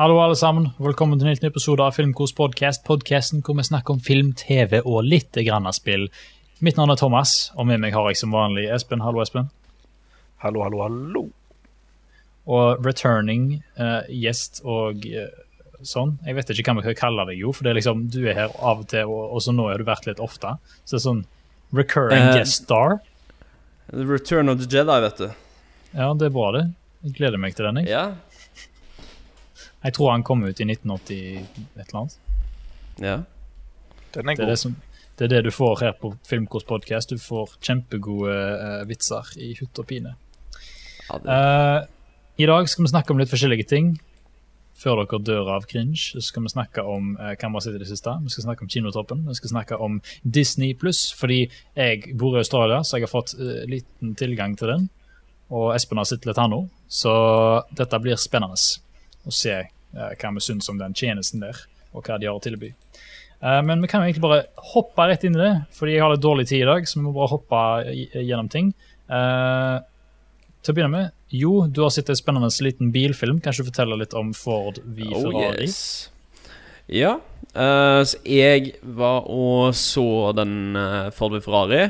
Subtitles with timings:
[0.00, 0.70] Hallo, alle sammen.
[0.80, 2.86] Velkommen til en helt ny episode av Filmkos podkast.
[2.86, 6.06] Podcasten hvor vi snakker om film, TV og litt grann av spill.
[6.64, 9.02] Mitt navn er Thomas, og med meg har jeg som vanlig Espen.
[9.04, 9.50] Hallo, Espen.
[10.40, 11.22] Hallo, hallo, hallo.
[12.48, 15.28] Og returning uh, gjest og uh,
[15.84, 16.16] sånn.
[16.24, 18.40] Jeg vet ikke hva vi skal kalle deg, jo, for det er liksom, du er
[18.40, 20.56] her av og til, og, og så nå har du vært litt ofte.
[20.86, 21.22] Så det er sånn
[21.76, 23.02] recurring uh, guest star.
[23.92, 25.28] The Return of the Jedi, vet du.
[25.92, 26.70] Ja, det er bra, det.
[27.04, 27.84] Jeg gleder meg til den.
[27.84, 28.29] Jeg, Ja.
[29.84, 32.18] Jeg tror han kom ut i 1980 et eller annet.
[33.00, 33.20] ja.
[34.10, 34.50] Den er Det er god.
[34.50, 34.76] det, som,
[35.18, 37.10] det er det du får her på Filmkors podcast.
[37.10, 40.16] Du får kjempegode uh, vitser i hutt og pine.
[41.08, 41.86] ja det, uh,
[42.42, 44.00] I dag skal vi snakke om litt forskjellige ting.
[44.80, 47.78] Før dere dør av cringe, så skal vi snakke om uh, hva vi har sett
[47.78, 48.16] i det siste.
[48.24, 49.24] Vi skal snakke om Kinotoppen.
[49.28, 53.36] Vi skal snakke om Disney pluss, fordi jeg bor i Australia, så jeg har fått
[53.38, 54.90] uh, liten tilgang til den.
[55.54, 57.12] Og Espen har sett litt her nå, så
[57.78, 58.58] dette blir spennende
[59.26, 61.58] å se eh, hva vi syns om den tjenesten der,
[61.92, 62.72] og hva de har å tilby.
[63.40, 64.42] Eh, Men vi kan jo egentlig bare
[64.74, 66.88] hoppe rett inn i det, fordi jeg har litt dårlig tid i dag.
[66.88, 67.62] Så vi må bare hoppe
[68.20, 68.72] gjennom ting.
[69.10, 69.78] Eh,
[70.60, 73.40] til å begynne med, Jo, du har sett en spennende liten bilfilm.
[73.40, 75.68] Kanskje du forteller litt om Ford v oh, Ferrari?
[75.68, 76.10] yes.
[76.90, 77.20] Ja.
[77.54, 80.74] så jeg var og så den
[81.14, 81.84] Ford v Ferrari.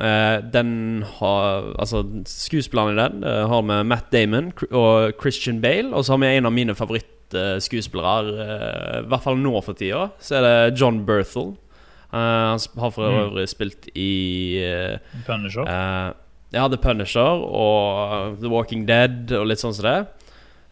[0.00, 5.92] Eh, den har Altså, skuespilleren i den eh, har med Matt Damon og Christian Bale.
[5.94, 10.08] Og så har vi en av mine favorittskuespillere, uh, i hvert fall nå for tida.
[10.22, 11.54] Så er det John Berthel.
[12.14, 13.20] Eh, han har for Mm.
[13.28, 15.62] øvrig spilt i eh, Punisher.
[15.66, 16.12] Eh,
[16.54, 20.06] ja, The Punisher og The Walking Dead og litt sånn som det.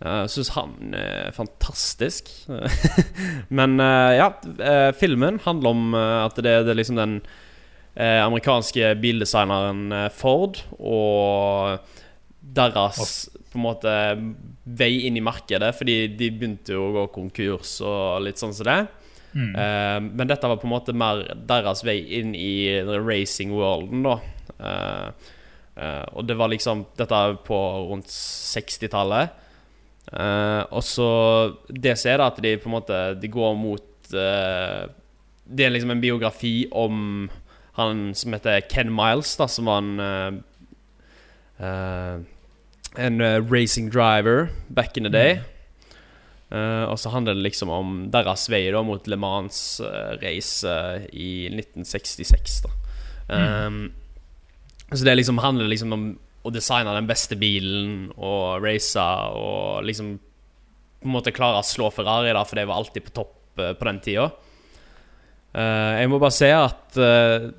[0.03, 2.31] Jeg syns han er fantastisk.
[3.59, 4.29] Men eh, ja,
[4.59, 7.21] eh, filmen handler om eh, at det, det er liksom den
[7.95, 11.79] eh, amerikanske bildesigneren eh, Ford og
[12.43, 13.93] deres på en måte
[14.65, 18.69] vei inn i markedet, fordi de begynte jo å gå konkurs og litt sånn som
[18.69, 18.81] det.
[19.33, 19.53] Mm.
[19.57, 24.17] Eh, men dette var på en måte mer deres vei inn i racing worlden, da.
[24.59, 25.31] Eh,
[25.77, 27.59] eh, og det var liksom Dette er på
[27.89, 29.39] rundt 60-tallet.
[30.13, 31.09] Eh, og så
[31.69, 34.83] Det som er, da, at de på en måte De går mot eh,
[35.47, 37.31] Det er liksom en biografi om
[37.79, 40.33] han som heter Ken Miles, da, som var en uh,
[41.63, 42.21] uh,
[42.93, 45.41] En eh, racing driver back in the day.
[46.53, 50.75] Uh, og så handler det liksom om deres vei da mot Le Mans-race
[51.09, 52.61] i 1966.
[52.67, 52.79] da
[53.33, 53.93] Um,
[54.93, 56.03] Så det liksom handler liksom om
[56.43, 60.19] å designe den beste bilen og race og liksom
[61.01, 63.87] på en måte klare å slå Ferrari, da for det var alltid på topp på
[63.89, 64.27] den tida.
[65.53, 67.51] Eh, jeg må bare si at uh,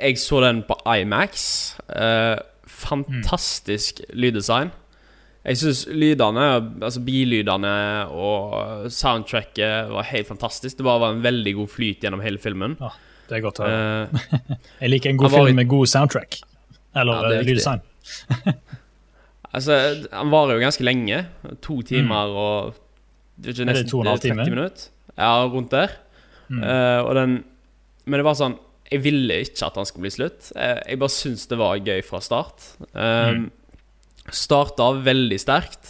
[0.00, 1.46] jeg så den på Imax.
[1.88, 4.72] Uh, fantastisk lyddesign.
[5.40, 6.46] Jeg syns lydene,
[6.84, 7.70] altså billydene
[8.12, 10.76] og soundtracket var helt fantastisk.
[10.76, 12.76] Det bare var en veldig god flyt gjennom hele filmen.
[12.80, 12.90] Ja,
[13.30, 14.20] Det er godt å høre.
[14.82, 16.42] Jeg liker en god film med god soundtrack.
[17.00, 17.80] Eller Ja, lyddesign.
[19.56, 19.80] altså,
[20.12, 21.24] han varer jo ganske lenge.
[21.64, 22.78] To timer og
[23.40, 23.64] det er ikke Mm.
[23.64, 24.88] Er det nesten to og en halv 30 minutter.
[25.16, 25.96] Ja, rundt der.
[26.50, 26.64] Mm.
[26.66, 27.36] Eh, og den
[28.10, 28.56] Men det var sånn
[28.90, 30.48] Jeg ville ikke at han skulle bli slutt.
[30.58, 32.72] Eh, jeg bare syns det var gøy fra start.
[32.90, 33.48] Um, Mm.
[34.34, 35.88] Starta veldig sterkt.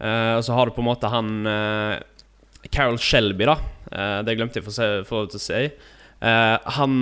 [0.00, 2.00] Uh, og så har du på en måte han uh,
[2.68, 3.54] Carol Shelby, da.
[3.92, 5.62] Uh, det glemte jeg for, å si.
[6.20, 6.96] Uh, han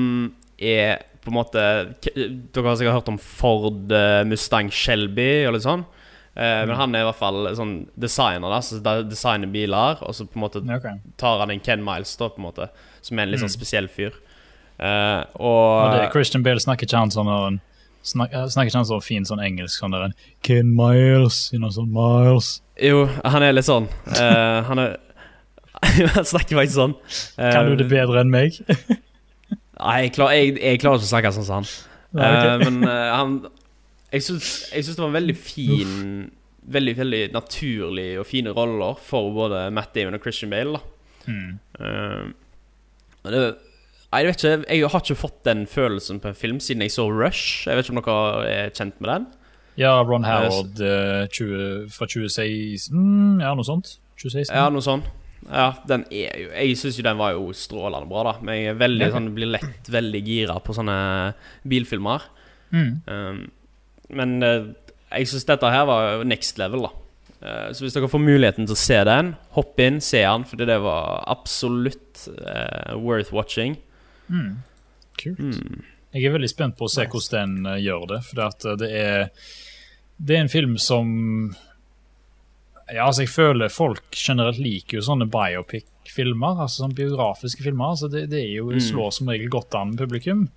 [0.58, 1.62] er på en måte
[2.04, 3.94] Dere har sikkert hørt om Ford
[4.28, 5.86] Mustang Shelby og litt sånn.
[6.36, 8.58] Eh, Men han er i hvert fall sånn designer, da.
[8.60, 10.96] Så de- designer biler, og så på en måte okay.
[11.16, 12.68] tar han en Ken Miles, da, på en måte.
[13.02, 13.58] Som er en litt sånn Mm.
[13.60, 14.12] spesiell fyr.
[14.80, 17.60] Uh, Og og det, Christian Bale snakker ikke han sånn og-
[18.02, 21.58] snak, eh, Snakker ikke han sånn fin sånn engelsk sånn der en Ken Miles, you
[21.60, 23.86] know, sånn Miles Jo, han er litt sånn.
[24.08, 24.96] Uh, han er
[26.14, 26.94] Han snakker faktisk sånn.
[27.36, 28.58] Kan du det bedre enn meg?
[29.78, 31.66] Nei, jeg, klar, jeg, jeg klarer ikke å snakke sånn som han.
[32.14, 32.44] Nei, ok.
[32.44, 33.32] Eh, men han
[34.14, 35.94] Jeg syns, det var en veldig fin
[36.64, 40.78] Veldig veldig naturlig og fine roller for både Matt Damon og Christian Bale.
[40.78, 40.94] da
[41.24, 41.58] Mm.
[41.80, 43.54] Uh, det,
[44.12, 47.08] jeg vet ikke Jeg har ikke fått den følelsen på en film siden jeg så
[47.08, 47.68] Rush.
[47.68, 49.26] Jeg vet ikke om dere er kjent med den?
[49.80, 53.96] Ja, Ron Howard uh, 20, fra 2016 mm, Ja, noe sånt.
[54.20, 54.54] 2016.
[54.54, 55.08] Ja, noe sånt.
[55.48, 58.36] Ja, den er jo Jeg syns jo den var jo strålende bra, da.
[58.44, 60.96] Men jeg veldig sånn blir lett veldig gira på sånne
[61.68, 62.28] bilfilmer.
[62.70, 62.92] Mm.
[63.08, 63.42] Um,
[64.16, 64.68] men eh,
[65.14, 66.92] jeg syns dette her var next level, da.
[67.44, 70.68] Eh, så hvis dere får muligheten til å se den, hopp inn, se den, fordi
[70.70, 73.76] det var absolutt uh, worth watching.
[74.32, 74.62] Mm.
[75.20, 75.42] Kult.
[75.42, 75.84] Mm.
[76.14, 78.20] Jeg er veldig spent på å se hvordan den gjør det.
[78.28, 78.40] For
[78.80, 79.30] det, er
[80.16, 81.08] Det er en film som
[82.88, 87.96] Ja, altså, jeg føler folk generelt liker jo sånne biopic-filmer, altså sånne biografiske filmer.
[87.98, 90.48] så det, det er jo, slår som regel godt an publikum.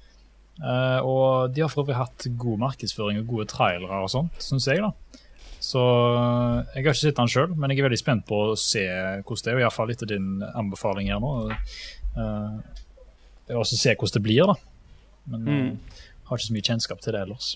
[0.57, 4.65] Eh, og de har for øvrig hatt god markedsføring og gode trailere og sånt, syns
[4.69, 4.91] jeg, da.
[5.61, 8.57] Så eh, jeg har ikke sett den sjøl, men jeg er veldig spent på å
[8.57, 8.83] se
[9.21, 9.61] hvordan det er.
[9.65, 11.31] Iallfall etter din anbefaling her nå.
[12.17, 12.57] Uh,
[13.45, 14.55] jeg vil også se hvordan det blir, da.
[15.29, 15.79] Men Mm.
[16.29, 17.51] har ikke så mye kjennskap til det ellers.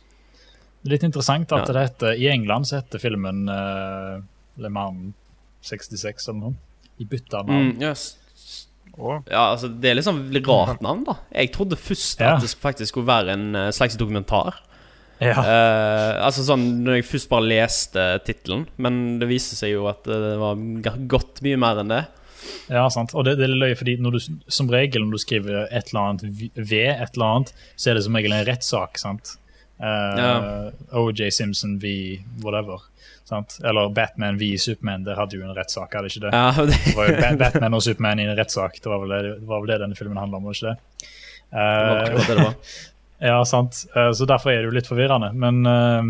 [0.84, 1.74] Det er litt interessant at Ja.
[1.74, 4.22] det heter, i England så heter filmen uh,
[4.58, 5.14] Le Mans
[5.62, 6.56] 66 eller noe.
[7.00, 7.72] I bytta navn.
[7.74, 8.18] Mm, yes.
[9.00, 11.16] Å, Ja, altså, det er liksom litt rart navn, da.
[11.34, 12.36] Jeg trodde først Ja.
[12.36, 14.60] at det faktisk skulle være en eh, slags dokumentar.
[15.22, 15.36] Ja.
[15.38, 20.02] Uh, altså sånn Når jeg først bare leste tittelen, men det viste seg jo at
[20.10, 22.00] det var Gått godt mye mer enn det.
[22.74, 23.14] Ja, sant.
[23.14, 24.18] Og det, det er løye, fordi du,
[24.50, 26.24] som regel når du skriver et eller annet
[26.58, 29.36] ved et eller annet, så er det som regel en rettssak, sant?
[29.78, 30.34] Uh, Ja.
[30.98, 31.94] OJ Simpson v
[32.42, 32.82] whatever.
[33.32, 33.58] Sant?
[33.64, 36.32] Eller Batman v Superman, det hadde jo en rettssak, hadde ikke det?
[36.36, 39.36] Ja, det, Det var jo Batman og Superman i en rettssak, det var vel det,
[39.48, 41.08] var vel det denne filmen handla om, var det ikke det?
[41.56, 42.54] var Eh, det det var.
[43.32, 43.86] ja, sant.
[43.96, 45.32] Uh, så derfor er det jo litt forvirrende.
[45.36, 46.04] Men, uh,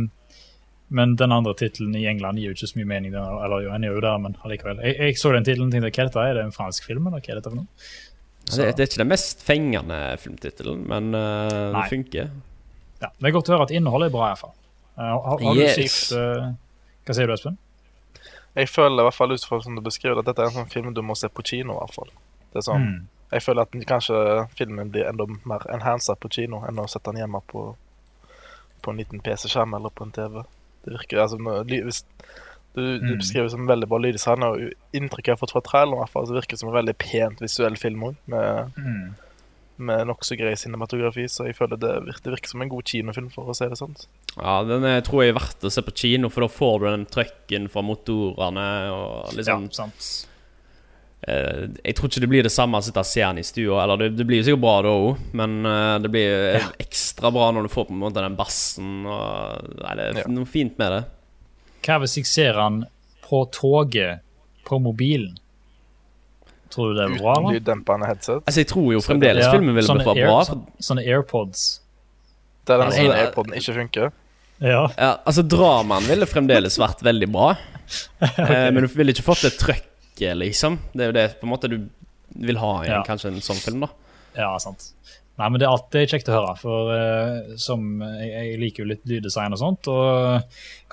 [0.93, 3.13] men den andre tittelen i England gir jo ikke så mye mening.
[3.15, 4.81] Den, eller jo, den gjør jo det, men allikevel.
[4.85, 6.25] Jeg, jeg så den tittelen og tenkte hva er dette?
[6.31, 7.69] Er det en fransk film, eller hva er dette for noe?
[8.51, 12.31] Det, det er ikke den mest fengende filmtittelen, men eh, det funker.
[13.01, 14.53] Ja, det er godt å høre at innholdet er bra, iallfall.
[14.97, 16.09] Uh, har, har Yes.
[16.11, 16.49] du eh,
[17.11, 17.57] Hva sier du, Espen?
[18.55, 20.71] Jeg føler i hvert fall ut fra som du beskriver at dette er en sånn
[20.71, 21.75] film du må se på kino.
[21.75, 22.09] i hvert fall.
[22.53, 23.07] Det er sånn, Mm.
[23.31, 24.15] Jeg føler at kanskje
[24.59, 27.75] filmen blir enda mer enhansa på kino enn å sette den hjemme på,
[28.83, 30.43] på en liten PC-skjerm eller på en TV.
[30.83, 32.03] Det virker, altså, hvis
[32.75, 33.17] du, du Mm.
[33.19, 34.59] beskriver det som veldig bra lyddesign, og
[34.93, 36.97] inntrykket jeg har fått fra traileren, i hvert fall, så virker det som en veldig
[36.97, 39.15] pent visuell film òg, med, Mm.
[39.81, 41.25] Med nokså grei cinematografi.
[41.31, 43.95] Så jeg føler det virker, virker som en god kinofilm, for å si det sånn.
[44.37, 46.89] Ja, den er, tror jeg er verdt å se på kino, for da får du
[46.91, 50.11] den trøkken fra motorene og liksom Ja, sant.
[51.27, 53.83] eh, Jeg tror ikke det blir det samme å sitte og se den i stua.
[53.83, 56.67] Eller det, det blir jo sikkert bra da òg, men eh, det blir Ja.
[56.79, 60.27] ekstra bra når du får på en måte den bassen og Nei, det er Ja.
[60.31, 61.03] noe fint med det.
[61.85, 62.83] Hva hvis jeg ser han
[63.25, 64.19] på toget
[64.65, 65.37] på mobilen?
[66.71, 68.41] Tror du det er bra, Uten lyddempende headset.
[68.47, 70.59] Altså, jeg tror jo fremdeles Ja, filmen ville blitt Air- bra.
[70.79, 71.63] sånne, AirPods.
[72.65, 74.11] Det er den ene det- AirPoden ikke funker.
[74.61, 74.83] Ja.
[74.97, 77.55] Ja, altså Dramaen ville fremdeles vært veldig bra,
[78.21, 78.69] okay.
[78.71, 80.77] men du ville ikke fått det trøkket, liksom.
[80.93, 81.79] Det er jo det på en måte du
[82.45, 83.03] vil ha i en, Ja.
[83.03, 83.89] kanskje en sånn film, da.
[84.37, 84.91] Ja, sant.
[85.39, 88.89] Nei, men det er alltid kjekt å høre, for uh, som jeg, jeg liker jo
[88.91, 90.43] litt lyddesign og sånt, og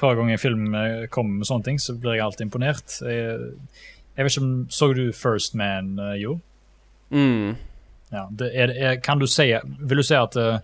[0.00, 2.94] hver gang en film eh, kommer med sånne ting, så blir jeg alltid imponert.
[3.04, 3.52] Jeg,
[4.19, 6.38] jeg vet ikke om Så du First Man, uh, Jo?
[7.15, 7.56] Mm.
[8.12, 10.59] Ja, det er, er, kan du si Vil du si at uh,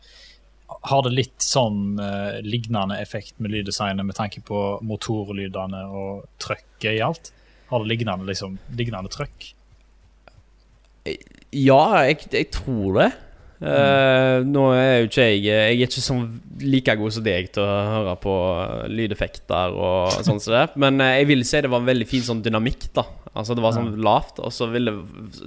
[0.90, 6.96] har det litt sånn uh, lignende effekt med lyddesignet med tanke på motorlydene og trøkket
[6.96, 7.30] i alt?
[7.70, 9.52] Har det lignende, liksom, lignende trøkk?
[11.54, 13.10] Ja, jeg, jeg tror det.
[13.64, 16.24] Eh, nå er jo ikke jeg Jeg er ikke sånn
[16.60, 18.34] like god som deg til å høre på
[18.92, 20.64] lydeffekter og sånn som det.
[20.80, 23.06] Men eh, jeg vil si det var en veldig fin sånn dynamikk, da.
[23.34, 24.92] Altså Det var sånn lavt, og så ville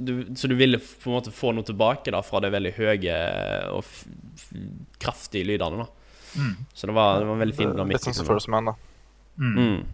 [0.03, 3.19] du, Så du ville på en måte få noe tilbake da fra det veldig høye
[3.77, 3.85] og
[4.99, 5.87] kraftige lydene, da.
[6.75, 7.97] Så det var, det var en veldig fin dynamikk.
[7.97, 8.27] Litt sånn som.
[8.27, 8.73] First Man, da.
[9.37, 9.53] Mm.
[9.57, 9.85] Mm.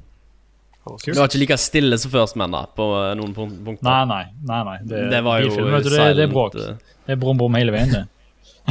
[0.83, 2.87] Det var ikke like stille som First Man, da, på
[3.19, 3.85] noen punkter.
[3.87, 4.23] Nei, nei.
[4.49, 4.77] nei, nei.
[4.83, 6.57] Det, Det var jo de filmen, du, det, det er bråk.
[6.59, 8.03] eh, Det er brum-brum hele veien, det.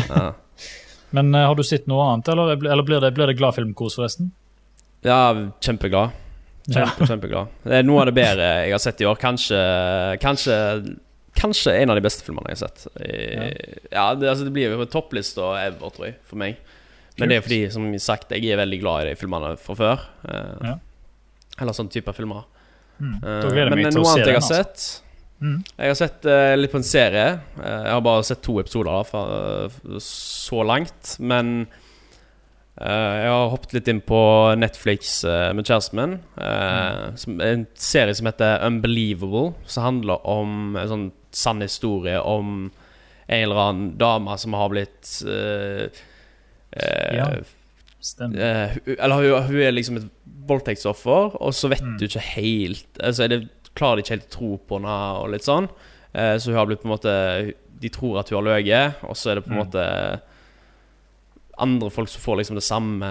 [0.08, 0.32] Ja.
[1.12, 4.30] Men uh, har du sett noe annet, eller, eller blir det, blir det gladfilmkos, forresten?
[5.04, 5.18] Ja,
[5.60, 6.14] kjempeglad.
[6.70, 7.50] Kjempe, kjempeglad.
[7.66, 9.16] Det er noe av det bedre jeg har sett i år.
[9.18, 9.58] Kanskje
[10.22, 10.58] Kanskje
[11.34, 12.84] Kanskje en av de beste filmene jeg har sett.
[13.00, 13.16] I,
[13.90, 16.58] ja, det, altså, det blir jo topplista ever, tror jeg, for meg.
[17.18, 20.08] Men det er fordi, som sagt, jeg er veldig glad i de filmene fra før.
[20.28, 20.78] Uh, Ja.
[21.60, 22.46] Eller sånn type filmer.
[22.96, 23.16] Mm.
[23.24, 24.60] Jeg men noe annet jeg har Altså.
[24.62, 25.01] sett
[25.42, 25.62] Mm.
[25.76, 27.28] Jeg har sett uh, litt på en serie.
[27.58, 29.22] Uh, jeg har bare sett to episoder da, fra,
[29.66, 31.16] eh, så langt.
[31.18, 31.64] Men
[32.82, 34.18] jeg har hoppet litt inn på
[34.56, 36.14] Netflix med kjæresten min.
[36.40, 37.42] Mm.
[37.44, 41.04] en serie som heter Unbelievable, som handler om en sånn
[41.36, 42.72] sann historie om
[43.28, 45.12] en eller annen dame som har blitt
[46.72, 47.28] Ja.
[48.02, 48.80] Stemmer.
[48.96, 50.08] Eller hun, hun er liksom et
[50.48, 53.40] voldtektsoffer, og så vet du ikke helt Altså er det,
[53.78, 55.68] klarer de ikke helt å tro på henne, og litt sånn.
[56.12, 57.12] Eh, så hun har blitt på en måte
[57.82, 59.84] De tror at hun har løyet, og så er det på en måte
[61.62, 63.08] andre folk som får liksom det samme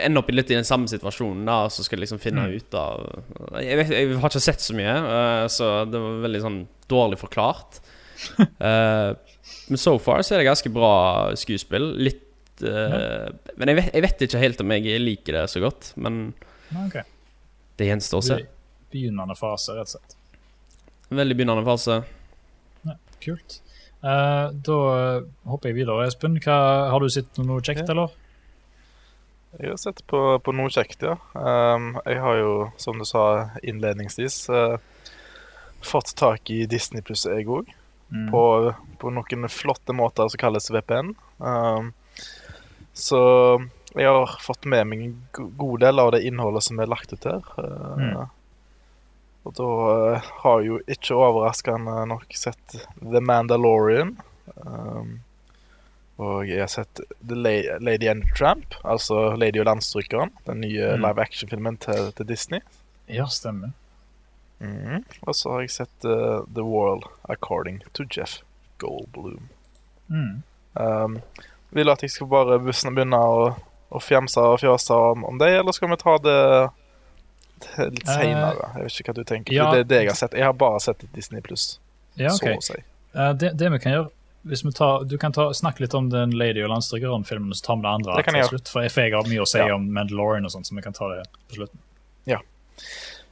[0.00, 2.54] Ender opp litt i den samme situasjonen, da, og så skal de liksom finne Mm.
[2.56, 3.02] ut av
[3.60, 7.18] jeg, vet, jeg har ikke sett så mye, uh, så det var veldig sånn dårlig
[7.20, 7.80] forklart.
[8.40, 9.12] uh,
[9.68, 10.92] men so far så er det ganske bra
[11.36, 11.90] skuespill.
[12.00, 15.92] Litt eh, Men jeg vet, jeg vet ikke helt om jeg liker det så godt.
[15.96, 16.32] Men
[16.86, 16.96] Ok.
[17.80, 18.38] Det gjenstår å se.
[18.92, 20.16] Begynnende fase, rett og slett.
[21.16, 22.02] Veldig begynnende fase.
[22.84, 23.60] Ja, kult.
[24.00, 26.04] Uh, da eh, hopper jeg videre.
[26.08, 26.58] Espen, hva,
[26.92, 27.94] har du sett noe kjekt, Ja.
[27.94, 28.18] eller?
[29.58, 31.16] Jeg har sett på, på noe kjekt, ja.
[31.34, 33.24] Um, jeg har jo, som du sa
[33.66, 34.76] innledningsvis, uh,
[35.82, 37.72] fått tak i Disney pluss jeg òg.
[38.12, 38.28] Mm.
[38.30, 38.44] På,
[39.00, 41.14] på noen flotte måter som kalles VPN.
[41.42, 41.90] Um,
[42.94, 43.20] så
[43.98, 45.16] jeg har fått med meg en
[45.58, 47.42] god del av det innholdet som er lagt ut her.
[47.58, 48.28] Uh, Mm.
[49.48, 54.10] Og da uh, har jeg jo ikke overraskende nok sett The Mandalorian.
[54.66, 55.20] Um,
[56.20, 60.30] og jeg har sett The La Lady and the Tramp, altså Lady og landstrykeren.
[60.46, 61.00] Den nye Mm.
[61.06, 62.60] live action-filmen til, til Disney.
[63.08, 63.72] Ja, stemmer.
[64.60, 65.04] Mm.
[65.22, 68.42] Og så har jeg sett uh, The World According to Jeff
[68.78, 69.48] Goldblum.
[70.08, 70.42] Mm.
[70.76, 71.16] Um,
[71.72, 73.54] vil at jeg skal bare begynne å,
[73.90, 76.36] å fjamse og fjase om, om det, eller skal vi ta det,
[77.78, 78.70] litt Eh, seinere?
[78.76, 79.52] Jeg vet ikke hva du tenker.
[79.54, 79.66] ja.
[79.74, 80.32] Det er det jeg har sett.
[80.38, 81.78] Jeg har bare sett Disney pluss,
[82.16, 82.78] Ja, så å si.
[83.14, 84.10] Eh, det, det vi kan gjøre
[84.48, 87.76] hvis vi tar, Du kan ta, snakke litt om den Lady og landstrykeren-filmen, så tar
[87.76, 88.68] vi det andre Det til slutt.
[88.72, 89.74] For jeg, har mye å si Ja.
[89.74, 91.78] om Mandalorian og sånn, så vi kan ta det på slutten.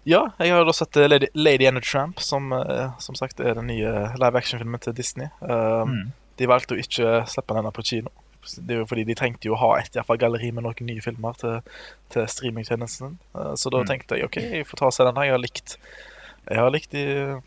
[0.08, 2.52] Ja, jeg har da sett uh, Lady, Lady and the Tramp, som
[2.98, 5.28] som sagt er den nye live action-filmen til Disney.
[5.40, 6.12] Um, Mm.
[6.38, 8.10] De valgte å ikke slippe denne på kino.
[8.42, 11.02] Det er jo fordi De trengte jo å ha et fall, galleri med noen nye
[11.04, 11.58] filmer til,
[12.14, 13.18] til streamingtjenesten.
[13.34, 13.86] Uh, så da Mm.
[13.90, 15.14] tenkte jeg OK, jeg får ta og se den.
[15.24, 15.76] Jeg har likt
[16.48, 17.40] Jeg har likt, de,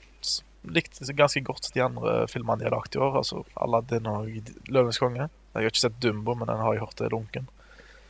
[0.70, 3.16] likt ganske godt de andre filmene de har lagt i år.
[3.24, 4.28] Altså Aladdin og
[4.70, 5.26] Løvenes konge.
[5.56, 7.48] Jeg har ikke sett Dumbo, men den har jeg hørt er lunken.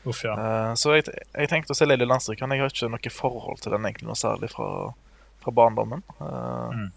[0.03, 0.33] Uff, ja.
[0.33, 1.05] Eh, så jeg,
[1.37, 2.51] jeg tenkte å se Lady Landstrykeren.
[2.57, 4.67] Jeg har ikke noe forhold til den egentlig noe særlig fra,
[5.43, 6.03] fra barndommen.
[6.19, 6.91] Eh, Mm.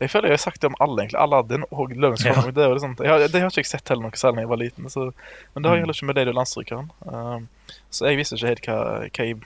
[0.00, 1.18] Jeg føler jeg har sagt det om alle, egentlig.
[1.20, 2.22] Aladdin og Løvens.
[2.24, 4.60] Det, liksom, jeg har, det har ikke jeg sett heller noe særlig da jeg var
[4.62, 4.88] liten.
[4.92, 5.10] Så,
[5.54, 5.84] men det har jeg Mm.
[5.86, 6.88] heller ikke med Lady Landstrykeren.
[7.04, 8.78] Uh, så jeg visste ikke helt hva,
[9.10, 9.36] hva, jeg,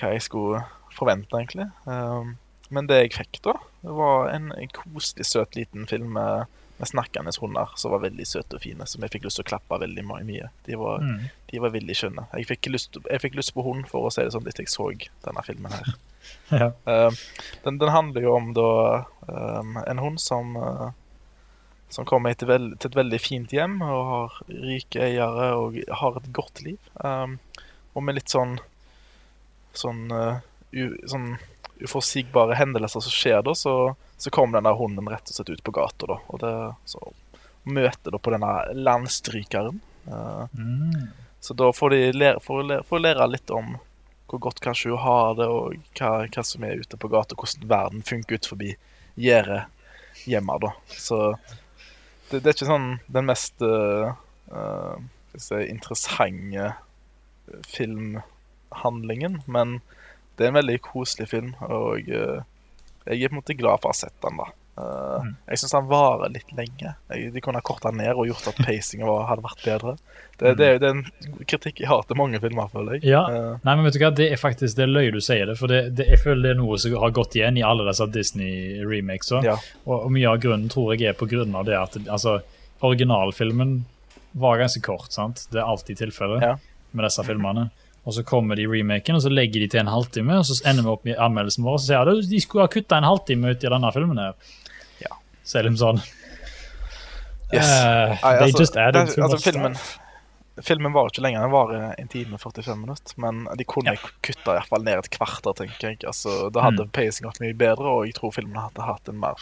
[0.00, 0.64] hva jeg skulle
[0.96, 1.68] forvente, egentlig.
[1.86, 2.32] Uh,
[2.74, 3.54] men det jeg fikk, da,
[3.86, 8.58] var en, en koselig, søt liten film med, med snakkende hunder som var veldig søte
[8.58, 10.50] og fine, som jeg fikk lyst til å klappe veldig mye.
[10.66, 11.28] De var, Mm.
[11.52, 12.26] de var veldig skjønne.
[12.34, 14.72] Jeg fikk, lyst, jeg fikk lyst på hund, for å si det sånn, etter jeg
[14.74, 14.90] så
[15.24, 15.94] denne filmen her.
[16.60, 16.70] ja.
[16.86, 17.10] uh,
[17.64, 18.70] den, den handler jo om da
[19.28, 20.90] eh, en hund som uh,
[21.88, 26.18] som kommer til, veld, til et veldig fint hjem og har rike eiere og har
[26.18, 26.78] et godt liv.
[26.98, 27.38] Um,
[27.94, 28.56] og med litt sånn
[29.76, 30.40] sånn, uh,
[30.72, 31.36] u, sånn
[31.80, 35.74] uforutsigbare hendelser som skjer da, så, så kommer denne hunden rett og slett ut på
[35.76, 36.08] gata.
[36.08, 36.54] da, og det,
[36.88, 37.02] så
[37.66, 39.80] møter da på denne landstrykeren.
[40.06, 41.08] Uh, Mm.
[41.40, 43.72] så da får de lære, får lære, får lære litt om
[44.30, 47.68] hvor godt kanskje hun har det, og hva, hva som er ute på gata, hvordan
[47.70, 48.72] verden funker ut forbi
[49.14, 49.66] gjerdet
[50.26, 50.58] hjemme.
[50.62, 50.72] da.
[50.90, 51.18] Så
[52.30, 54.14] det, det er ikke sånn den mest uh,
[54.50, 54.96] uh,
[55.38, 56.72] si, interessante
[57.66, 59.78] filmhandlingen, men
[60.36, 62.42] det er en veldig koselig film, og uh,
[63.06, 64.36] jeg er på en måte glad for å ha sett den.
[64.42, 64.48] da.
[64.76, 65.30] Uh, Mm.
[65.48, 66.90] Jeg syns den varer litt lenge.
[67.08, 69.94] Jeg, de kunne ha korta ned og gjort at pacingen var, hadde vært bedre.
[70.36, 73.06] Det, det, det er en kritikk jeg har til mange filmer, føler jeg.
[73.14, 73.22] Ja.
[73.24, 75.56] Uh, Nei, men vet du hva, det er faktisk det er løye du sier det,
[75.56, 78.04] for det, det, jeg føler det er noe som har gått igjen i alle disse
[78.18, 79.32] Disney-remakes.
[79.48, 79.56] ja.
[79.86, 82.36] Og, og mye av grunnen tror jeg er på grunn av det at altså,
[82.84, 83.78] originalfilmen
[84.36, 85.08] var ganske kort.
[85.16, 85.46] sant?
[85.50, 86.56] Det er alltid tilfellet Ja.
[86.92, 87.70] med disse filmene.
[88.06, 90.60] Og så kommer de i remaken, og så legger de til en halvtime, og så
[90.70, 93.08] ender vi opp i anmeldelsen vår og så sier de de skulle ha kutta en
[93.08, 94.18] halvtime ut i denne filmen.
[94.18, 94.34] her.
[95.02, 95.16] Ja.
[95.44, 96.02] Selv om sånn
[97.52, 97.62] Yes.
[97.62, 99.98] Uh, Nei, They altså, just added too altså, much filmen- stuff.
[100.66, 103.12] Filmen var ikke lenger, den var en time og 45 minutter.
[103.20, 104.08] Men de kunne Ja.
[104.24, 105.98] kutta i hvert fall ned et kvarter, tenker jeg.
[106.06, 106.90] Altså, Da hadde Mm.
[106.92, 109.34] pacing vært mye bedre, og jeg tror filmen hadde hatt en mer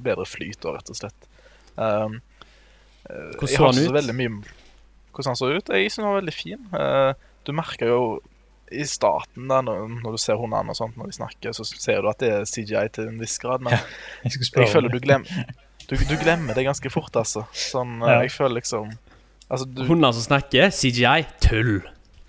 [0.00, 1.26] bedre flyt, rett og slett.
[1.76, 2.22] Um,
[3.10, 4.14] eh, Hvordan så den ut?
[4.14, 4.44] mye
[5.12, 5.66] Hvordan han så ut?
[5.68, 6.68] Jeg syns han var veldig fin.
[6.72, 7.12] Eh,
[7.44, 8.02] du merker jo
[8.72, 12.00] i starten, da, når, når du ser hundene og sånt, når de snakker, så ser
[12.00, 13.60] du at det er CGI til en viss grad.
[13.60, 13.80] Men Ja,
[14.24, 15.28] Jeg jeg føler du glemmer
[15.90, 17.42] du, du glemmer det ganske fort, altså.
[17.52, 18.20] Sånn, eh, Ja.
[18.24, 18.92] Jeg føler liksom
[19.52, 21.82] Altså, du Hunder som snakker, CGI, tull.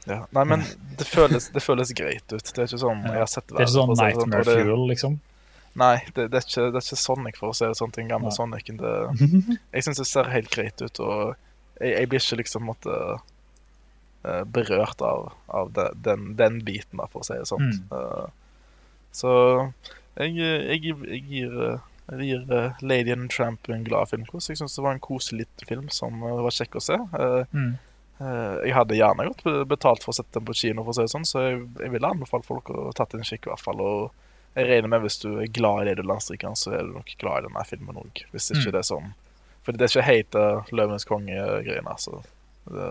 [0.09, 0.25] ja.
[0.35, 0.65] Nei, men
[0.99, 2.43] det føles, det føles greit ut.
[2.43, 5.19] Det er ikke sånn jeg har sett Det er ikke sånn Nightmare det- Fuel, liksom.
[5.79, 7.93] Nei, det, det, er ikke, det er ikke Sonic, for å si det sånn.
[7.95, 8.29] Den gamle.
[8.35, 8.77] Sonicen.
[8.77, 8.91] Det,
[9.73, 11.35] jeg syns det ser helt greit ut, og
[11.79, 12.99] jeg, jeg blir ikke liksom måtte,
[14.45, 17.71] berørt av, av det, den, den biten, da, for å si det sånn.
[17.71, 17.97] Mm.
[17.97, 18.27] Eh,
[19.13, 19.31] så
[20.17, 21.79] jeg, jeg, jeg gir, eh,
[22.13, 24.49] jeg gir eh, Lady and Tramp en glad filmkos.
[24.49, 26.99] Jeg syns det var en koselig liten film som eh, var kjekk å se.
[27.19, 27.73] Eh, Mm.
[28.21, 31.01] Eh, Jeg hadde gjerne godt betalt for å sette den på kino, for å si
[31.01, 33.81] det sånn, så jeg, jeg ville anbefale folk å ta en kikk, i hvert fall.
[33.81, 34.11] Og
[34.55, 37.41] jeg regner med hvis du er glad i Lady Landstrykeren, så er du nok glad
[37.41, 38.21] i denne filmen òg.
[38.31, 38.71] Hvis ikke Mm.
[38.75, 39.09] det er sånn
[39.65, 40.37] For det er ikke helt
[40.77, 42.21] Løvens konge-greiene, altså.
[42.69, 42.87] Det,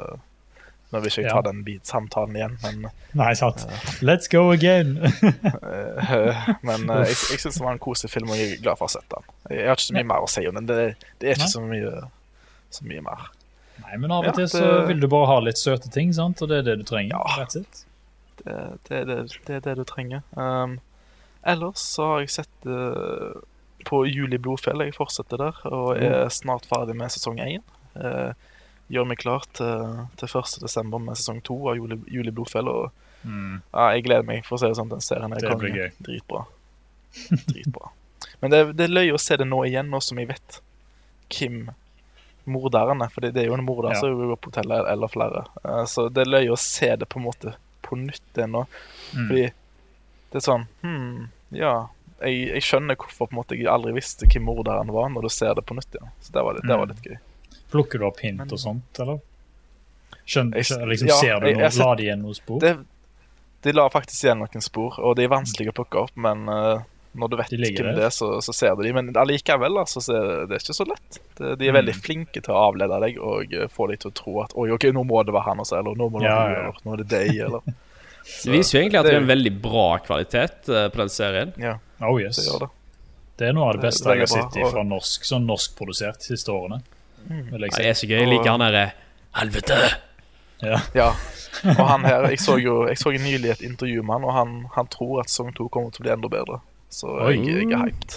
[0.93, 1.35] Nå vil ikke jeg Ja.
[1.39, 3.63] ta den beat-samtalen igjen, men, Nei, sant.
[4.05, 4.99] Let's go again!
[5.01, 8.77] uh, men uh, jeg, jeg syns det var en koselig film, og jeg er glad
[8.81, 9.31] for å ha sett den.
[9.57, 10.69] Jeg har ikke så mye mer å si om den.
[10.69, 10.77] Det,
[11.23, 11.95] det er ikke så mye,
[12.77, 13.25] så mye mer.
[13.83, 16.43] Nei, men av og Ja, til så vil du bare ha litt søte ting, sant?
[16.45, 17.17] og det er det du trenger.
[17.17, 17.47] Ja.
[17.47, 17.85] og slett.
[18.43, 18.59] Det,
[18.89, 19.19] det, er det,
[19.49, 20.23] det det du trenger.
[20.37, 20.77] Um,
[21.49, 22.69] ellers så har jeg sett
[23.89, 24.85] på Juli Blodfjell.
[24.87, 27.65] Jeg fortsetter der og er snart ferdig med sesong én.
[27.99, 28.31] Eh,
[28.93, 30.59] gjør meg klar til, til 1.
[30.63, 32.69] desember med sesong to av Juli, Juli Blodfjell.
[32.69, 32.91] Og
[33.23, 33.61] Mm.
[33.73, 34.89] ja, jeg gleder meg, for å si det sånn.
[34.91, 35.85] Den serien er Det konge.
[36.03, 36.41] Dritbra.
[37.47, 37.91] Dritbra.
[38.41, 40.57] Men det, det er løye å se det nå igjen, nå som jeg vet
[41.31, 41.69] hvem
[42.51, 43.13] morderen er.
[43.15, 44.01] For det, det er jo en morder Ja.
[44.01, 45.45] som går på hotellet, eller flere.
[45.65, 47.55] Eh, så det er løye å se det på en måte
[47.87, 48.65] på nytt igjen nå.
[49.15, 49.29] Mm.
[49.29, 49.45] Fordi
[50.33, 51.75] det er sånn hmm, ja.
[52.23, 55.29] Jeg, jeg skjønner hvorfor på en måte jeg aldri visste hvem morderen var, når du
[55.35, 56.11] ser det på nytt igjen.
[56.23, 56.95] Så det var, litt- det var Mm.
[56.97, 57.19] litt gøy.
[57.73, 59.21] Plukker du opp hint Men- og sånt, eller?
[60.27, 61.71] Skjønner, Jeg- liksom, ja, ser du noe?
[61.79, 62.61] La de igjen noen spor?
[62.61, 62.77] Det,
[63.63, 66.83] de la faktisk igjen noen spor, og de er vanskelige å plukke opp, men uh,
[67.17, 68.93] når du vet De hvem det er, så, så ser du de.
[68.97, 71.19] Men allikevel, altså, så er det ikke så lett.
[71.37, 71.79] De, de er Mm.
[71.81, 74.71] veldig flinke til å avlede deg og eh, få deg til å tro at Oi,
[74.71, 76.69] ok, nå må det være han også, eller nå må det Ja, være hun, ja.
[76.71, 77.61] eller nå er det deg, eller
[78.45, 81.09] Det viser jo egentlig at det det er en veldig bra kvalitet uh, på den
[81.11, 81.53] serien.
[81.59, 82.37] Ja, Oh yes.
[82.39, 82.71] det gjør det.
[83.37, 86.19] Det er noe av det Det det beste jeg har sett fra norsk, sånn norskprodusert
[86.23, 86.81] de siste årene.
[87.29, 87.45] Mm.
[87.53, 88.19] Jeg Det er så gøy.
[88.21, 88.87] Jeg liker han derre
[89.39, 89.79] Helvete!
[90.63, 90.81] Ja.
[90.95, 91.09] Ja.
[91.79, 94.53] Og han her, jeg så jo jeg så nylig et intervju med han, og han,
[94.75, 96.61] han tror at sesong to kommer til å bli enda bedre.
[96.93, 97.35] Så Oi.
[97.37, 98.17] jeg, jeg er hyped.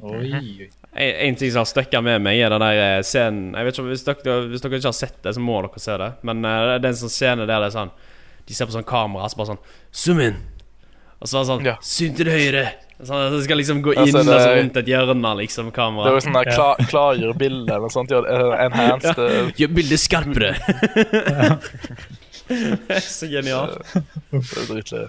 [0.00, 0.68] Oi.
[0.92, 3.76] En, en ting som har støkka med meg, er den der eh, scenen Jeg vet
[3.76, 6.08] ikke Hvis dere, hvis dere ikke har sett det, så må dere se det.
[6.26, 7.92] Men eh, det er en sånn scene der det er sånn
[8.48, 10.40] De ser på sånn kamera, så bare sånn Zoom inn!
[11.20, 11.76] Og så er det sånn Ja.
[11.84, 12.64] Syn til det høyre!
[13.02, 16.12] Sånn, det skal liksom gå inn altså, det- altså, rundt et hjørne, liksom, Det er
[16.12, 18.10] jo sånn der klar, klargjør bildet eller noe sånt.
[18.12, 19.18] gjør, uh, Enhanced.
[19.18, 20.50] eh, Gjør bildet skarpere!
[22.50, 23.78] Er så genialt.
[24.30, 25.08] Det er dritløye.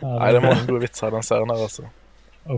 [0.00, 1.88] Nei, det er mange gode vitser i den serien her, altså.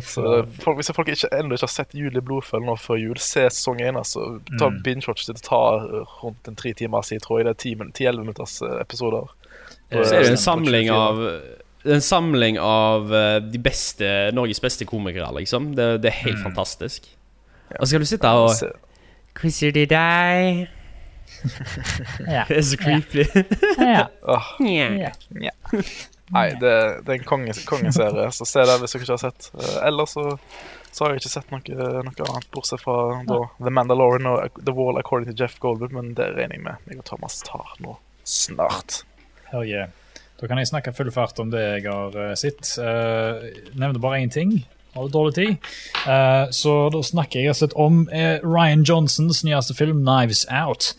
[0.07, 0.23] Så
[0.63, 3.49] folk, hvis folk ikke, ennå ikke har sett Jul i blodfølge nå før jul, se
[3.51, 3.97] sesong én.
[3.99, 4.39] Altså.
[4.61, 4.79] Ta Mm.
[4.87, 5.35] binge-watch det.
[5.41, 5.89] Det tar
[6.23, 7.47] rundt en tre timer siden, tror jeg.
[7.51, 9.27] Det er 10-11 minutters eh, episoder.
[9.91, 11.19] Eh, Så er det en samling av
[11.85, 15.73] en samling av eh, de beste Norges beste komikere, liksom.
[15.75, 16.45] Det, det er helt Mm.
[16.51, 17.09] fantastisk.
[17.73, 17.77] Ja.
[17.81, 18.79] Og så skal du sitte her og
[19.39, 20.69] Quizer de deg?
[22.29, 22.45] Ja.
[22.49, 23.25] Det er så creepy.
[23.81, 25.13] Ja.
[26.33, 29.49] Nei, det, det er en konge- kongeserie, så se det hvis dere ikke har sett.
[29.59, 30.25] Eh, ellers så,
[30.93, 32.95] så har jeg ikke sett noe, noe annet, bortsett fra
[33.29, 36.87] da, The Mandalorian og The Wall According to Jeff Goldwood, men det regner jeg med
[36.89, 37.97] meg og Thomas tar nå
[38.29, 39.03] snart.
[39.51, 39.91] Hell yeah.
[40.43, 42.73] Da kan jeg snakke full fart om det jeg har eh, sett.
[42.75, 43.45] Uh,
[43.79, 44.57] nevner bare én ting.
[44.93, 45.69] Har du dårlig tid.
[46.03, 50.97] Uh, så da snakker jeg altså om uh, Ryan Johnsons nyeste film 'Knives Out'.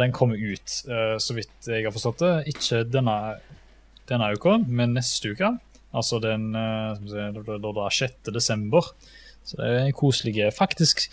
[0.00, 0.80] Den kommer ut,
[1.22, 3.36] så vidt jeg har forstått det, ikke denne,
[4.08, 5.52] denne uka, men neste uke.
[5.94, 8.32] Altså den da 6.
[8.34, 8.82] desember.
[9.44, 11.06] Så det er en koselig, faktisk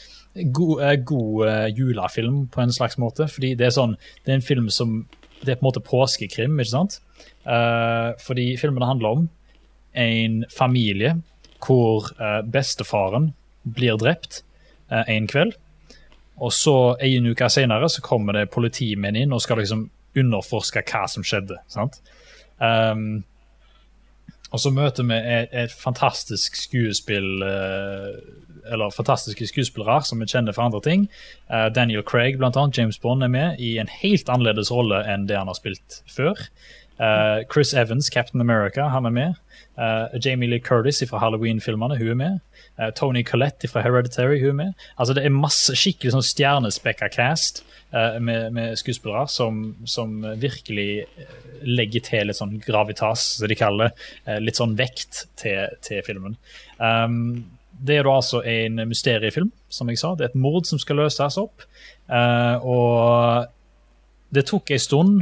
[0.56, 3.28] god, god julefilm på en slags måte.
[3.28, 3.94] Fordi det er sånn,
[4.26, 5.04] det er en film som
[5.44, 7.02] Det er på en måte påskekrim, ikke sant?
[7.44, 9.30] Eh, fordi filmen handler om
[9.94, 11.18] en familie
[11.64, 13.30] hvor uh, bestefaren
[13.64, 14.42] blir drept
[14.92, 15.54] uh, en kveld.
[16.44, 19.86] Og så en uke senere så kommer det politimenn inn og skal liksom
[20.20, 21.62] underforske hva som skjedde.
[21.72, 22.02] sant?
[22.60, 23.24] Um,
[24.52, 30.68] og så møter vi et, et fantastisk skuespill Eller fantastiske skuespillere som vi kjenner fra
[30.68, 31.08] andre ting.
[31.74, 35.40] Daniel Craig, blant annet, James Bond, er med i en helt annerledes rolle enn det
[35.40, 36.38] han har spilt før.
[37.04, 39.34] Eh, Chris Evans, Captain America, han er med.
[39.78, 42.40] Uh, Jamie Lee Curtis fra Halloween-filmene, hun er med.
[42.80, 44.74] Uh, Tony Collette fra Hereditary, hun er med.
[44.98, 47.64] Altså Det er masse skikkelig sånn stjernespekka cast
[47.94, 51.04] med, med skuespillere som, som virkelig
[51.62, 54.38] legger til litt sånn gravitas, som de kaller det.
[54.42, 56.34] Litt sånn vekt til, til filmen.
[56.80, 57.44] Um,
[57.86, 60.16] det er da altså en mysteriefilm, som jeg sa.
[60.18, 61.68] Det er et mord som skal løses opp.
[62.10, 63.46] Og
[64.34, 65.22] det tok en stund,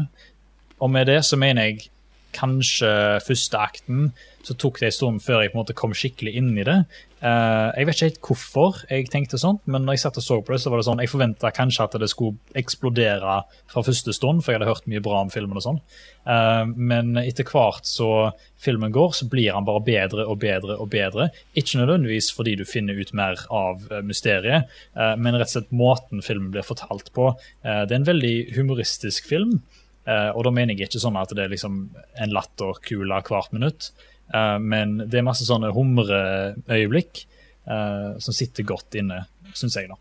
[0.81, 1.89] og med det så mener jeg
[2.35, 2.89] kanskje
[3.25, 6.49] første akten så tok det en stund før jeg på en måte kom skikkelig inn
[6.57, 6.79] i det.
[7.21, 10.37] Uh, jeg vet ikke helt hvorfor jeg tenkte sånn, men når jeg satt og så
[10.41, 13.35] på det, så var det sånn, jeg forventa kanskje at det skulle eksplodere
[13.69, 15.77] fra første stund, for jeg hadde hørt mye bra om filmen og sånn.
[16.25, 20.89] Uh, men etter hvert så filmen går, så blir han bare bedre og bedre og
[20.95, 21.29] bedre.
[21.53, 25.77] Ikke nødvendigvis fordi du finner ut mer av eh, mysteriet, uh, men rett og slett
[25.77, 27.29] måten filmen blir fortalt på.
[27.61, 29.59] Det er en veldig humoristisk film.
[30.05, 31.81] Eh, og da mener jeg ikke sånn at det er liksom
[32.23, 33.91] en latterkule hvert minutt,
[34.33, 37.25] uh, men det er masse sånne humreøyeblikk
[37.69, 39.99] uh, som sitter godt inne, syns jeg, da.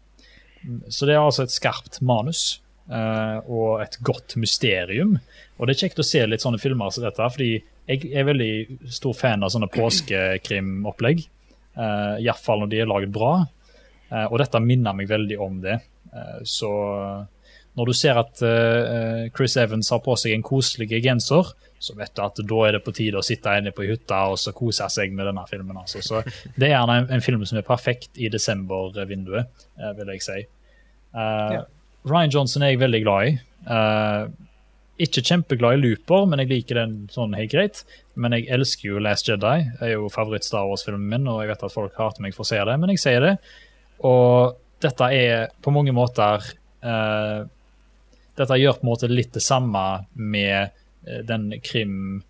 [0.93, 2.61] Så det er altså et skarpt manus.
[2.91, 5.13] og et godt mysterium.
[5.59, 7.61] Og det er kjekt å se litt sånne filmer som dette, fordi
[7.91, 11.23] jeg er veldig stor fan av sånne påskekrim-opplegg.
[11.79, 13.33] Uh, Iallfall når de er laget bra.
[14.11, 15.79] Uh, og dette minner meg veldig om det.
[16.11, 16.71] Uh, så
[17.79, 22.13] når du ser at uh, Chris Evans har på seg en koselig genser, så vet
[22.17, 24.89] du at da er det på tide å sitte inne på hytta og så kose
[24.93, 25.79] seg med denne filmen.
[25.81, 26.03] Altså.
[26.05, 26.21] Så
[26.59, 29.65] det er gjerne en, en, film som er perfekt i desember-vinduet,
[29.97, 30.43] vil jeg si.
[31.15, 31.63] Ja.
[32.11, 33.33] Ryan Johnson er jeg veldig glad i.
[35.07, 37.81] ikke kjempeglad i Looper, men jeg liker den sånn helt greit.
[38.21, 39.57] Men jeg elsker jo Last Jedi.
[39.79, 42.51] Det er jo favoritt-Star Wars-filmen min, og jeg vet at folk hater meg for å
[42.51, 43.35] se det, men jeg sier det.
[44.05, 46.45] Og dette er på mange måter
[46.85, 47.49] uh,
[48.41, 50.73] Dette gjør på en måte litt det samme med
[51.07, 52.23] uh, den krim,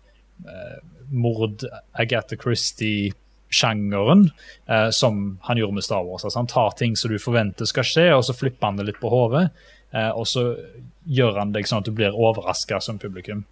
[0.47, 0.77] uh,
[1.11, 1.65] mord,
[1.99, 4.29] Agatha Christie-sjangeren
[4.71, 6.23] eh, som han gjorde med Star Wars.
[6.23, 9.01] Altså, han tar ting som du forventer skal skje, og så flipper han det litt
[9.01, 9.49] på hodet.
[9.91, 10.45] og så
[11.03, 13.43] gjør han deg sånn at du blir overraska som publikum.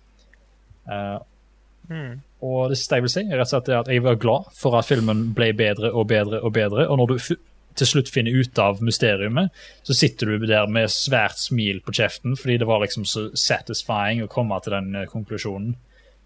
[1.90, 2.22] Mm.
[2.46, 4.78] Og det siste jeg vil si, er rett og slett at jeg var glad for
[4.80, 6.88] at filmen ble bedre og bedre og bedre.
[6.88, 7.36] Og når du
[7.78, 9.54] til slutt finner ut av mysteriumet,
[9.86, 14.24] så sitter du der med svært smil på kjeften, fordi det var liksom så satisfying
[14.24, 15.76] å komme til den uh, konklusjonen.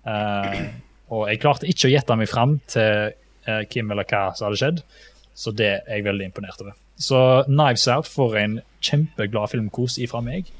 [0.08, 0.56] Uh,
[1.14, 4.62] og jeg klarte ikke å gjette meg fram til uh, hvem eller hva som hadde
[4.62, 4.84] skjedd,
[5.38, 6.78] så det er jeg veldig imponert over.
[7.02, 10.52] Så Knives Out får en kjempeglad filmkos ifra meg.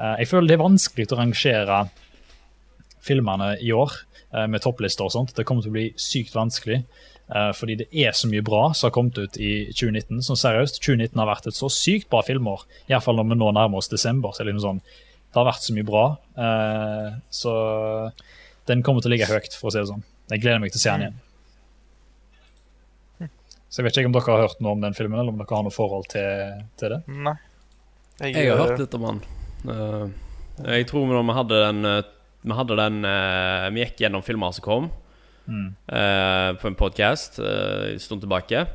[0.00, 1.80] jeg føler det er vanskelig å rangere
[3.04, 3.92] filmene i år
[4.48, 5.34] med topplister og sånt.
[5.36, 6.80] Det kommer til å bli sykt vanskelig.
[7.32, 10.20] Uh, fordi det er så mye bra som har kommet ut i 2019.
[10.26, 12.66] Så seriøst, 2019 har vært et så sykt bra filmår.
[12.90, 14.34] Iallfall når vi nå nærmer oss desember.
[14.34, 14.82] så er det liksom sånn,
[15.32, 16.04] Det har vært så mye bra.
[16.36, 17.52] Uh, så
[18.68, 20.04] den kommer til å ligge høyt, for å si det sånn.
[20.28, 21.20] Jeg gleder meg til å se den igjen.
[23.72, 25.56] Så jeg vet ikke om dere har hørt noe om den filmen, eller om dere
[25.56, 27.00] har noe forhold til, til det?
[27.08, 27.38] Nei.
[28.20, 29.22] Jeg, jeg, har hørt litt om den.
[30.68, 31.86] Jeg tror når vi hadde den
[32.42, 32.98] Vi hadde den
[33.72, 34.90] Vi gikk gjennom filmer som kom.
[35.46, 35.68] Mm.
[35.90, 38.66] Uh, på en podkast uh, en stund tilbake.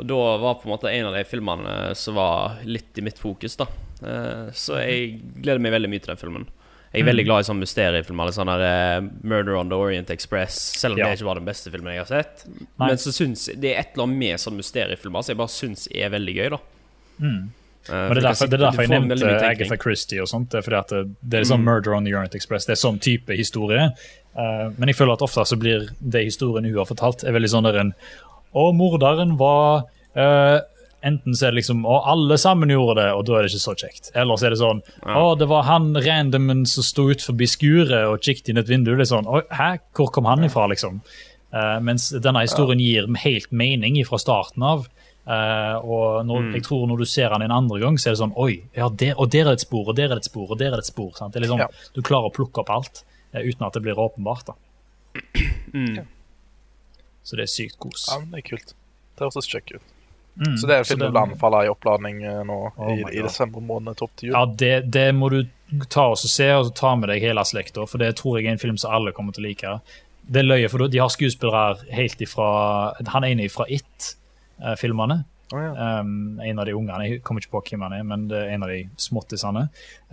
[0.00, 3.20] Og da var på en måte en av de filmene som var litt i mitt
[3.20, 3.58] fokus.
[3.60, 3.68] da
[4.04, 6.48] uh, Så jeg gleder meg veldig mye til den filmen.
[6.90, 7.10] Jeg er mm.
[7.12, 8.32] veldig glad i sånne mysteriefilmer.
[8.34, 10.58] Sånn uh, Murder on the Orient Express.
[10.80, 11.10] Selv om ja.
[11.10, 12.44] det ikke var den beste filmen jeg har sett.
[12.50, 12.88] Nei.
[12.88, 15.86] Men så syns det er et eller annet med sånne mysteriefilmer som jeg bare syns
[15.94, 16.48] er veldig gøy.
[16.56, 16.60] da
[17.20, 17.42] mm.
[17.90, 20.52] Uh, Men det er derfor, det er derfor jeg nevnte Agatha Christie og sånt.
[20.52, 21.68] Det er at det, det er sånn mm.
[21.68, 22.68] Murder on the Orient Express.
[22.68, 23.90] Det er sånn type historie.
[24.38, 27.50] Uh, men jeg føler at ofte så blir det historien hun har fortalt, er veldig
[27.50, 27.96] sånn der en
[28.54, 30.60] Og morderen var uh,
[31.02, 33.62] Enten så er det liksom Å, alle sammen gjorde det, og da er det ikke
[33.62, 34.12] så kjekt.
[34.20, 35.16] Eller så er det sånn ja.
[35.16, 38.92] Å, det var han randomen som sto forbi skuret og kikket inn et vindu.
[38.94, 41.00] Det er sånn Å, hæ, hvor kom han ifra, liksom?
[41.50, 44.86] Uh, mens denne historien gir helt mening fra starten av.
[45.20, 46.54] Uh, og når, mm.
[46.56, 48.88] jeg tror når du ser han en andre gang, så er det sånn Oi, ja,
[48.88, 50.72] der, og der er det et spor, og der er det et spor, og der
[50.72, 51.12] er det et spor.
[51.18, 51.34] Sant?
[51.34, 51.68] Det er liksom, ja.
[51.94, 54.52] Du klarer å plukke opp alt uh, uten at det blir åpenbart.
[54.52, 54.58] da.
[55.70, 56.02] Mm.
[57.22, 58.08] Så det er sykt kos.
[58.10, 58.72] Ja, det er kult.
[59.14, 59.84] Det høres kjekk ut.
[60.40, 60.56] Mm.
[60.58, 63.20] Så det er en film du vil anbefale i oppladning uh, nå oh i, i,
[63.22, 64.34] desember måned opp til jul?
[64.34, 65.42] Ja, det, det, må du
[65.92, 68.62] ta og se, og ta med deg hele slekta, for det tror jeg er en
[68.62, 69.74] film som alle kommer til å like.
[70.30, 72.48] Det er løye, for de har skuespillere helt ifra
[73.14, 74.14] Han er ifra fra It
[74.64, 75.22] uh, filmene.
[75.52, 76.00] Oh, ja.
[76.00, 78.52] um, en av de ungene, jeg kommer ikke på hvem han er, men det er
[78.54, 79.64] en av de småttisene.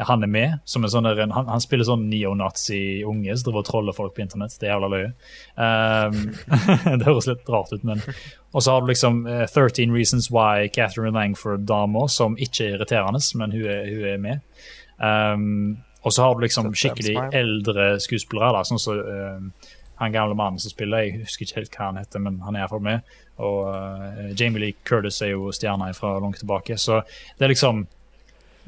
[0.09, 0.55] Han er med.
[0.65, 4.23] som en sånn der, han, han, spiller sånn neonazi-unge som driver og troller folk på
[4.25, 4.57] internett.
[4.57, 5.11] Det er jævla løye.
[5.53, 6.17] Um,
[6.97, 8.01] det høres litt rart ut, men
[8.55, 12.77] Og så har du liksom uh, eh, 13 Reasons Why Catherine Langford-dama, som ikke er
[12.79, 14.63] irriterende, men hun er, hun er med.
[14.97, 20.13] Um, og så har du liksom skikkelig eldre skuespillere, da, sånn som så, uh, han
[20.13, 22.83] gamle mannen som spiller, jeg husker ikke helt hva han heter, men han er iallfall
[22.85, 23.15] med.
[23.41, 26.77] Og uh, Jamie Lee Curtis er jo stjerna fra langt tilbake.
[26.77, 27.01] Så
[27.37, 27.87] det er liksom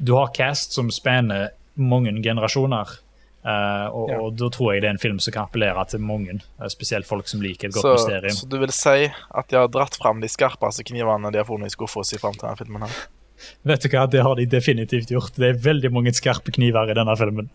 [0.00, 2.98] Du har cast som spenner mange generasjoner.
[3.40, 4.18] Uh, og, ja.
[4.20, 7.08] og, da tror jeg det er en film som kan appellere til mange, uh, spesielt
[7.08, 8.36] folk som liker et godt så, mysterium.
[8.36, 11.72] Så du vil si at de har dratt fram de skarpeste knivene de har funnet
[11.72, 12.84] i skuffa si fram til denne filmen?
[12.84, 13.00] her?
[13.70, 15.38] Vet du hva, det har de definitivt gjort.
[15.40, 17.48] Det er veldig mange skarpe kniver i denne filmen.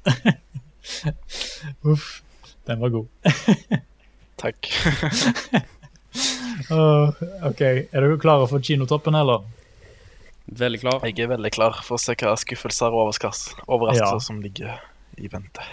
[1.94, 2.25] Uff.
[2.66, 3.08] Den var god.
[4.42, 4.70] Takk.
[6.72, 7.10] uh,
[7.46, 7.62] OK.
[7.62, 9.46] Er dere klare for kinotoppen, eller?
[10.46, 11.08] Veldig klar.
[11.08, 14.22] Jeg er veldig klar for å se hva skuffelser og overraskelser ja.
[14.22, 14.78] som ligger
[15.18, 15.66] i vente.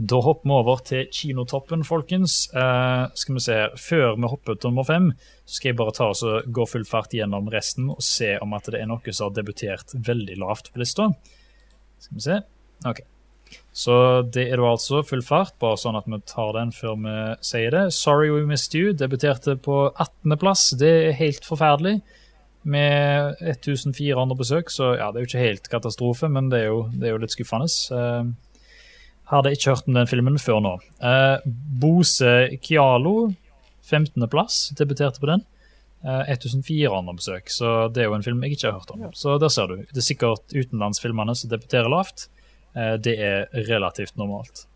[0.00, 2.46] Da hopper vi over til kinotoppen, folkens.
[2.54, 5.10] Uh, skal vi se, Før vi hopper til nummer fem,
[5.44, 8.56] så skal jeg bare ta oss og gå full fart gjennom resten og se om
[8.56, 11.10] at det er noe som har debutert veldig lavt på lista.
[12.00, 12.40] Skal vi se.
[12.88, 13.04] OK.
[13.80, 13.94] Så
[14.28, 17.16] det er da altså full fart, bare sånn at vi tar den før vi
[17.46, 17.84] sier det.
[17.96, 20.74] 'Sorry We Missed You' debuterte på 18.-plass.
[20.80, 22.00] Det er helt forferdelig.
[22.62, 26.80] med 1400 besøk, så ja, det er jo ikke helt katastrofe, men det er jo,
[26.92, 27.70] det er jo litt skuffende.
[27.88, 28.28] Uh,
[29.32, 30.74] hadde ikke hørt om den filmen før nå.
[31.00, 31.40] Uh,
[31.80, 33.32] Bose Kialo,
[33.88, 35.46] 15.-plass, debuterte på den.
[36.04, 39.08] Uh, 1400 besøk, så det er jo en film jeg ikke har hørt om.
[39.16, 39.80] Så der ser du.
[39.88, 42.28] Det er sikkert utenlandsfilmene som debuterer lavt.
[42.76, 44.66] Uh, det er relativt normalt.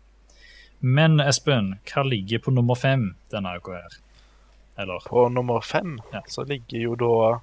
[0.79, 3.95] Men Espen, hva ligger på nummer fem denne uka her?
[4.77, 4.99] Eller?
[5.07, 6.21] På nummer fem Ja.
[6.27, 7.39] så ligger jo da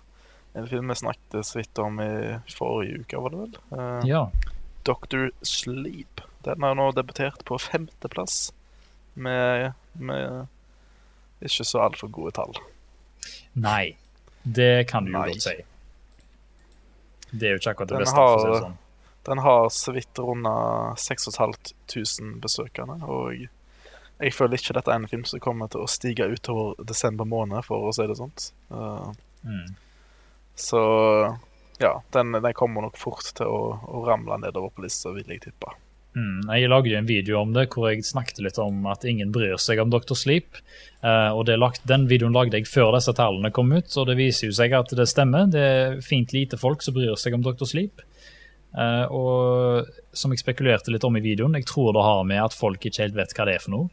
[0.61, 2.11] en film vi snakket så vidt om i
[2.53, 3.55] forrige uke, var det vel?
[3.79, 4.27] Eh, Ja.
[4.85, 6.21] Doctor Sleep.
[6.45, 8.53] Den har nå debutert på femteplass
[9.15, 10.47] med, med
[11.41, 12.53] ikke så altfor gode tall.
[13.55, 13.97] Nei.
[14.45, 15.57] Det kan du jo godt si.
[17.33, 18.17] Det er jo ikke akkurat det Den beste.
[18.17, 18.79] for å si det sånn.
[19.26, 20.54] Den har så vidt runda
[20.98, 23.37] 6500 besøkende, og
[24.22, 27.64] jeg føler ikke dette er en film som kommer til å stige utover desember måned,
[27.66, 28.50] for å si det sånt.
[28.70, 29.72] Uh, Mm.
[30.54, 30.78] så
[31.82, 35.42] ja, den, den kommer nok fort til å, å ramle nedover på lista, vil jeg
[35.48, 35.72] tippe.
[36.14, 39.32] Mm, jeg lagde jo en video om det hvor jeg snakket litt om at ingen
[39.32, 40.14] bryr seg om Dr.
[40.14, 40.61] Sleep.
[41.02, 44.18] Uh, og det lagt, Den videoen lagde jeg før disse tallene kom ut, og det
[44.20, 45.48] viser jo seg at det stemmer.
[45.50, 47.64] Det er fint lite folk som bryr seg om Dr.
[47.66, 48.04] Sleep.
[48.72, 52.54] Eh, og som jeg spekulerte litt om i videoen, jeg tror det har med at
[52.56, 53.90] folk ikke helt vet hva det er for noe.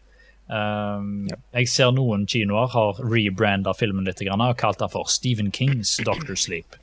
[0.49, 5.51] Eh, Jeg ser noen kinoer har rebranda filmen litt grann, og kalt den for Stephen
[5.51, 6.79] Kings Doctor Sleep.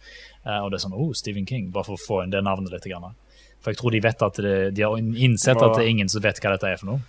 [0.46, 2.70] Uh, og det er sånn, oh, Stephen King, bare for å få inn det navnet
[2.70, 2.85] litt.
[2.87, 3.16] Grann.
[3.59, 6.22] For jeg tror de vet at det, de har innsett at det er ingen som
[6.22, 7.00] vet hva dette er for noe.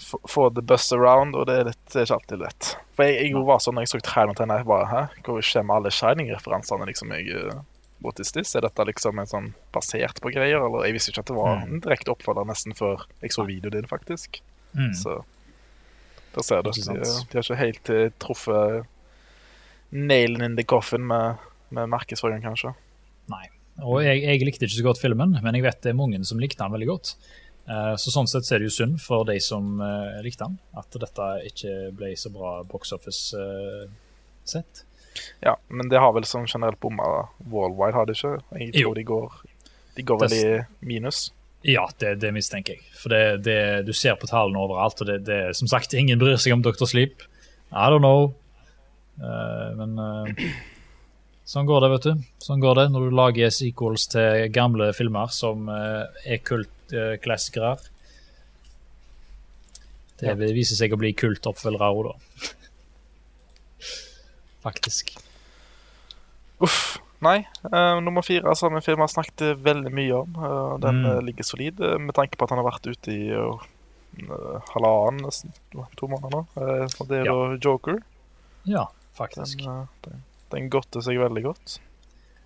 [0.00, 2.70] Få- Få the bus around, og det er, litt, det er ikke alltid lett.
[2.96, 5.02] For jeg, jeg var sånn, når jeg så traileren til den, jeg bare, hæ?
[5.28, 6.88] Hvor kommer alle Shining-referansene?
[6.88, 7.52] liksom, jeg...
[8.14, 8.54] this?
[8.54, 10.62] Er dette liksom en sånn basert på greier?
[10.62, 13.74] Eller jeg visste ikke at det var en direkte oppfølger nesten før jeg så videoen
[13.74, 14.40] din, faktisk.
[14.76, 14.92] Mm.
[14.94, 15.16] Så
[16.36, 16.70] der ser du.
[16.70, 18.86] De, de har ikke helt eh, truffet
[19.90, 21.42] nailen in the coffin med,
[21.74, 22.74] med markedsføringen, kanskje.
[23.32, 23.46] Nei.
[23.84, 26.40] Og jeg, jeg likte ikke så godt filmen, men jeg vet det er mange som
[26.40, 27.14] likte den veldig godt.
[27.66, 30.98] Eh, Så sånn sett er det jo synd for de som eh, likte den, at
[31.02, 33.88] dette ikke ble så bra box office eh,
[34.46, 34.84] sett.
[35.44, 37.06] Ja, men det har vel som generelt bomma
[37.50, 38.34] worldwide, har det ikke?
[38.60, 38.88] Jeg Jo.
[38.88, 39.32] tror de går,
[39.96, 40.44] de går vel i
[40.86, 41.32] minus.
[41.66, 42.82] Ja, det, det mistenker jeg.
[43.00, 46.18] For det, det, du ser på tallene overalt, og det, det er som sagt ingen
[46.20, 46.86] bryr seg om Dr.
[46.86, 47.24] Sleep.
[47.72, 48.34] I don't know.
[49.18, 50.46] Uh, men uh,
[51.48, 52.24] sånn går det, vet du.
[52.44, 57.74] Sånn går det når du lager sequels til gamle filmer som uh, er kultklassikere.
[60.20, 60.34] det Ja.
[60.38, 62.52] viser seg å bli kultoppfølgere òg, da.
[64.66, 65.14] Faktisk.
[66.58, 66.96] Uff.
[67.24, 67.38] Nei.
[67.64, 70.34] Uh, nummer fire så har firma har snakket veldig mye om.
[70.36, 71.06] Uh, den Mm.
[71.12, 75.52] eh, ligger solid, med tanke på at han har vært ute i uh, halvannen, nesten
[75.96, 76.42] to måneder nå.
[77.00, 77.32] Og det er Ja.
[77.32, 78.02] da Joker.
[78.64, 79.60] Ja, Den, faktisk.
[79.66, 81.78] eh, den, den godter seg veldig godt.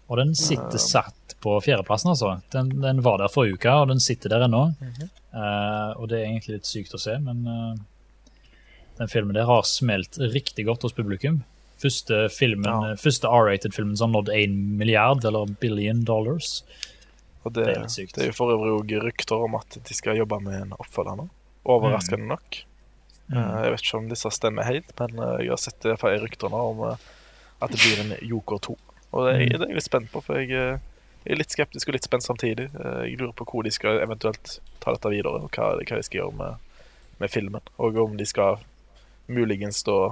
[0.09, 2.43] Og den sitter satt på fjerdeplassen, altså.
[2.51, 4.75] Den, den var der forrige uke, og den sitter der ennå.
[5.33, 7.45] Eh, og det er egentlig litt sykt å se, men
[8.99, 11.45] den filmen der har smelt riktig godt hos publikum.
[11.81, 12.95] Første filmen, Ja.
[13.01, 16.63] første R-rated-filmen som nådde nådd 1 milliard, eller billion dollars.
[17.45, 18.15] Og det, Det er sykt.
[18.15, 21.17] det er jo for øvrig òg rykter om at de skal jobbe med en oppfølger
[21.17, 21.29] nå.
[21.65, 22.65] Overraskende nok.
[23.31, 23.37] Mm.
[23.39, 26.51] Eh, Jeg vet ikke om disse stemmer helt, men eh, jeg har sett det rykter
[26.51, 26.97] nå om eh,
[27.63, 28.77] at det blir en Joker 2.
[29.13, 29.49] Og det, Mm.
[29.49, 30.79] det er jeg litt spent på, for jeg, eh,
[31.25, 32.69] jeg er litt skeptisk og litt spent samtidig.
[32.75, 36.03] Eh, Jeg lurer på hvor de skal eventuelt ta dette videre, og hva, hva de
[36.03, 36.57] skal gjøre med,
[37.21, 37.61] med filmen.
[37.79, 38.59] Og om de skal
[39.29, 40.11] muligens da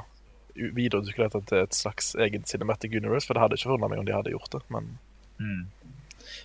[0.58, 4.08] videreutvikle dette til et slags egen cinematic universe, for det hadde ikke forundret meg om
[4.08, 4.96] de hadde gjort det, men
[5.38, 5.66] Mm.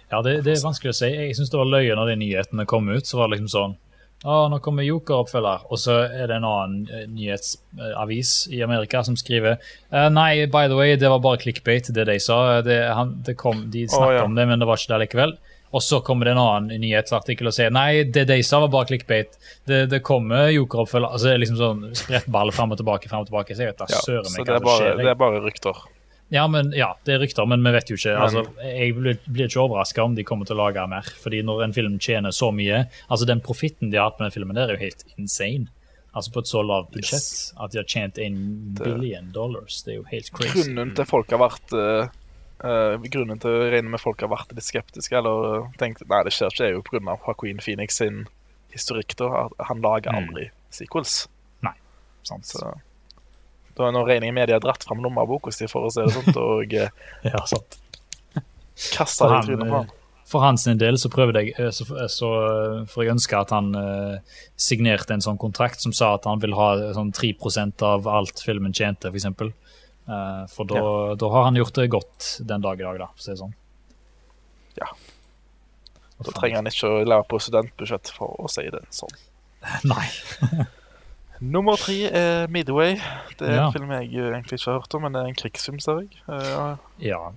[0.10, 1.10] Ja, det, det er vanskelig å si.
[1.10, 3.08] Jeg syns det var løye når de nyhetene kom ut.
[3.10, 3.80] Så var det liksom sånn
[4.24, 5.66] Å, nå kommer Joker-oppfølger.
[5.74, 9.58] Og så er det en annen eh, nyhetsavis i Amerika som skriver
[9.92, 12.62] uh, Nei, by the way, det var bare clickbait, det de sa.
[12.64, 14.30] Det, han, det kom, de snakket ja.
[14.30, 15.36] om det, men det var ikke det likevel.
[15.74, 18.92] Og så kommer det en annen nyhetsartikkel og sier nei, det de sa var bare
[18.92, 19.34] clickbait.
[19.66, 21.10] Det, det kommer Joker-oppfølger.
[21.10, 23.58] Altså det er liksom sånn spredt ball fram og tilbake, frem og tilbake.
[23.58, 24.02] Så jeg vet da ja.
[24.06, 25.02] søren meg det hva som skjer.
[25.02, 25.84] det er bare rykter.
[26.34, 28.14] Ja, men, ja, det er rykter, men vi vet jo ikke.
[28.18, 31.10] Altså, jeg blir, blir ikke overraska om de kommer til å lage mer.
[31.22, 34.38] Fordi når en film tjener så mye Altså, den profitten de har hatt med den
[34.38, 35.70] filmen, der er jo helt insane.
[36.14, 37.54] Altså På et så lavt budsjett Yes.
[37.58, 38.36] at de har tjent en
[38.78, 39.82] billion dollars.
[39.86, 40.68] Det er jo helt crazy.
[40.68, 42.12] Grunnen til folk har vært eh,
[42.62, 46.34] eh, Grunnen til å regne med folk har vært litt skeptiske eller tenkt nei, det
[46.36, 47.18] skjer ikke, er jo pga.
[47.26, 48.26] Joaquin Phoenix sin
[48.74, 49.16] historikk.
[49.18, 50.28] da, Han lager Mm.
[50.30, 51.28] aldri sequels.
[52.24, 52.46] Sant?
[52.46, 52.70] Så
[53.76, 56.14] da er nå regningen med de har dratt fram lommeboka si, for å se det
[56.14, 56.88] sånt, og uh,
[57.28, 57.76] Ja, sant.
[58.94, 59.90] kasta det i trynet på han.
[60.26, 62.30] For hans del så prøvde jeg eh, så, så
[62.90, 64.16] For jeg ønske at han uh,
[64.56, 68.72] signerte en sånn kontrakt som sa at han vil ha sånn 3% av alt filmen
[68.74, 69.28] tjente, f.eks.
[70.08, 70.82] Eh, for da,
[71.16, 73.40] da har han gjort det godt den dag i dag, da, for å si det
[73.40, 73.54] sånn.
[74.80, 74.90] Ja.
[76.24, 79.14] Da trenger han ikke å lære på studentbudsjett for å si det sånn.
[79.92, 80.08] Nei.
[81.44, 82.98] Nummer tre er Midway.
[83.40, 83.66] Det er Ja.
[83.68, 86.22] en film jeg egentlig ikke har hørt om, men det er en krigsfilm, ser jeg.
[86.28, 87.32] Uh, Ja.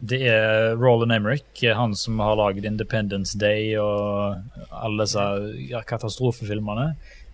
[0.00, 4.38] Det er Roland Emmerich, han som har laget Independence Day og
[4.72, 5.24] alle disse
[5.68, 6.86] ja, katastrofefilmene,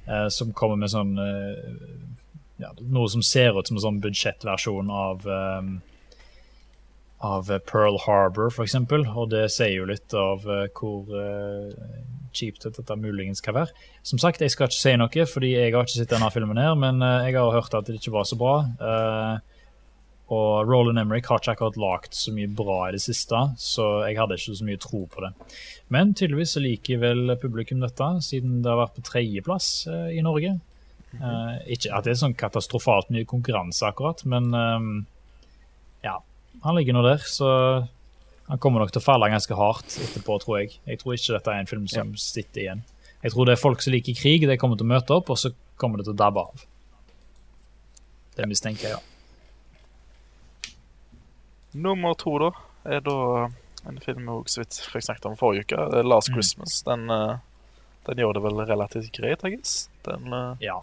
[0.09, 1.12] uh, som kommer med sånn
[2.62, 5.77] ja, Noe som ser ut som en sånn budsjettversjon av um,
[7.25, 9.07] av Pearl Harbor, eksempel.
[9.16, 11.73] Og det sier jo litt av uh, hvor uh,
[12.37, 13.73] kjipt dette muligens kan være.
[14.07, 16.75] Som sagt, jeg skal ikke si noe, fordi jeg har ikke sett denne filmen her,
[16.79, 18.57] men uh, jeg har hørt at det ikke var så bra.
[20.27, 24.16] Og Roland Emmerich har ikke akkurat lagd så mye bra i det siste, så jeg
[24.19, 25.29] hadde ikke så mye tro på det.
[25.95, 30.57] Men tydeligvis liker vel publikum dette, siden det har vært på tredjeplass i Norge.
[31.14, 35.07] Eh, ikke at det er sånn katastrofalt mye konkurranse, akkurat, men um,
[36.05, 36.19] ja.
[36.64, 37.49] Han ligger nå der, så
[38.49, 40.77] han kommer nok til å falle ganske hardt etterpå, tror jeg.
[40.87, 42.83] Jeg tror ikke dette er en film som sitter igjen.
[43.23, 45.38] Jeg tror det er folk som liker krig, de kommer til å møte opp, og
[45.40, 46.64] så kommer det til å dabbe av.
[48.37, 50.73] Det mistenker jeg, ja.
[51.77, 52.51] Nummer to, da,
[52.88, 53.16] er da
[53.87, 55.81] en film jeg så vidt fikk snakket om forrige uke.
[55.99, 56.35] Er Last Mm.
[56.38, 56.83] Christmas.
[56.87, 57.37] Den, eh,
[58.09, 59.88] den gjør det vel relativt greit, jeg guess.
[60.05, 60.81] Den, eh, ja.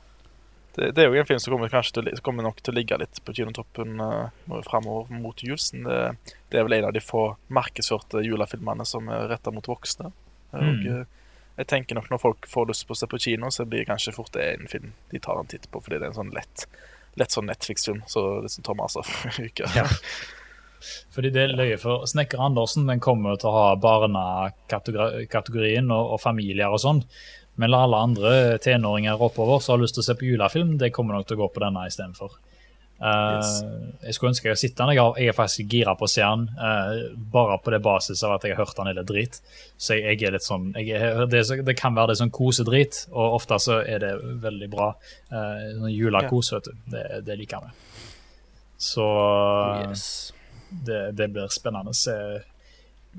[0.75, 3.19] Det, det er jo en film som kommer, til, kommer nok til å ligge litt
[3.25, 5.57] på kinotoppen uh, framover mot jul.
[5.57, 5.99] Det,
[6.49, 10.09] det er vel en av de få markedsførte julefilmene som er retta mot voksne.
[10.53, 10.86] Og Mm.
[10.86, 11.05] eh,
[11.57, 13.89] jeg tenker nok når folk får lyst på å se på kino, så blir det
[13.91, 16.33] kanskje fort det en film de tar en titt på, fordi det er en sånn
[16.33, 16.65] lett,
[17.21, 18.01] lett sånn Netflix-film.
[18.09, 19.69] Så det som Thomas for uke.
[19.77, 19.86] Ja.
[21.15, 23.67] Fordi det er løye for Snekker Andersen den kommer til å ha
[24.73, 27.03] barnekategorien og, og familier og sånn.
[27.55, 30.93] Men la alle andre tenåringer oppover som har lyst til å se på julefilm, det
[30.95, 32.33] kommer nok til å gå på denne istedenfor.
[33.03, 33.49] Uh, Yes.
[34.05, 34.91] Jeg skulle ønske jeg hadde sett den.
[34.95, 38.45] Jeg, er faktisk gira på å se den, uh, bare på det basis av at
[38.47, 39.41] jeg har hørt den hele drit.
[39.75, 43.39] Så jeg, jeg er litt sånn er, det, det kan være det sånn kosedrit, og
[43.41, 44.13] ofte så er det
[44.45, 44.93] veldig bra.
[45.33, 46.79] Uh, sånn julekos, vet du.
[46.95, 47.75] Det, det liker vi.
[48.83, 49.09] Så
[49.89, 50.33] Yes.
[50.69, 52.15] det, det blir spennende å se.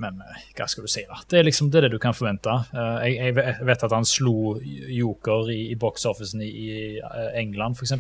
[0.01, 1.21] Men eh, hva skal du si, da?
[1.31, 2.51] Det er liksom det, er det du kan forvente.
[2.75, 7.79] Eh, jeg, jeg vet at han slo Joker i, i box-officen i, i eh, England,
[7.79, 7.95] f.eks.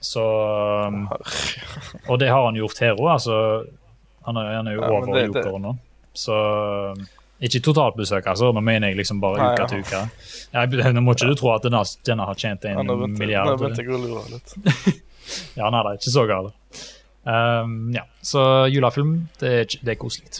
[0.00, 0.22] Så
[0.86, 1.06] um,
[2.08, 3.08] Og det har han gjort her òg.
[3.16, 3.38] Altså,
[4.26, 5.72] han, er- han er jo Ja, over det- det- Jokeren nå.
[6.14, 6.36] Så
[6.96, 7.02] um,
[7.40, 8.52] ikke totalbesøk, altså.
[8.52, 9.66] Nå mener jeg liksom bare Nei, uke ja.
[9.66, 10.00] til uke.
[10.52, 12.84] Ja, nå må ikke du tro at denne, denne har tjent en
[13.16, 13.48] milliard.
[13.48, 15.00] nå begynte jeg å lure litt.
[15.54, 16.54] Ja, nei, det er ikke så galt.
[17.22, 18.40] Um, ja, så
[18.72, 20.32] julefilm, det det er koselig.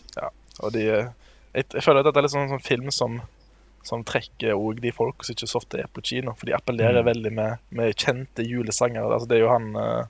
[0.63, 1.11] Og de, eh,
[1.55, 3.21] jeg, jeg føler at dette er litt sånn, sånn film som,
[3.87, 6.35] som trekker også de folk som ikke så ofte er på kino.
[6.39, 7.09] For de appellerer Mm.
[7.13, 9.07] veldig med, med kjente julesanger.
[9.09, 10.05] Altså, det er jo han eh,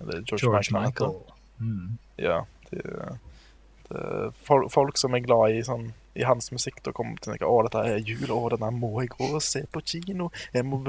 [0.00, 0.88] er George, George Michael.
[0.88, 1.20] Michael.
[1.60, 1.98] Mm.
[2.18, 2.40] Ja.
[2.70, 2.80] De,
[3.90, 7.34] de, folk, folk som er glad i, sånn, i hans musikk, da kommer til å
[7.34, 10.30] tenke å, dette er jul, å, denne må jeg gå og se på kino.
[10.54, 10.80] Jeg må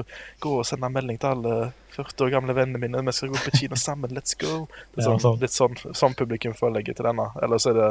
[0.41, 1.55] gå og sende melding til alle
[1.97, 3.03] 40 år gamle vennene mine.
[3.09, 4.65] Vi skal gå på kino sammen, let's go.
[4.95, 7.27] Det er sånn, litt sånn, sånn publikum føler jeg til denne.
[7.43, 7.89] Eller så er det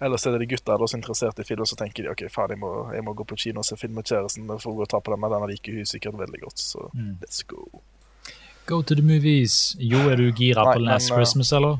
[0.00, 2.52] Ellers er det de gutta er interessert i film, og så tenker de ok, faen,
[2.54, 4.46] jeg må, jeg må gå på kino og se film med kjæresten.
[4.60, 6.90] For å gå og ta på den, men denne liker hun sikkert veldig godt, så
[6.94, 7.16] Mm.
[7.22, 7.64] let's go.
[8.66, 9.76] Go to the movies.
[9.80, 11.78] Jo, er du gira på Last men, uh, Christmas, eller?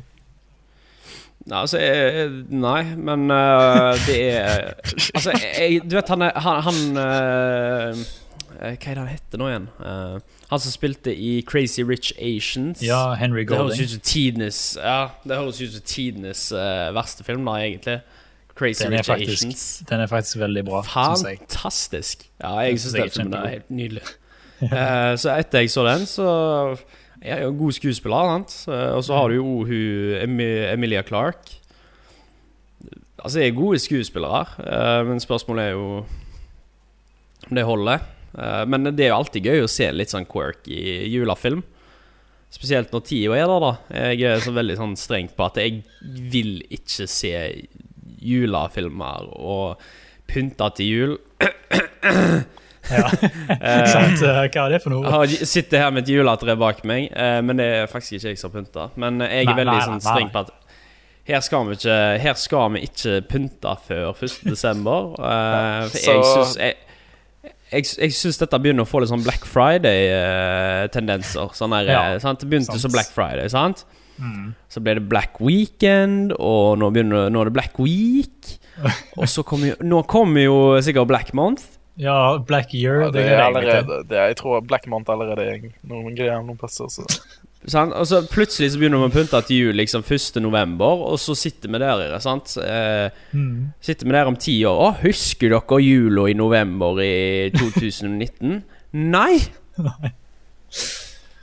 [1.48, 4.74] Nei, altså jeg, Nei, men uh, det er
[5.16, 8.02] Altså, jeg, du vet han er Han, han eh, eh,
[8.58, 9.66] Hva er det han heter nå igjen?
[9.78, 10.18] Uh,
[10.50, 12.80] han som spilte i Crazy Rich Asians.
[12.82, 13.84] Ja, Henry Det høres Golding.
[13.84, 18.00] ut som tidenes Ja, det høres ut som tidenes eh, verste film, da, egentlig.
[18.58, 19.62] Crazy Den Rich faktisk- Asians.
[19.88, 21.38] Den er faktisk veldig bra, jeg.
[21.38, 22.26] Fantastisk.
[22.42, 24.02] Ja, jeg syns den filmen er helt nydelig.
[24.62, 26.26] uh, så etter jeg så den, så
[27.22, 28.58] Jeg er jo en god skuespiller, sant.
[28.74, 30.40] Eh, Og så har du jo hun
[30.74, 31.58] Emilia Clarke.
[33.18, 36.04] Altså, jeg er gode skuespillere, eh, men spørsmålet er jo
[37.50, 37.98] om det holder.
[38.36, 41.62] Eh, Men det er jo alltid gøy å se litt sånn quirk i julefilm.
[42.50, 43.72] Spesielt når tida er der, da.
[44.14, 45.82] Jeg er så veldig sånn strengt på at jeg
[46.32, 47.32] vil ikke se
[48.24, 49.82] julefilmer og
[50.28, 51.18] pynte til jul.
[52.88, 53.04] Ja.
[53.84, 55.10] Sant, eh, Hva er det for noe?
[55.28, 58.38] Jeg sitter her med et juletre bak meg, eh, men det er faktisk ikke jeg
[58.40, 58.86] som har pynta.
[58.96, 60.54] Men jeg er Nei, veldig nei, sånn streng på at
[61.28, 64.38] her skal vi ikke, her skal vi ikke pynte før 1.
[64.48, 65.10] desember.
[65.20, 66.56] eh, for jeg syns
[67.72, 71.46] jeg, jeg, syns dette begynner å få litt sånn Black Friday-tendenser.
[71.56, 72.38] Sånn der, Ja, eh, sant?
[72.40, 72.82] Det begynte sant.
[72.86, 73.78] som Black Friday, sant?
[74.18, 74.46] Mm.
[74.68, 78.58] Så ble det Black Weekend, og nå, begynner, nå er det Black Week.
[79.18, 81.62] Og så kommer jo Nå kommer jo sikkert Black Month.
[81.98, 83.00] Ja, Black Year.
[83.02, 86.42] Ja, det det er allerede det er, Jeg tror Black Month allerede er noen greier
[86.46, 86.86] noen plasser.
[86.92, 87.02] Så.
[87.66, 87.92] Sant?
[87.92, 90.38] Og så plutselig så begynner vi å pynte til jul liksom 1.
[90.40, 92.18] november, og så sitter vi der.
[92.22, 92.56] Sant?
[92.62, 93.72] Eh, Mm.
[93.80, 94.78] sitter vi der om ti år.
[94.78, 98.62] Å, husker dere jula i november i 2019?
[98.92, 99.38] Nei!
[99.76, 100.12] Nei.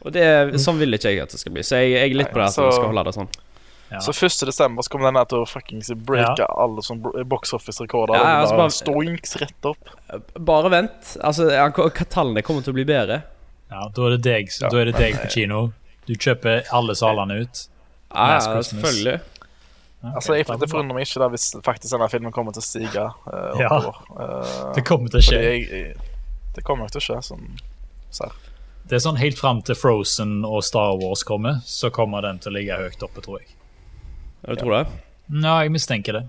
[0.06, 0.24] Og det,
[0.62, 1.64] sånn vil ikke jeg at det skal bli.
[1.66, 3.30] Så jeg, jeg er litt på det at vi skal holde det sånn.
[3.92, 4.00] Ja.
[4.02, 4.46] Så 1.
[4.50, 8.16] desember så kommer den her til å fuckings breake alle sånn box office-rekorder.
[8.18, 9.90] Ja, Ja, altså bare- Stoinks rett opp.
[10.40, 11.16] Bare vent.
[11.22, 11.70] Altså, ja,
[12.10, 13.22] tallene kommer til å bli bedre.
[13.72, 15.74] Ja, da er det deg, Ja, da er det deg på kino.
[16.06, 17.64] Du kjøper alle salene ut.
[18.14, 19.20] Ja, ja, selvfølgelig.
[19.20, 19.32] Okay,
[20.06, 22.66] Altså, jeg, det er forundrer meg ikke da hvis faktisk denne filmen kommer til å
[22.66, 23.72] stige uh, Ja.
[24.22, 25.40] Eh, Det kommer til å skje.
[25.42, 25.96] jeg, jeg,
[26.56, 27.48] det kommer nok til å skje, sånn
[28.14, 28.36] ser.
[28.86, 32.54] Det er sånn helt fram til Frozen og Star Wars kommer, så kommer den til
[32.54, 33.50] å ligge høyt oppe, tror jeg.
[34.46, 34.84] Ja, du tror det?
[35.42, 36.24] Ja, jeg mistenker det.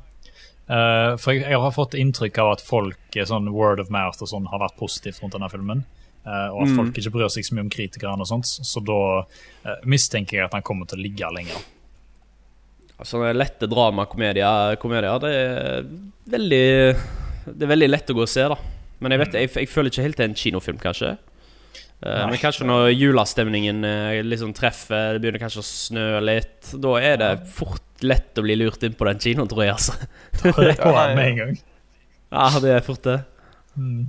[0.67, 4.33] Uh, for jeg, jeg har fått inntrykk av at folk, sånn word of mouth og
[4.33, 5.85] sånn, har vært positivt rundt denne filmen.
[6.27, 6.77] Eh, og at Mm.
[6.81, 8.49] folk ikke bryr seg så mye om kritikerne og sånt.
[8.67, 8.97] Så da
[9.71, 11.61] eh, mistenker jeg at han kommer til å ligge lenger.
[13.05, 15.85] Sånne lette dramakomedier komedier, det er
[16.33, 16.97] veldig
[17.47, 18.57] Det er veldig lett å gå og se, da.
[18.99, 21.13] Men jeg vet, jeg, jeg føler ikke helt det er en kinofilm, kanskje.
[22.03, 22.25] Eh, Nei.
[22.33, 23.85] men kanskje når julestemningen
[24.27, 28.57] liksom treffer, det begynner kanskje å snø litt, da er det fort lett å bli
[28.59, 29.95] lurt inn på den kinoen, tror jeg, altså.
[30.43, 31.55] Da er det på med en gang.
[32.35, 33.21] Ja, det er fort det.
[33.79, 34.09] Mm.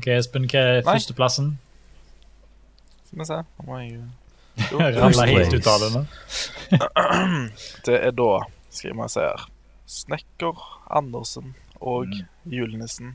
[0.00, 0.94] Ok, Espen, hva er Nei.
[0.94, 1.52] førsteplassen?
[3.10, 3.36] Skal vi se.
[3.58, 3.92] Nå må jeg
[4.70, 6.02] jo Ramla helt ut av det nå.
[7.86, 8.28] Det er da,
[8.72, 9.44] skal jeg se her
[9.90, 10.64] Snekker
[10.96, 12.26] Andersen og Mm.
[12.52, 13.14] julenissen.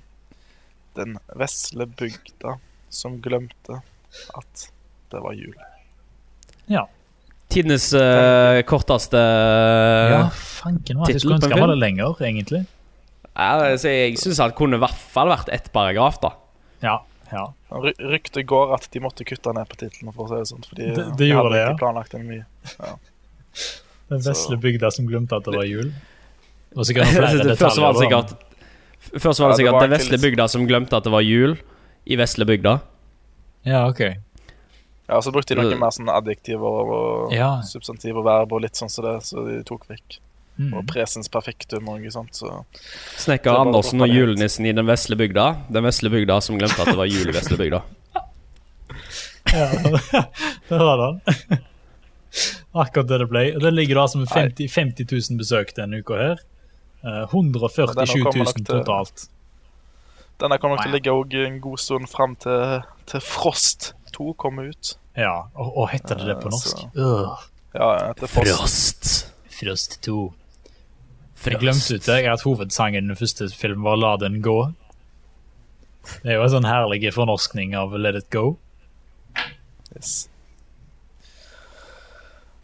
[0.97, 2.55] Den vesle bygda
[2.89, 3.81] som glemte
[4.37, 4.67] at
[5.11, 5.53] det var jul.
[6.71, 6.85] Ja.
[7.51, 11.09] Tidenes eh, korteste ja, fanken var.
[11.09, 12.61] Jeg tittel skulle på ønske en han var det lenger, egentlig.
[13.35, 16.33] ja, altså, Jeg syns det kunne i hvert fall vært ett paragraf, da.
[16.83, 16.99] Ja,
[17.31, 17.53] ja.
[17.71, 20.65] Ry ryktet går at de måtte kutte ned på titlene, for å si det sånn.
[20.69, 21.69] Fordi Det- det de hadde det, ja.
[21.73, 22.45] ikke planlagt en mye.
[24.09, 25.93] Den Så- vesle bygda som glemte at det var jul.
[26.75, 28.35] Og sikkert noen flere Først var det sikkert
[29.21, 31.21] Først var det Ja, det sikkert var den vesle bygda som glemte at det var
[31.21, 31.57] jul
[32.05, 32.81] i vesle bygda.
[33.65, 33.99] Ja, ok.
[35.09, 35.79] Ja, så brukte de noe Mm.
[35.79, 37.61] mer sånn adjektiver og Ja.
[37.61, 40.19] substantiv og verb og litt sånn som det, så de tok vekk.
[40.57, 40.73] Mm.
[40.73, 42.61] Og presens perfektum noe sånt, så
[43.19, 45.49] Snekker Andersen og julenissen i den vesle bygda.
[45.69, 47.81] Den vesle bygda som glemte at det var jul i vesle bygda.
[49.55, 49.67] Ja,
[50.69, 51.59] der var den.
[52.75, 53.43] Akkurat det det ble.
[53.55, 56.41] Og det ligger da som 50, 50 000 besøk denne uka her.
[57.05, 59.27] Eh, 147 000 kommer nok til- totalt.
[60.41, 64.33] denne kommer nok til å ligge også en god stund fram til, til Frost 2
[64.41, 64.95] kommer ut.
[65.15, 66.77] Ja, og, og heter det det på Eh, norsk?
[66.77, 67.37] så-
[67.75, 68.13] Ja.
[68.27, 69.31] Frost.
[69.49, 70.33] Frost 2.
[71.45, 72.19] Jeg glemte ut det.
[72.29, 74.73] At hovedsangen i den første filmen var 'La den gå'.
[76.23, 78.57] Det er jo en sånn herlig fornorskning av 'Let it go'.
[79.95, 80.27] Yes.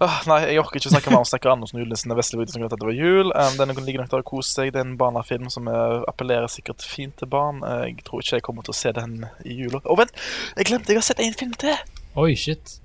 [0.02, 2.10] Ah, nei, jeg orker ikke å snakke mer om Snekker Andersen og julenissen
[2.50, 3.30] som at det var jul.
[3.38, 4.72] Um, den ligger nok der og koser seg.
[4.74, 7.62] Det er en barnefilm som eh, appellerer sikkert fint til barn.
[7.62, 9.84] Eh, jeg tror ikke jeg kommer til å se den i jula.
[9.86, 10.10] Å, vent!
[10.58, 11.78] Jeg glemte jeg har sett en film til!
[12.18, 12.80] Oi, shit.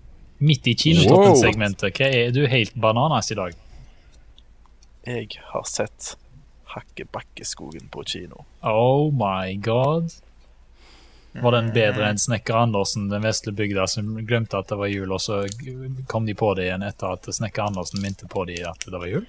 [0.45, 1.97] Midt i kinotoppen-segmentet.
[1.97, 3.57] Hva er Du helt bananas i dag.
[5.07, 6.17] Jeg har sett
[6.75, 8.45] Hakkebakkeskogen på kino.
[8.61, 10.11] Oh my god.
[11.43, 15.13] Var den bedre enn Snekker Andersen, den vesle bygda, som glemte at det var jul,
[15.13, 15.45] og så
[16.11, 19.11] kom de på det igjen etter at Snekker Andersen minte på de at det var
[19.11, 19.27] jul?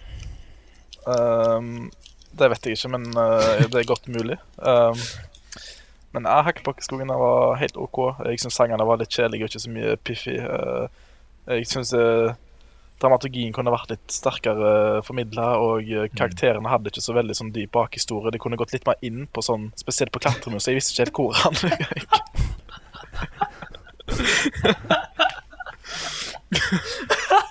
[1.06, 1.90] Um,
[2.38, 4.40] det vet jeg ikke, men uh, det er godt mulig.
[4.58, 4.98] Um,
[6.16, 8.02] men uh, Hakkebakkeskogen var helt OK.
[8.26, 10.40] Jeg syns sangene var litt kjedelige og ikke så mye piffy.
[10.42, 10.88] Uh,
[11.54, 12.34] jeg syns uh,
[13.02, 17.72] dramaturgien kunne vært litt sterkere formidla, og uh, karakterene hadde ikke så veldig sånn dyp
[17.78, 18.34] bakhistorie.
[18.34, 20.68] De kunne gått litt mer inn på sånn, spesielt på klatremus.
[20.70, 22.12] Jeg visste ikke helt hvor han gikk.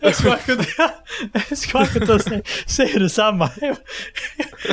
[0.00, 0.92] Jeg skulle akkurat,
[1.50, 3.48] jeg skulle akkurat si, si det samme.
[3.60, 3.76] Jeg,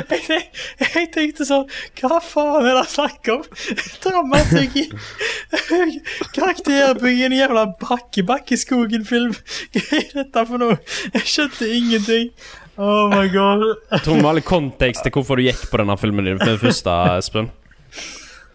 [0.08, 0.46] jeg, jeg,
[0.94, 1.66] jeg tenkte sånn
[2.00, 3.44] Hva faen er det snakk om?
[4.04, 4.86] Dramaturgi.
[6.36, 9.36] Karakterbygging, jævla bakke, Bakkeskogen-film.
[9.76, 10.80] Hva er dette for noe?
[11.12, 12.32] Jeg skjønte ingenting.
[12.78, 13.64] Oh my god.
[14.06, 17.50] Tror vi kontekst til hvorfor du gikk på denne filmen din for det første, Espen.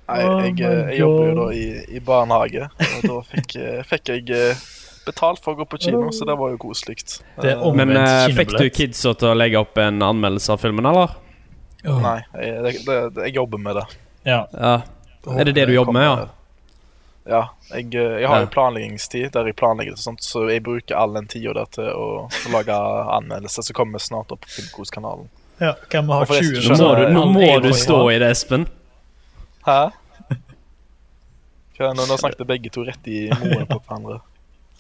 [0.04, 1.66] Nei, Oh jeg, jeg jobber jo da i,
[1.96, 3.56] i barnehage, og da fikk,
[3.88, 4.64] fikk jeg eh,
[5.06, 6.98] betalt for å gå på kino, så det var jo koselig.
[7.76, 11.18] Men eh, fikk du kidsa til å legge opp en anmeldelse av filmen, eller?
[11.84, 12.00] Oh.
[12.00, 13.86] Nei, jeg, det, det, jeg jobber med det.
[14.24, 14.46] Ja.
[14.56, 14.78] Ja.
[15.34, 16.28] Er det det du jobber med, ja?
[17.24, 17.42] Ja.
[17.72, 21.16] Jeg, eh, jeg har jo planleggingstid der jeg planlegger det, sånt, så jeg bruker all
[21.16, 22.76] den tida der til å, å lage
[23.16, 25.30] anmeldelser Så kommer snart opp på Filmkos-kanalen.
[25.64, 25.74] ja.
[25.92, 28.68] Kan vi ha 20 Nå må du, nå må du stå i det, Espen.
[29.68, 29.80] Hæ?
[31.84, 34.20] Nå, nå snakket begge to rett i moren på hverandre.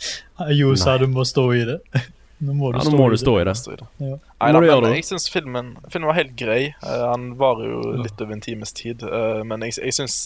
[0.59, 1.79] Jo sa du må stå i det.
[2.43, 3.53] Nå må du, Ja, nå stå, må i du stå i det.
[3.55, 3.85] Stå i det.
[4.03, 4.15] Ja.
[4.43, 6.73] Nei, da, men jeg syns filmen, filmen var helt grei.
[6.83, 9.05] Uh, han varer jo litt over en times tid.
[9.05, 10.17] Uh, men jeg, jeg syns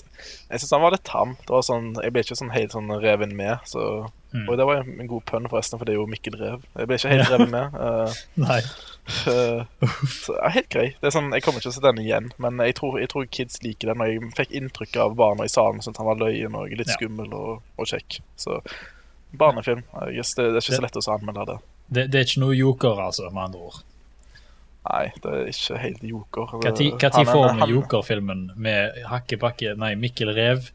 [0.49, 1.35] jeg syns han var litt tam.
[1.43, 3.59] Det var sånn, jeg ble ikke sånn helt sånn reven med.
[3.69, 4.43] Så, Mm.
[4.51, 6.65] Og det var en god pønn, forresten, for det er jo Mikkel Rev.
[6.75, 7.77] Jeg ble ikke helt reven med.
[7.79, 8.57] Uh, Nei.
[9.31, 10.89] eh, så, ja, helt grei.
[10.99, 13.07] Det er sånn, Jeg kommer ikke til å se den igjen, men jeg tror, jeg
[13.13, 14.03] tror kids liker den.
[14.03, 16.97] Og jeg fikk inntrykk av barna i salen syntes han var løyen og litt Ja.
[16.99, 18.19] skummel og, og kjekk.
[18.35, 18.59] Så
[19.31, 19.83] barnefilm.
[20.11, 21.59] Yes, det, det er ikke så lett å anmelde det.
[21.87, 23.83] Det, det er ikke noe joker, altså, med andre ord.
[24.87, 26.53] Nei, det er ikke helt joker.
[26.63, 30.69] Er- får vi jokerfilmen med Hakkebakke Nei, Mikkel Rev?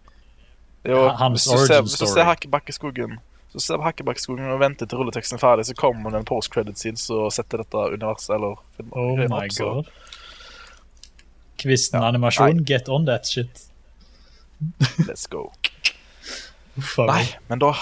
[0.84, 3.12] Jo, Hans hvis du ser, origin hvis du ser Hakkebakkeskogen
[3.54, 6.80] Så ser du Hakkebakkeskogen og venter til rulleteksten er ferdig, så kommer det en post-credit
[6.80, 9.92] scene og setter dette universet eller filmen, Oh my opp, god.
[11.62, 13.64] Kvisten Ja, animasjon, get on that shit.
[15.06, 15.52] Let's go.
[16.80, 17.72] Uff Nei, men da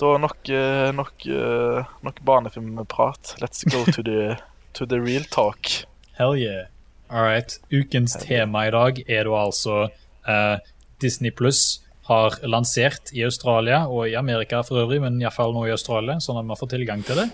[0.00, 3.34] Da nok, eh, nok, eh, nok barnefilmprat.
[3.42, 4.38] Let's go to the,
[4.72, 5.68] to the real talk.
[6.16, 6.68] Hell yeah.
[7.10, 7.58] All right.
[7.70, 9.90] Ukens tema i dag er da altså
[10.28, 10.56] uh,
[11.02, 15.74] Disney Pluss har lansert i Australia og i Amerika for øvrig, men iallfall nå i
[15.74, 17.26] Australia, sånn at man får tilgang til det.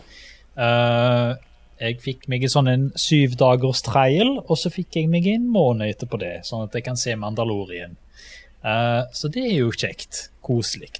[0.56, 1.36] Uh,
[1.78, 5.46] jeg fikk meg en sånn en syv dagers trial, og så fikk jeg meg en
[5.52, 7.94] måned etterpå det, sånn at jeg kan se Mandalorien.
[8.64, 10.30] Uh, så det er jo kjekt.
[10.46, 10.90] Koselig.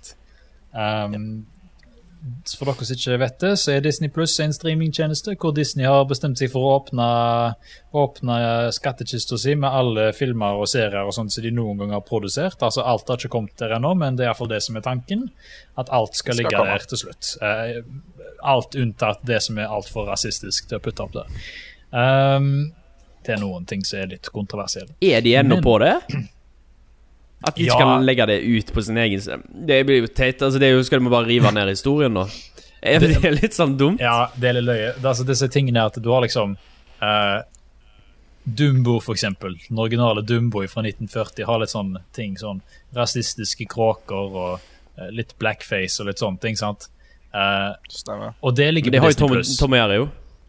[0.76, 1.46] Um,
[2.58, 6.06] for dere som ikke vet det, så er Disney Pluss en streamingtjeneste hvor Disney har
[6.10, 7.08] bestemt seg for å åpne,
[7.96, 8.38] åpne
[8.74, 12.62] skattkista si med alle filmer og serier og sånt som de noen gang har produsert.
[12.62, 15.28] Altså Alt har ikke kommet der ennå, men det er iallfall det som er tanken.
[15.76, 16.76] At alt skal, skal ligge komme.
[16.76, 17.32] der til slutt.
[17.42, 17.80] Eh,
[18.54, 21.42] alt unntatt det som er altfor rasistisk til å putte opp der.
[21.96, 22.72] Um,
[23.26, 24.94] det er noen ting som er litt kontroversielle.
[25.02, 25.98] Er de ennå på det?
[27.46, 27.78] At de ikke Ja.
[27.78, 30.40] kan legge det ut på sin egen Det blir jo teit.
[30.42, 32.26] Altså, det er jo, skal du bare rive ned historien, nå?
[32.86, 34.00] Er det litt sånn dumt?
[34.00, 34.90] Ja, det er litt løye.
[34.94, 36.52] Det er altså disse tingene er at du har liksom
[37.02, 37.40] uh,
[38.46, 39.56] Dumbo, for eksempel.
[39.68, 42.60] Den originale Dumbo fra 1940 har litt sånn ting, sånn
[42.94, 44.60] rasistiske kråker og
[45.00, 46.86] uh, litt blackface og litt sånne ting, sant?
[47.34, 48.36] Uh, Stemmer.
[48.40, 50.06] og det ligger Det på har jo Disney Tom, Tom og Jerry, jo.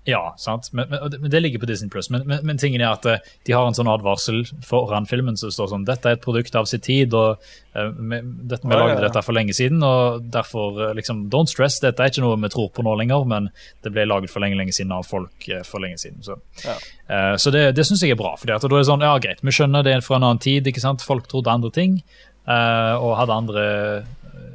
[0.08, 0.70] Ja, sant?
[0.72, 2.08] Men, men, det- ligger på Disney Plus.
[2.10, 5.52] Men, men, men tingen er at eh, de har en sånn advarsel foran filmen som
[5.52, 7.42] står sånn Dette er et produkt av sin tid, og
[7.76, 9.04] uh, vi, dette, vi Ja, ja, lagde ja.
[9.10, 12.52] dette for lenge siden, og derfor eh, liksom Don't stress, dette er ikke noe vi
[12.54, 13.50] tror på nå lenger, men
[13.84, 16.24] det ble laget for lenge, lenge siden av folk for lenge siden.
[16.24, 16.78] Så, Ja.
[17.12, 18.38] uh, så det, det syns jeg er bra.
[18.40, 20.72] For da er det sånn, ja greit, vi skjønner det er fra en annen tid,
[20.72, 21.04] ikke sant?
[21.04, 22.00] Folk trodde andre ting,
[22.48, 23.64] Uh, og hadde andre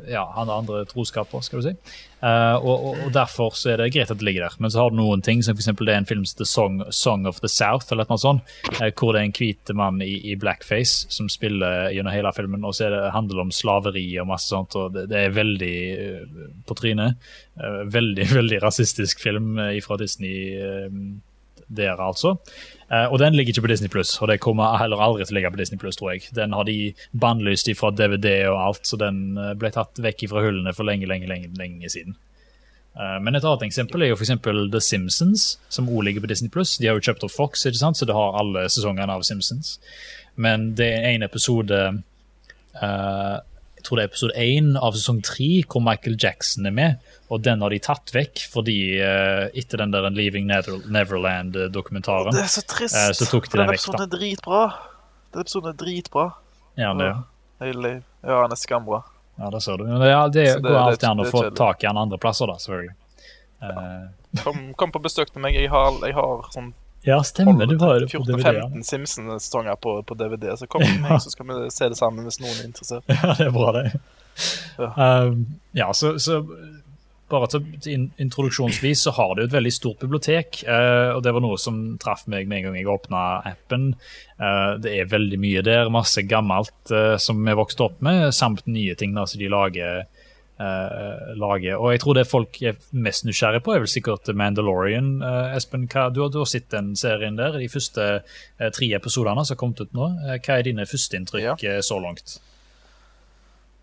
[0.08, 1.72] ja, han har andre troskaper, skal du si.
[2.22, 4.56] Uh, og, og, Derfor så er det greit at det ligger der.
[4.62, 5.70] Men så har du noen ting, som f.eks.
[5.78, 9.14] det er en film som Song, Song of the South, eller noe sånt, uh, hvor
[9.14, 12.88] det er en hvit mann i, i blackface som spiller gjennom hele filmen, og så
[12.88, 16.46] er det, handler det om slaveri og masse sånt, og det, det er veldig uh,
[16.68, 17.32] på trynet.
[17.92, 20.56] Veldig, veldig rasistisk film fra Disney
[21.72, 22.36] der, altså.
[22.92, 25.38] Eh, og den ligger ikke på Disney Pluss, og det kommer heller aldri til å
[25.38, 26.26] ligge på Disney Pluss, tror jeg.
[26.36, 30.44] Den har de bannlyst fra DVD og alt, så den eh, ble tatt vekk fra
[30.44, 32.18] hullene for lenge, lenge, lenge, lenge siden.
[32.92, 36.52] Eh, men et annet eksempel er jo eksempel The Simpsons, som også ligger på Disney
[36.52, 36.76] Pluss.
[36.76, 37.96] De har jo kjøpt opp Fox, ikke sant?
[37.96, 39.78] så det har alle sesongene av Simpsons.
[40.36, 41.80] Men det er en episode
[42.82, 43.38] eh,
[43.82, 47.00] Jeg tror det er episode én av sesong tre hvor Michael Jackson er med.
[47.34, 52.44] Og den har de tatt vekk fordi uh, etter den der Leaving Never Neverland-dokumentaren Det
[52.44, 52.94] er så trist.
[52.94, 54.60] uh, så tok de den Den vekk, episoden er dritbra.
[55.34, 56.28] Den episoden er dritbra.
[56.78, 57.18] Ja, det, ja.
[58.22, 59.02] Ja, den er skambra.
[59.38, 59.84] ja, det ser du.
[59.90, 62.46] Men det, ja, det, det- går alltid an å få tak i han andre plasser,
[62.46, 62.94] da, selvfølgelig.
[63.62, 63.82] Ja.
[64.44, 65.58] Kom, kom på besøk til meg.
[65.58, 66.70] Jeg har, jeg har sånn
[67.02, 67.66] ja, stemmer.
[67.66, 68.46] Du har det på DVD.
[68.58, 68.68] Ja.
[68.68, 70.52] 14-15 Simpsons-sanger på, på DVD.
[70.58, 73.08] Så kom med meg, så skal vi se det sammen hvis noen er interessert.
[73.12, 73.86] ja, det er bra, det.
[74.78, 74.92] Ja.
[75.26, 75.42] Um,
[75.76, 76.40] ja, så, så
[77.32, 81.44] bare til introduksjonsvis så har det jo et veldig stort bibliotek, eh, og det var
[81.44, 83.92] noe som traff meg med en gang jeg åpna appen.
[84.36, 88.66] Eh, det er veldig mye der, masse gammelt eh, som vi vokste opp med, samt
[88.68, 90.04] nye ting da, som de lager.
[90.62, 91.80] Eh, lager.
[91.80, 95.10] Og jeg tror det folk er mest nysgjerrig på, er vel sikkert Mandalorian.
[95.24, 98.92] Uh, Espen, hva, du, har, du har sett den serien der, de første uh, tre
[98.98, 100.08] episodene som har kommet ut nå.
[100.38, 101.76] Hva er dine førsteinntrykk Ja.
[101.84, 102.38] så langt?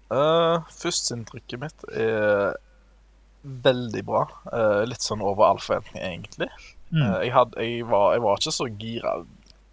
[0.09, 2.55] Uh, Førsteinntrykket mitt er
[3.43, 4.25] veldig bra.
[4.89, 6.49] Litt sånn over all forventning, egentlig.
[6.89, 7.03] Mm.
[7.21, 9.13] Jeg, had, jeg, var, jeg var ikke så gira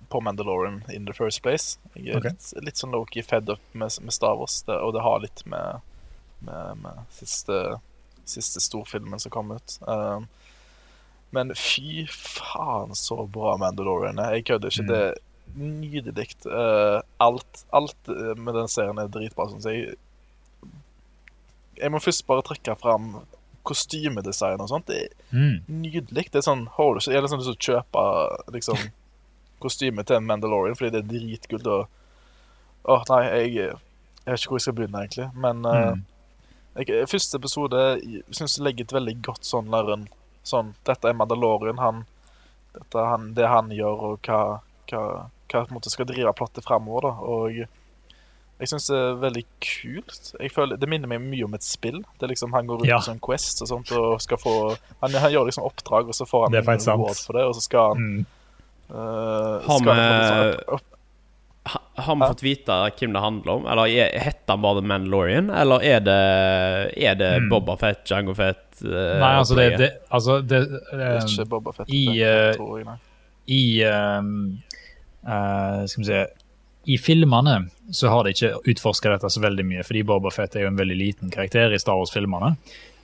[0.09, 1.79] på Mandalorian in the first place.
[1.95, 2.31] Jeg er okay.
[2.37, 5.43] litt, litt sånn low-key fed up med, med Star Wars, det, og det har litt
[5.51, 5.83] med,
[6.41, 7.61] med, med siste,
[8.25, 9.79] siste storfilmen som kom ut.
[9.89, 10.27] Um,
[11.35, 14.35] men fy faen så bra Mandalorian er.
[14.39, 14.83] Jeg kødder ikke.
[14.83, 14.91] Mm.
[14.93, 15.15] Det er
[15.57, 16.29] nydelig.
[16.47, 19.95] Uh, alt, alt eh, med den serien er dritbra, syns jeg.
[21.77, 23.11] Jeg må først bare trekke fram
[23.67, 24.87] kostymedesign og sånt.
[24.89, 25.61] Det er Mm.
[25.83, 26.29] nydelig.
[26.33, 28.77] Det er sånn, du ikke, Jeg har liksom lyst til å kjøpe liksom,
[29.65, 31.67] kostyme til en Mandalorian fordi det er dritkult.
[31.67, 31.89] og
[32.89, 33.73] Åh, nei, jeg, jeg
[34.27, 35.31] vet ikke hvor jeg skal begynne, egentlig.
[35.35, 36.05] Men uh, Mm.
[36.77, 37.81] Jeg, første episode
[38.37, 40.07] syns jeg legger et veldig godt sånn der
[40.47, 41.79] Sånn, dette er Mandalorian.
[41.83, 42.05] Han,
[42.77, 44.61] dette er han, det han gjør, og hva,
[44.93, 45.01] hva,
[45.51, 47.09] hva på en måte skal drive plottet framover.
[47.09, 47.15] Da.
[47.19, 47.57] Og
[48.61, 50.31] jeg syns det er veldig kult.
[50.39, 51.99] Jeg føler, Det minner meg mye om et spill.
[52.21, 53.01] Det er liksom Han går rundt Ja.
[53.03, 54.55] på sånn Quest og sånt og skal få
[55.03, 57.61] Han, han gjør liksom oppdrag, og så får han en reward for det, og så
[57.67, 58.27] skal han Mm.
[58.89, 60.99] Uh, ha med vi- få liksom opp, opp,
[61.67, 63.67] Ha- Har vi fått vite hvem det handler om?
[63.73, 65.51] Eller er- heter han bare The Mandalorian?
[65.51, 66.17] Eller er det,
[67.09, 67.49] er det Mm.
[67.51, 68.91] Boba Fett, Jango Fett uh,
[69.21, 71.89] Nei, altså det, det, altså det det er eh, ikke Boba Fett.
[71.89, 72.99] i, eh, tror jeg, nei.
[73.49, 73.61] I
[75.89, 76.27] Skal vi se
[76.87, 77.57] I filmene
[77.91, 80.79] så har de ikke utforska dette så veldig mye, fordi Boba Fett er jo en
[80.79, 82.53] veldig liten karakter i Star Wars-filmene.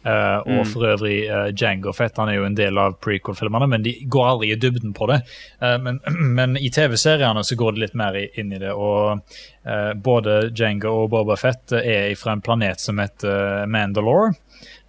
[0.05, 0.67] Eh, og Mm.
[0.67, 4.27] for øvrig uh, Jango Fett han er jo en del av prequel-filmene, men de går
[4.33, 5.21] aldri i dybden på det.
[5.63, 6.01] Uh, men,
[6.39, 8.73] men i TV-seriene så går det litt mer inn i det.
[8.75, 9.21] Og
[9.65, 14.33] eh, både Jango og Boba Fett er fra en planet som heter Mandalore.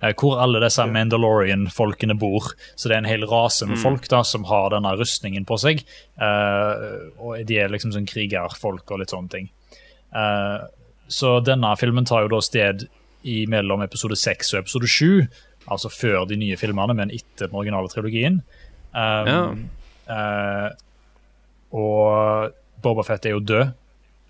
[0.02, 2.50] eh, Hvor alle disse Mandalorian-folkene bor.
[2.76, 5.84] Så det er en hel rase med folk da som har denne rustningen på seg.
[6.18, 6.90] eh,
[7.20, 9.50] og de er liksom sånn krigerfolk og litt sånne ting.
[10.16, 10.66] Eh,
[11.08, 12.88] så denne filmen tar jo da sted
[13.24, 15.28] i mellom episode 6 og episode 7.
[15.72, 18.42] Altså før de nye filmene, men etter den originale trilogien.
[18.94, 19.64] Um,
[20.12, 20.68] eh,
[21.74, 22.54] og
[22.84, 23.72] Boba Fett er jo død,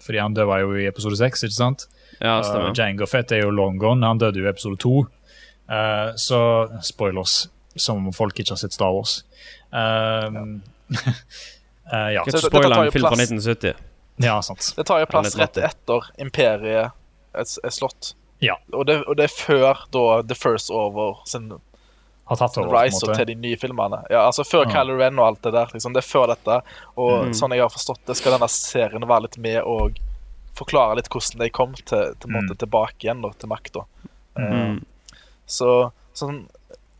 [0.03, 1.87] fordi han døde jo i episode 6, ikke sant?
[2.21, 2.73] Ja, Uh, stemmer.
[2.77, 4.93] Jango Fett er jo long gone, han døde jo i episode 2.
[5.63, 6.39] Uh, så
[6.85, 9.23] spoilers, som om folk ikke har sett Star Wars.
[9.71, 10.61] Um,
[10.93, 12.21] uh, ja.
[12.23, 13.85] Så ikke dette tar spoile jo en film fra 1970.
[14.21, 14.73] ja, sant.
[14.77, 16.93] Det tar jo plass rett etter Imperiet
[17.33, 18.13] er, er slått.
[18.43, 18.57] Ja.
[18.75, 21.49] Og det, og det er før da The First Over sin
[22.29, 23.15] Har tatt over, på en rise måte.
[23.19, 24.01] til de nye filmene.
[24.11, 24.71] Ja, altså Før Ja.
[24.77, 25.67] Kylo Ren og alt det der.
[25.73, 26.61] liksom, Det er før dette.
[26.97, 27.33] Og Mm.
[27.35, 29.99] sånn jeg har forstått det, skal denne serien være litt med og
[30.55, 32.57] forklare litt hvordan de kom til, til måte Mm.
[32.63, 33.85] tilbake igjen da, til makta.
[34.37, 34.83] Mm.
[35.47, 36.47] Så sånn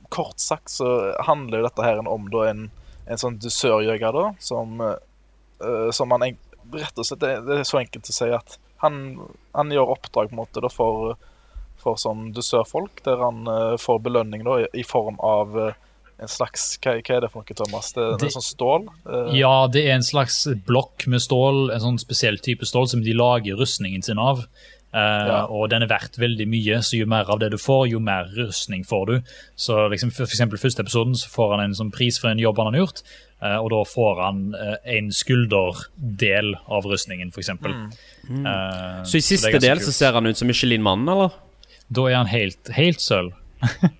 [0.09, 2.71] kort sagt så handler jo dette her om da en,
[3.07, 6.21] en sånn dusørjeger da, som uh, som han
[6.73, 8.97] rett og slett det, det er så enkelt å si at han,
[9.55, 11.15] han gjør oppdrag på en måte da for,
[11.83, 15.71] for sånn dusørfolk, der han uh, får belønning da i, i form av uh,
[16.23, 17.91] en slags hva, hva er det for noe, Thomas?
[17.93, 18.85] Det, det Det- er sånn stål?
[19.05, 23.03] Uh, Ja, det er en slags blokk med stål, en sånn spesiell type stål som
[23.03, 24.45] de lager rustningen sin av.
[24.93, 25.47] Eh, Ja.
[25.49, 28.27] Og den er verdt veldig mye, så jo mer av det du får, jo mer
[28.37, 29.15] rustning får du.
[29.57, 32.37] Så liksom for for eksempel første episoden så får han en sånn pris for en
[32.37, 33.01] jobb han har gjort,
[33.41, 34.43] eh, og da får han
[34.85, 37.73] en skulderdel av rustningen, for eksempel.
[38.29, 38.45] Mm.
[38.45, 41.31] Eh, Så i siste så del så ser han ut som Michelin-mannen, eller?
[41.93, 43.33] Da er han helt, helt sølv.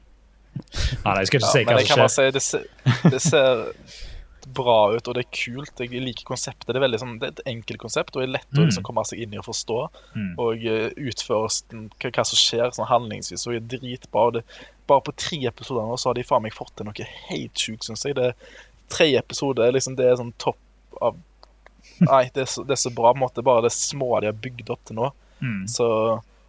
[1.03, 2.09] nei, jeg skal ikke Ja, si hva som skjer.
[2.15, 2.65] si, det ser,
[3.13, 3.63] det ser
[4.53, 5.79] bra ut, og det er kult.
[5.81, 6.67] Jeg liker konseptet.
[6.69, 8.67] Det er veldig sånn, det er et enkelt konsept, og det er lett å Mm.
[8.69, 9.77] liksom komme seg inn i og forstå.
[10.19, 10.31] Mm.
[10.43, 14.25] Og uh, utføres hva, hva som skjer sånn handlingsvis, og er dritbra.
[14.29, 14.43] Og det,
[14.91, 17.87] bare på tre episoder nå så har de faen meg fått til noe helt sjukt,
[17.87, 18.17] syns jeg.
[18.19, 18.33] Det
[18.93, 20.59] tre episoder, liksom, det er sånn topp
[21.01, 21.15] av
[22.03, 23.11] Nei, det er, så, det er så bra.
[23.13, 25.09] på en måte, Bare det små de har bygd opp til nå.
[25.43, 25.67] Mm.
[25.69, 25.85] Så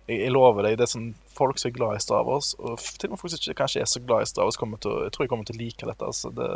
[0.09, 2.79] jeg, jeg lover deg, det er sånn folk som er glad i Star Wars, og
[2.79, 4.91] til og med folk som ikke kanskje er så glad i Star Wars, kommer til,
[4.91, 6.05] å- jeg tror jeg kommer til å like dette.
[6.05, 6.49] Altså, det,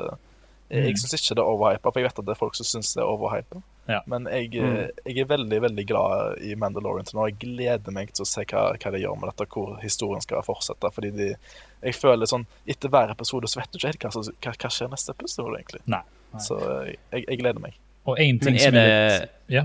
[0.70, 0.97] jeg jeg Mm.
[1.01, 3.01] syns ikke det er overhypa, for jeg vet at det er folk som syns det
[3.03, 3.62] er overhypa.
[3.89, 4.01] Ja.
[4.07, 4.76] Men jeg, Mm.
[4.76, 7.24] eh, jeg er veldig veldig glad i Mandalorian til nå.
[7.31, 10.43] Jeg gleder meg til å se hva, hva de gjør med dette, hvor historien skal
[10.43, 10.93] fortsette.
[10.93, 11.35] Fordi de,
[11.83, 14.68] jeg føler sånn Etter hver episode så vet du ikke helt hva, som- hva, hva
[14.68, 15.81] skjer neste episode, egentlig.
[15.87, 16.03] Nei,
[16.35, 16.41] nei.
[16.43, 17.72] Så eh, jeg, jeg gleder meg.
[18.07, 19.62] Og en ting Men er som er det litt Ja.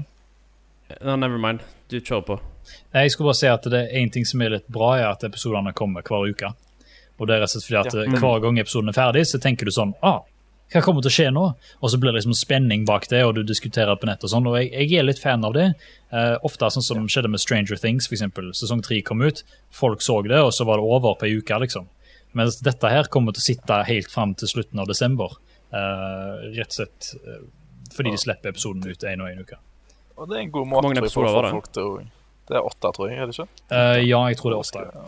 [1.02, 1.64] No, never mind.
[1.90, 2.40] Du kjører på.
[2.94, 5.24] Jeg skulle bare si at det er en ting som er litt bra, er at
[5.28, 6.54] episodene kommer hver uke.
[7.20, 8.20] Og det er rett og slett fordi at Ja.
[8.20, 10.22] hver gang episoden er ferdig, så tenker du sånn ah,
[10.74, 11.44] Hva kommer til å skje nå?
[11.84, 14.48] Og så blir det liksom spenning bak det, og du diskuterer på nett og sånn.
[14.48, 15.68] Og jeg, jeg er litt fan av det.
[16.10, 18.50] Uh, ofte sånn som skjedde med Stranger Things, for eksempel.
[18.58, 21.60] Sesong tre kom ut, folk så det, og så var det over på ei uke,
[21.62, 21.86] liksom.
[22.34, 25.38] Mens dette her kommer til å sitte helt fram til slutten av desember.
[25.70, 27.44] Uh, rett og slett uh,
[27.94, 29.60] fordi de slipper episoden ut én og én uke.
[30.18, 31.52] Og det er en god Hvor måte mange for episoder var det?
[31.56, 31.94] folk til å
[32.48, 33.18] Det er åtte, tror jeg.
[33.18, 33.48] er det ikke?
[33.72, 34.84] Uh, ja, jeg tror det er åtte.
[34.84, 35.04] Ja.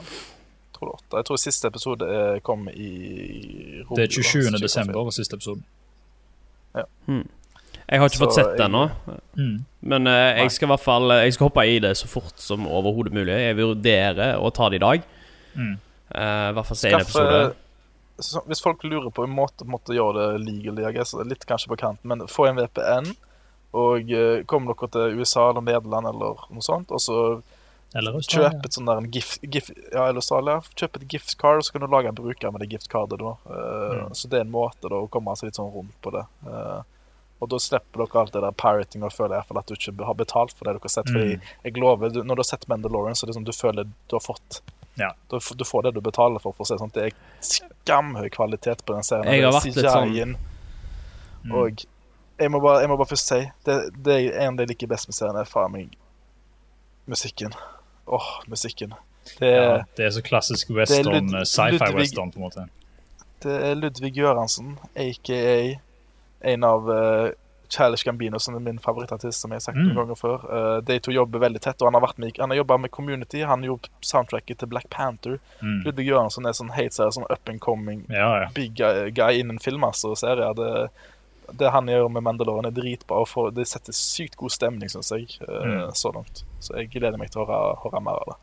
[0.66, 1.18] Jeg tror det er åtte.
[1.22, 2.90] Jeg tror siste episode eh, kom i
[3.96, 4.60] Det er 27.
[4.60, 5.62] desember, var siste episode.
[6.76, 8.90] Jeg har ikke fått sett jeg- ennå.
[9.38, 9.66] Mm.
[9.82, 12.66] Men uh, jeg skal i hvert fall Jeg skal hoppe i det så fort som
[12.68, 13.36] overhodet mulig.
[13.36, 15.04] Jeg vurderer å ta det i dag.
[15.56, 15.76] Mm.
[16.16, 17.56] Eh, I hvert fall se en episode.
[18.20, 21.68] så, hvis folk lurer på en måte, å gjøre det legal, jeg guess, litt kanskje
[21.74, 23.10] på kanten, men få en VPN,
[23.76, 27.20] og uh, kom dere til USA eller Nederland eller noe sånt, og så
[27.96, 28.50] Eller Australia.
[28.52, 30.56] Kjøp et sånn der en gift, gift, ja, eller Australia.
[30.76, 33.20] Kjøp et gift card, så kan du lage en bruker med det gift cardet.
[33.22, 33.36] da.
[33.48, 34.14] Uh, Mm.
[34.20, 36.26] Så det er en måte da, å komme seg litt sånn rundt på det.
[36.48, 36.82] Uh,
[37.40, 39.76] og da slipper dere alt det der pirating og føler i hvert fall at du
[39.76, 41.08] ikke har betalt for det dere har sett.
[41.12, 41.42] Fordi Mm.
[41.64, 44.16] jeg lover, du, Når du har sett Mandalorian, så er det sånn du føler du
[44.16, 44.62] har fått
[44.98, 45.12] Ja.
[45.30, 46.52] du, du får det du betaler for.
[46.54, 46.92] for å si det sånn.
[46.94, 49.32] Det er skamhøy kvalitet på den serien.
[49.32, 50.36] Jeg har vært litt sånn-
[51.46, 51.54] Mm.
[51.54, 51.86] Og
[52.40, 54.74] jeg må, bare, jeg må bare først si det, det er en av de jeg
[54.74, 55.94] liker best med serien, er faen meg
[57.08, 57.54] musikken.
[58.06, 58.94] Åh, musikken.
[59.40, 62.68] Det er, ja, det er så klassisk western, eh, sci-fi Ludvig- western, på en måte.
[63.46, 65.80] det er Ludvig Göransson, aka
[66.42, 67.30] en av uh,
[67.70, 69.88] Challenge Gambino, som er min favorittartist, som jeg har sagt Mm.
[69.88, 70.44] noen ganger før.
[70.46, 72.92] Uh, de to jobber veldig tett, og han har vært med, han har jobba med
[72.92, 73.42] Community.
[73.42, 75.40] Han har gjort soundtracket til Black Panther.
[75.62, 75.82] Mm.
[75.86, 78.50] Ludvig Göransson er sånn helt seriøs, sånn up and coming Ja, ja.
[78.54, 80.54] big guy, guy innen film, altså, serier.
[80.54, 80.90] Det,
[81.54, 83.22] det han gjør med Mandaloren, er dritbra.
[83.22, 85.92] og får- Det setter sykt god stemning, syns jeg, eh, Mm.
[85.94, 86.44] så langt.
[86.60, 88.36] Så jeg gleder meg til å høre, høre mer av det.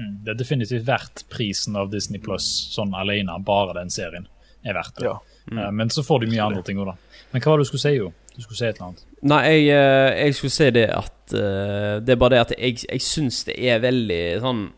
[0.00, 0.24] Mm.
[0.24, 2.44] Det er definitivt verdt prisen av Disney Pluss
[2.76, 3.42] sånn alene.
[3.44, 4.26] Bare den serien
[4.64, 5.04] er verdt det.
[5.04, 5.18] Ja.
[5.50, 5.74] Mm.
[5.74, 6.94] Men så får du mye andre ting òg, da.
[7.32, 8.12] Men hva var det du skulle si, jo?
[8.36, 9.04] Du skulle si et eller annet.
[9.22, 12.74] Nei, jeg, eh, jeg skulle si det at eh, Det er bare det at jeg,
[12.90, 14.70] jeg syns det er veldig sånn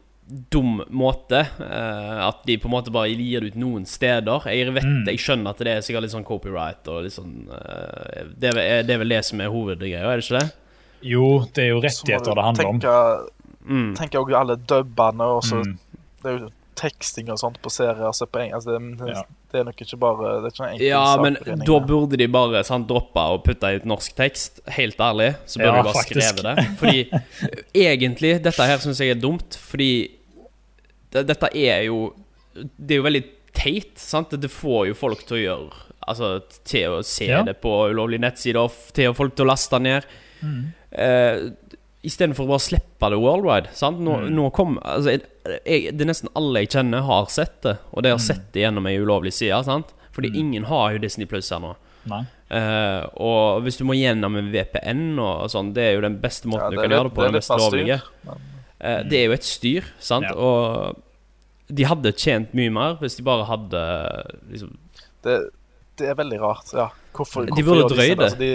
[0.51, 1.41] dum måte.
[1.61, 4.43] eh, at de på en måte bare gir det ut noen steder.
[4.47, 5.05] Jeg vet, Mm.
[5.07, 8.83] jeg skjønner at det er sikkert litt sånn copyright og litt sånn eh, det, er,
[8.83, 10.53] det er vel det som er hovedgreia, er det ikke det?
[11.03, 12.81] Jo, det er jo rettigheter det handler om.
[12.81, 13.29] tenke,
[13.69, 13.95] Mm.
[13.97, 15.79] tenke også alle dubbene, og så Mm.
[16.23, 16.49] det er jo
[16.79, 18.05] teksting og sånt på serier.
[18.07, 19.23] Altså på eng altså det, Ja.
[19.53, 21.35] det er nok ikke bare Det er ikke enkel Ja, men
[21.67, 24.61] da burde de bare sant, droppe å putte ut norsk tekst.
[24.69, 26.23] Helt ærlig, så burde Ja, de bare faktisk.
[26.23, 26.67] skrevet det.
[26.79, 27.11] Fordi
[27.75, 30.11] egentlig, dette her syns jeg er dumt, fordi
[31.13, 32.15] det, dette er jo
[32.55, 34.31] Det er jo veldig teit, sant?
[34.31, 37.43] Det får jo folk til å gjøre Altså til å se Ja.
[37.45, 40.07] det på ulovlige nettsider, til å folk til å laste ned.
[40.43, 40.73] Mm.
[40.95, 41.51] Uh,
[42.09, 43.69] Istedenfor å bare slippe det worldwide.
[43.77, 43.99] Sant?
[44.01, 44.31] Nå, Mm.
[44.33, 45.23] nå kom altså, jeg,
[45.67, 47.77] jeg, Det er nesten alle jeg kjenner, har sett det.
[47.93, 49.59] Og de har sett det gjennom ei ulovlig side.
[49.67, 49.93] Sant?
[50.15, 50.37] Fordi Mm.
[50.41, 51.75] ingen har jo Disney Plus her nå.
[52.07, 52.23] Nei.
[52.51, 56.47] Eh, og hvis du må gjennom en VPN og sånn, det er jo den beste
[56.49, 57.21] måten Ja, du kan litt, gjøre det på.
[57.21, 58.03] det er Den styr, lovlige.
[58.25, 58.41] men-
[58.81, 60.27] Eh, det er jo et styr, sant?
[60.29, 60.35] Ja.
[60.37, 61.03] Og
[61.69, 63.81] de hadde tjent mye mer hvis de bare hadde
[64.53, 64.77] liksom
[65.25, 65.35] Det,
[65.99, 66.71] det er veldig rart.
[66.73, 66.89] ja.
[67.13, 68.21] Hvorfor, De burde drøye sånn?
[68.23, 68.29] det.
[68.29, 68.53] Altså, de,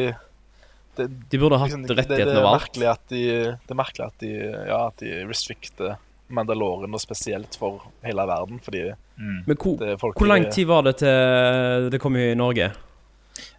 [0.95, 2.77] de, De burde hatt liksom, rettighetene er over alt.
[2.93, 3.21] at de,
[3.51, 4.31] det er merkelig at de,
[4.69, 5.97] ja, at de restrikter
[6.33, 8.59] Mandaloren, og spesielt for hele verden.
[8.63, 9.43] Fordi Mm.
[9.45, 12.71] Men hvor, folk hvor lang tid var det til det kom i Norge?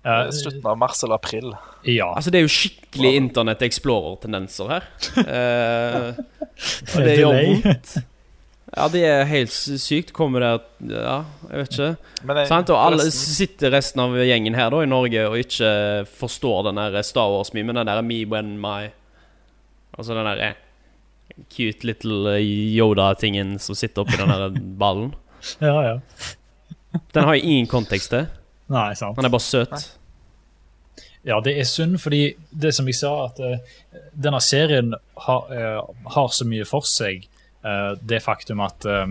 [0.04, 1.54] Eh, Slutten av mars eller april.
[1.88, 2.10] ja.
[2.12, 4.88] Altså Det er jo skikkelig Internett Explorer-tendenser her.
[5.16, 6.10] Uh,
[6.94, 7.94] og det gjør vondt.
[8.74, 10.10] Ja, det er helt sykt.
[10.16, 10.50] Kommer det
[10.90, 11.88] Ja, jeg vet ikke.
[12.26, 12.72] Jeg, Sant?
[12.74, 15.70] Og alle sitter resten av gjengen her da i Norge og ikke
[16.10, 17.78] forstår den der Star Wars-memen.
[17.78, 18.90] Den der Me When My
[19.94, 20.54] Altså den der eh,
[21.54, 25.12] cute little Yoda-tingen som sitter oppi den der ballen.
[25.62, 25.98] ja, ja.
[27.14, 28.26] Den har jo ingen kontekst til.
[28.72, 29.16] Nei, sant.
[29.18, 29.74] Han er bare søt.
[31.24, 33.76] Ja, det er synd, fordi det som jeg sa, at uh,
[34.12, 34.92] denne serien
[35.26, 37.24] har, uh, har så mye for seg.
[37.64, 39.06] Uh, det faktum at eh,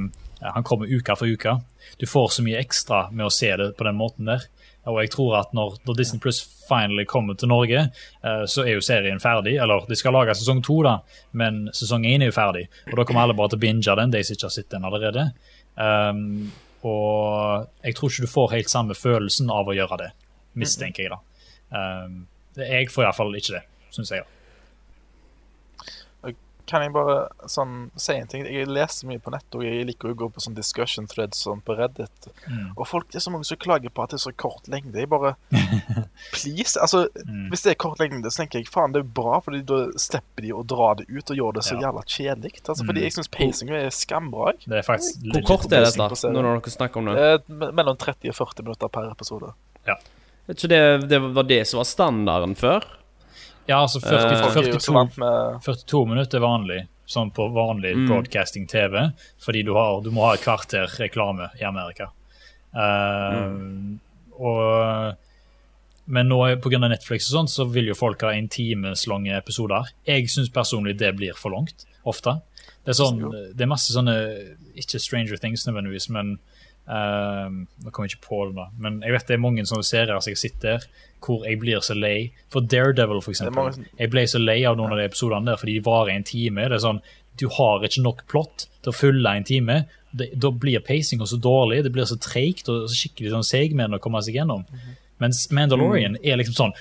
[0.46, 1.56] han kommer uke for uke.
[1.98, 4.46] Du får så mye ekstra med å se det på den måten der.
[4.92, 7.86] Og jeg tror at når, når Disney Plus finally kommer til Norge,
[8.24, 9.56] eh, så er jo serien ferdig.
[9.64, 10.98] Eller de skal lage sesong to, da,
[11.40, 12.66] men sesong én er jo ferdig.
[12.92, 14.88] Og da kommer alle bare til å binge den, de som ikke har sett den
[14.90, 15.28] allerede.
[15.74, 16.52] Um,
[16.84, 20.12] og jeg tror ikke du får helt samme følelsen av å gjøre det,
[20.60, 21.20] mistenker jeg, da.
[21.74, 22.24] Um,
[22.60, 23.64] jeg får iallfall ikke det,
[23.96, 24.26] syns jeg.
[24.26, 24.43] da.
[26.66, 28.46] Kan jeg bare sånn, si en ting?
[28.48, 31.60] Jeg leser mye på nett, og jeg liker å gå på sånn discussion threads sånn
[31.62, 32.30] på Reddit.
[32.48, 32.70] Mm.
[32.78, 34.96] Og folk, det er så mange som klager på at det er så kort lengde.
[35.04, 35.36] Jeg bare
[36.34, 36.78] Please!
[36.80, 37.50] Altså, Mm.
[37.52, 40.42] hvis det er kort lengde, så tenker jeg faen, det er bra, Fordi da slipper
[40.42, 41.90] de å dra det ut og gjør det så Ja.
[41.92, 42.54] jævla kjedelig.
[42.64, 42.88] Altså, Mm.
[42.88, 44.54] fordi jeg syns Pacing er skambra.
[44.66, 46.30] Det er faktisk Hvor kort er dette, da?
[46.32, 47.18] Nå når dere snakker om det?
[47.18, 49.54] Eh, mellom 30 og 40 minutter per episode.
[50.48, 52.84] Vet ikke det, det var det som var standarden før?
[53.68, 57.46] Ja, altså 40, Eh, Folk er jo så 42, 42 minutter er vanlig, sånn på
[57.56, 58.08] vanlig Mm.
[58.10, 62.10] broadcasting-TV, fordi du, har, du må ha et kvarter reklame i Amerika.
[62.76, 64.00] Uh, Mm.
[64.40, 65.16] og,
[66.08, 66.80] men nå pga.
[66.90, 69.88] Netflix og sånt, så vil jo folk ha en times lange episoder.
[70.06, 72.42] Jeg syns personlig det blir for langt, ofte.
[72.84, 73.22] Det er, sånn,
[73.56, 74.14] det er masse sånne
[74.76, 76.34] Ikke Stranger Things nødvendigvis, men
[76.90, 78.66] uh, Nå kommer jeg ikke på det, da.
[78.78, 80.88] Men jeg vet det er mange sånne serier som jeg sitter der,
[81.24, 82.32] hvor jeg blir så lei.
[82.54, 83.76] For Daredevil, for eksempel.
[84.00, 86.68] Jeg ble så lei av noen av de episodene der, fordi de varer en time.
[86.68, 87.04] Det er sånn,
[87.40, 89.78] Du har ikke nok plott til å fylle en time.
[90.14, 93.98] Det, da blir pacinga så dårlig, det blir så treigt og så skikkelig sånn seigmenn
[93.98, 94.68] å komme seg gjennom.
[95.24, 96.76] Mens Mandalorian er liksom sånn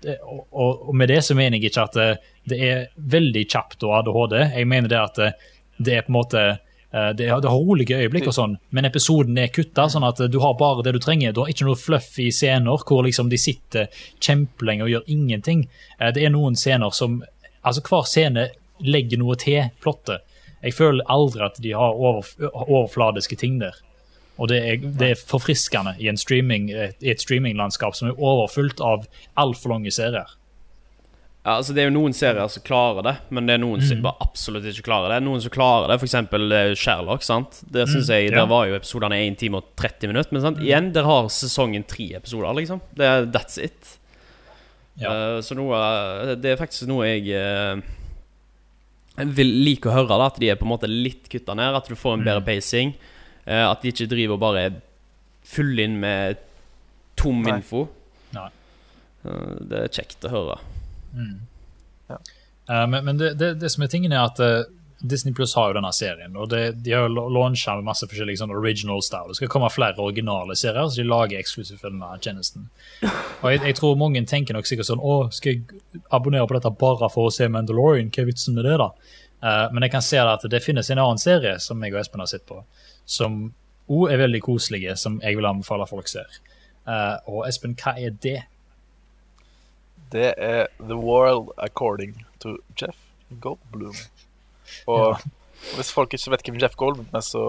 [0.00, 2.08] det, og, med det så mener jeg ikke at det,
[2.48, 4.36] det er veldig kjapt og ADHD.
[4.54, 5.30] Jeg mener det at det,
[5.78, 6.60] det er på en måte eh,
[6.90, 10.38] det, har- det har rolige øyeblikk, og sånn, men episoden er kutta, sånn at du
[10.40, 11.32] har bare det du trenger.
[11.32, 13.88] Du har ikke noe fluffy scener hvor liksom de sitter
[14.20, 15.66] kjempelenge og gjør ingenting.
[16.00, 17.22] Eh, Det er noen scener som
[17.64, 18.48] Altså, hver scene
[18.80, 20.20] legger noe til plottet.
[20.62, 22.22] Jeg føler aldri at de har over,
[22.54, 23.74] overfladiske ting der.
[24.38, 28.80] Og det er, det er forfriskende i, en streaming, i et streaminglandskap som er overfullt
[28.80, 30.30] av altfor lange serier.
[31.48, 34.02] Ja, altså Det er jo noen serier som klarer det, men det er noen som
[34.04, 35.22] bare absolutt ikke klarer det.
[35.24, 36.16] Noen som klarer det, f.eks.
[36.76, 37.24] Sherlock.
[37.24, 37.62] sant?
[37.72, 38.42] Der synes jeg, ja.
[38.42, 40.34] Der var jo episodene 1 time og 30 minutter.
[40.36, 40.60] Men sant?
[40.60, 42.82] igjen, der har sesongen tre episoder, liksom.
[42.92, 43.94] Det that's it.
[45.00, 45.08] Ja.
[45.08, 45.78] Uh, så noe
[46.42, 47.80] Det er faktisk noe jeg uh,
[49.24, 51.80] vil like å høre, da at de er på en måte litt kutta ned.
[51.80, 52.92] At du får en bedre pacing.
[53.48, 54.68] Uh, at de ikke driver og bare
[55.48, 56.44] fyller inn med
[57.16, 57.56] tom Nei.
[57.56, 57.86] info.
[58.36, 58.50] Nei.
[59.24, 60.58] Eh, det er kjekt å høre.
[62.70, 64.68] Eh, men men det, det, det som er tingen, er at uh,
[65.00, 68.40] Disney Plus har jo denne serien, og det, de har jo launcha med masse forskjellige
[68.42, 69.30] sånn original style.
[69.30, 72.66] Det skal komme flere originale serier, så de lager eksklusivt for denne tjenesten.
[73.42, 76.72] Og jeg, jeg tror mange tenker nok sikkert sånn Å, skal jeg abonnere på dette
[76.80, 78.10] bare for å se Mandalorian?
[78.10, 78.90] Hva er vitsen med det, da?
[79.38, 82.24] Uh, men jeg kan se at det finnes en annen serie som jeg og Espen
[82.24, 82.58] har sett på,
[83.06, 83.44] som
[83.88, 86.26] òg er veldig koselige, som jeg vil anbefale folk ser.
[87.30, 88.42] Og Espen, hva er det?
[90.12, 92.96] Det er The World According to Jeff
[93.40, 93.96] Goldblum.
[94.88, 95.18] Og
[95.76, 97.44] hvis folk ikke vet hvem Jeff Goldblum er, så,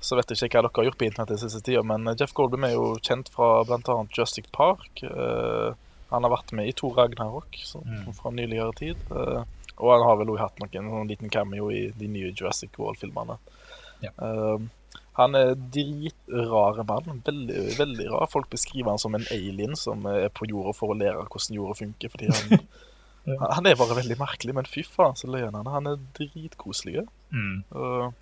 [0.00, 2.34] så vet jeg ikke hva dere har gjort på internett den siste tida, men Jeff
[2.36, 3.98] Goldblum er jo kjent fra bl.a.
[4.16, 5.02] Justic Park.
[5.02, 5.74] Uh,
[6.12, 7.82] han har vært med i to Ragnarok så,
[8.18, 9.06] fra nyligere tid.
[9.10, 9.42] Uh,
[9.76, 13.36] og han har vel også hatt noen noen liten cameo i de nye Jurassic World-filmene.
[14.00, 14.12] Ja.
[14.24, 14.62] Eh,
[15.16, 17.22] han er dritrare mann.
[17.24, 18.26] Veldig, veldig rar.
[18.32, 21.78] Folk beskriver han som en alien som er på jorda for å lære hvordan jorda
[21.78, 22.12] funker.
[22.12, 22.60] fordi han,
[23.30, 23.38] ja.
[23.56, 25.76] han er bare veldig merkelig, men fy faen så løyen han er.
[25.78, 27.06] Han er dritkoselig.
[27.32, 27.62] Mm.
[27.72, 28.12] Og,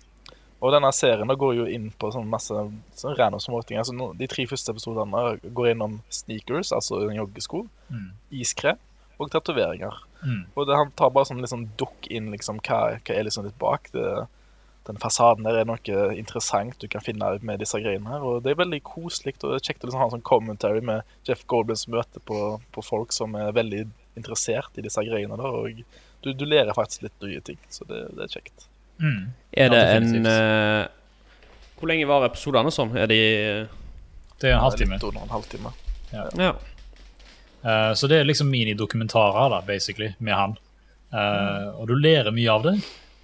[0.63, 2.63] og denne serien går jo inn på sånn masse
[2.95, 3.81] sånn random småting.
[3.81, 8.07] Altså, de tre første episodene går innom sneakers, altså joggesko, Mm.
[8.33, 8.79] iskrem
[9.21, 9.93] og tatoveringer.
[10.25, 10.39] Mm.
[10.57, 13.59] Og det, han tar bare sånn liksom dukk inn liksom hva, hva er liksom litt
[13.61, 13.91] bak.
[13.93, 14.07] Det,
[14.85, 18.25] den fasaden der er noe interessant du kan finne ut med disse greiene her.
[18.25, 21.41] Og det er veldig koselig og kjekt å liksom ha en sånn commentary med Jeff
[21.49, 22.41] Goldblins møte på,
[22.75, 23.85] på folk som er veldig
[24.19, 25.39] interessert i disse greiene.
[25.39, 25.81] Da, og
[26.23, 28.69] du, du lærer faktisk litt nye ting, så det, det er kjekt.
[29.01, 29.33] Mm.
[29.51, 30.85] Er det en uh,
[31.75, 32.93] Hvor lenge varer episodene sånn?
[32.95, 33.19] Er de
[34.39, 34.95] Det er en halvtime.
[34.95, 35.73] Litt under en halvtime.
[36.15, 36.53] Ja.
[37.65, 40.57] Eh, så det er liksom minidokumentarer, da, basically, med han.
[41.13, 42.75] Eh, Og du lærer mye av det,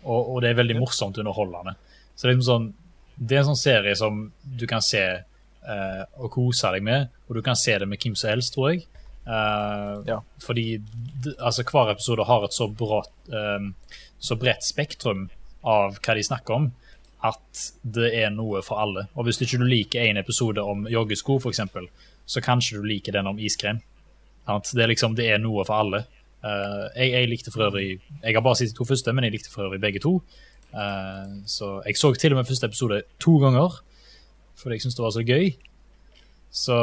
[0.03, 1.75] og, og det er veldig morsomt underholdende.
[2.15, 2.69] Så det er, liksom sånn,
[3.17, 7.37] det er en sånn serie som du kan se uh, og kose deg med, og
[7.37, 8.85] du kan se det med hvem som helst, tror jeg.
[9.27, 10.19] Uh, Ja.
[10.41, 10.65] Fordi
[11.37, 13.73] altså, hver episode har et så, brått, um,
[14.19, 15.29] så bredt spektrum
[15.61, 16.71] av hva de snakker om,
[17.21, 19.05] at det er noe for alle.
[19.13, 21.61] Og hvis ikke du liker en episode om joggesko, f.eks.,
[22.25, 23.81] så kanskje du liker den om iskrem.
[24.47, 26.05] Det, er liksom, det er noe for alle.
[26.41, 29.35] Eh, jeg, jeg likte for øvrig Jeg har bare sett de to første, men jeg
[29.37, 30.17] likte for øvrig begge to.
[30.73, 33.81] Eh, så jeg så til og med første episode to ganger,
[34.55, 35.51] fordi jeg syntes det var så gøy.
[36.51, 36.79] Så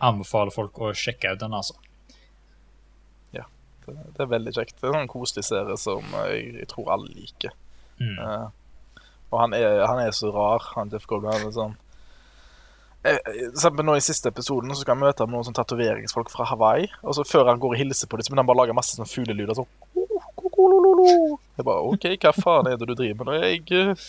[0.00, 1.76] anbefaler folk å sjekke ut den, altså.
[3.86, 4.80] Det, det er veldig kjekt.
[4.80, 7.52] Det er en sånn koselig serie som jeg, jeg tror alle liker.
[8.00, 8.16] Mm.
[8.18, 11.44] Uh, og han er, han er så rar, han Jeff Goldman.
[11.54, 11.76] Sånn
[12.95, 12.95] Eh, eh, For eksempel
[13.86, 16.88] nå I siste episoden så skal han møte noen sånn tatoveringsfolk fra Hawaii.
[17.02, 18.76] Og så Før han går og hilser på dem, så begynner han bare å lage
[18.76, 19.54] masse sånn fuglelyder.
[19.58, 19.70] Sånn.
[21.56, 23.44] Jeg bare OK, hva faen er det du driver med?
[23.44, 24.06] Jeg eh,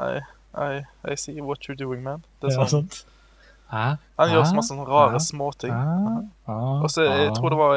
[0.00, 0.20] I,
[0.56, 0.68] I,
[1.12, 2.24] I see what you're doing, man.
[2.40, 2.88] Det er Ja, sånn?
[3.70, 5.74] Han gjør så masse sånne rare småting.
[6.50, 7.76] Og så jeg tror det var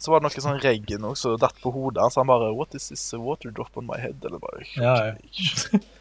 [0.00, 2.16] Så var det noe sånn regn også, datt på hodet hans.
[2.20, 4.22] Han bare What is this water drop on my head?
[4.24, 5.80] Eller bare Ja, ja.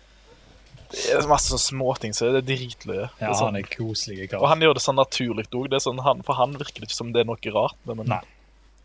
[0.89, 3.09] Det er masse sånne småting, så det er dritløye.
[3.21, 4.47] Ja, er sånn- han er koselig Og kar.
[4.49, 5.75] han gjør det sånn naturlig òg.
[5.81, 7.75] Sånn, for han virker det ikke som det er noe rart.
[7.85, 8.21] Men, Nei.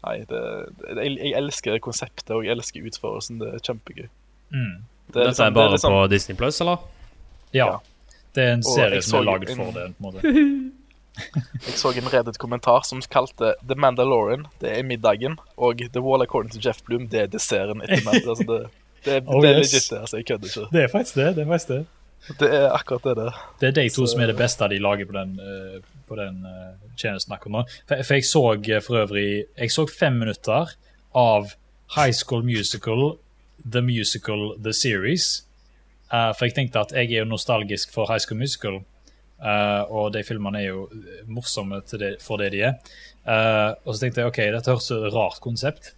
[0.04, 0.42] nei, det,
[0.84, 3.38] det, jeg, jeg elsker konseptet, og jeg elsker utførelsen.
[3.40, 4.08] Det er kjempegøy.
[4.52, 4.84] Mm.
[5.08, 6.78] Det er Dette liksom- er bare det er liksom, på Disney Plus, eller?
[7.52, 7.66] Ja.
[7.66, 7.78] Ja.
[8.34, 9.94] Det er en serie som er en- for det.
[9.96, 10.70] på en måte.
[11.14, 16.22] Jeg så en redet kommentar som kalte The Mandalorian det er middagen, og The Wall
[16.22, 18.28] According to Jeff Bloom det er desserten etter middagen.
[18.28, 18.70] Altså det,
[19.04, 19.72] det, er- Oh, det er yes.
[19.72, 19.98] legit, det.
[20.00, 20.66] Altså, jeg kødder ikke.
[20.72, 21.28] Det er faktisk det.
[21.36, 21.86] det er faktisk det.
[22.40, 23.32] Det er akkurat det det.
[23.60, 26.16] Det er de to Så- som er det beste de lager på den, eh, på
[26.16, 27.64] den eh, tjenesten akkurat nå.
[28.04, 30.72] For, jeg så eh, for øvrig Jeg så fem minutter
[31.14, 31.52] av
[31.96, 33.18] High School Musical,
[33.72, 35.44] The Musical, The Series.
[36.10, 38.80] For jeg tenkte at jeg er jo nostalgisk for High School Musical.
[39.44, 40.88] Uh, og de filmene er jo
[41.26, 42.74] morsomme det, for det de er.
[43.26, 45.90] Uh, og så tenkte jeg ok, dette høres ut som et rart konsept.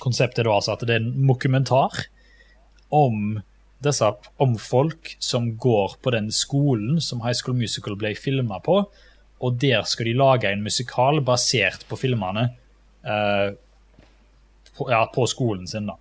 [0.00, 2.06] Konseptet da altså at det er en mokumentar
[2.92, 3.40] om
[3.82, 4.08] disse
[4.42, 8.82] om folk som går på den skolen som High School Musical ble filma på,
[9.42, 12.46] og der skal de lage en musikal basert på filmene
[13.02, 13.48] eh,
[14.76, 15.98] på, ja, på skolen sin, da.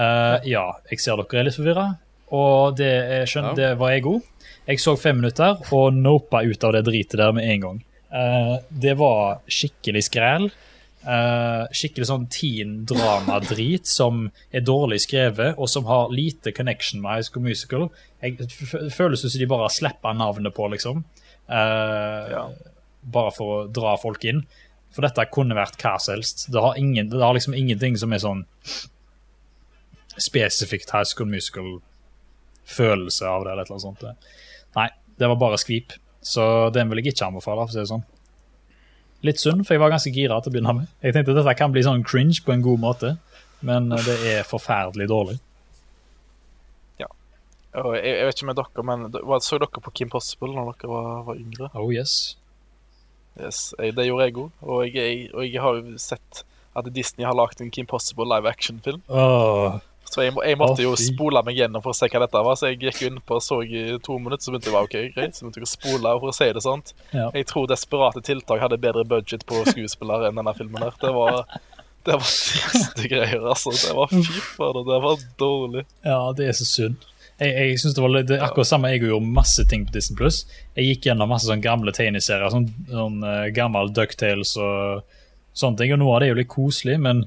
[0.00, 1.86] Eh, ja, jeg ser dere er litt forvirra,
[2.32, 4.26] og det, jeg skjønner, det var jeg òg.
[4.70, 7.78] Jeg så fem minutter og nopa ut av det dritet der med en gang.
[8.10, 10.50] Eh, det var skikkelig skrell.
[11.00, 17.14] Eh, skikkelig sånn teen drama-drit som er dårlig skrevet, og som har lite connection med
[17.14, 17.86] High School Musical.
[18.20, 18.50] Jeg,
[18.92, 21.04] føles som de bare har slappa navnet på, liksom.
[21.48, 22.44] Uh, Ja.
[23.00, 24.42] Bare for å dra folk inn.
[24.92, 26.50] For dette kunne vært hva som helst.
[26.52, 28.42] Det har, ingen, det har liksom ingenting som er sånn
[30.20, 34.04] spesifikt High School Musical-følelse av det, eller annet sånt.
[34.76, 35.96] Nei, det var bare skvip.
[36.20, 36.44] Så
[36.76, 38.04] den vil jeg ikke anbefale, for å si det sånn.
[39.26, 40.90] Litt synd, for jeg var ganske gira til å begynne med.
[41.04, 43.14] Jeg tenkte at dette kan bli sånn cringe på en god måte,
[43.66, 45.36] men eh, det er forferdelig dårlig.
[47.02, 47.08] Ja.
[47.76, 51.10] jeg, jeg vet ikke med dere, men så dere på Kim Possible når dere var,
[51.28, 51.68] var yngre?
[51.76, 52.36] Oh yes.
[53.38, 54.48] Yes, jeg, Det gjorde jeg òg.
[54.64, 54.80] Og,
[55.36, 56.42] og jeg har jo sett
[56.78, 59.02] at Disney har lagd en Kim Possible live action-film.
[59.08, 59.80] Åh,
[60.10, 62.56] Så jeg, må- jeg måtte jo spole meg gjennom for å se hva dette var.
[62.58, 64.88] Så jeg gikk inn på og så i to minutter, så begynte jeg å være
[64.90, 65.36] OK, greit.
[65.38, 66.92] Så begynte jeg å spole, for å si det sånt.
[67.14, 67.28] Ja.
[67.34, 70.96] Jeg tror Desperate tiltak hadde bedre budget på skuespillere enn denne filmen her.
[71.00, 71.44] Det var
[72.06, 73.70] det var triste greier, altså.
[73.76, 75.82] Det var fy fader, det var dårlig.
[76.06, 76.96] ja, det er så synd.
[77.40, 80.16] Jeg, jeg synes det var litt, det akkurat samme, jeg gjorde masse ting på Disney+.
[80.18, 80.42] Plus.
[80.76, 85.04] Jeg gikk gjennom masse sånn gamle tegneserier, sånn, sånn uh, gammel DuckTales og
[85.56, 85.92] sånne ting.
[85.94, 87.22] Og noe av det er jo litt koselig, men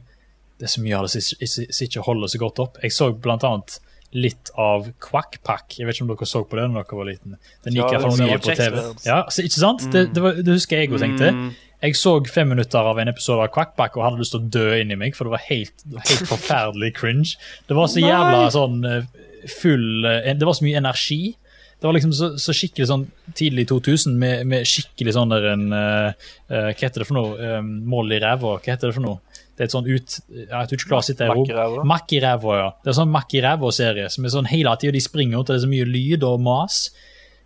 [0.59, 2.77] det er så mye av det som ikke- holder så godt opp.
[2.81, 3.79] Jeg så blant annet
[4.13, 5.77] litt av Quack Pack.
[5.77, 7.37] Jeg vet ikke om dere så på det når dere var liten.
[7.65, 8.81] Den gikk Ja, iallfall mye på TV.
[9.05, 9.85] Ja, så, ikke sant?
[9.91, 11.31] Det, det, var, det husker jeg òg tenkte.
[11.33, 11.53] Mm.
[11.83, 14.67] Jeg så fem minutter av en episode av Quackpack og hadde lyst til å dø
[14.79, 17.33] inni meg, for det var helt, helt forferdelig cringe.
[17.67, 19.09] Det var så jævla sånn eh,
[19.51, 21.35] full eh, Det var så mye energi.
[21.83, 23.01] Det var liksom så, så skikkelig sånn
[23.35, 26.13] tidlig 2000 med, med skikkelig sånn der en uh,
[26.47, 27.33] uh, Hva heter det for noe?
[27.57, 29.19] Um, Mål i ræva, hva heter det for noe?
[29.53, 30.15] Det er et sånn ut...
[30.33, 31.45] Jeg tror ikke klarer å sitte i ro.
[31.45, 31.85] I ræva?
[31.93, 32.69] Makk i ræva, ja.
[32.81, 35.53] Det er sånn Makk i ræva-serie som er sånn hele tida de springer rundt, og
[35.53, 36.79] det er så mye lyd og mas.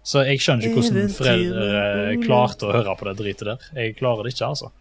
[0.08, 3.66] Så jeg skjønner ikke hvordan foreldre eh, klarte å høre på det dritet der.
[3.76, 4.72] Jeg klarer det ikke, altså.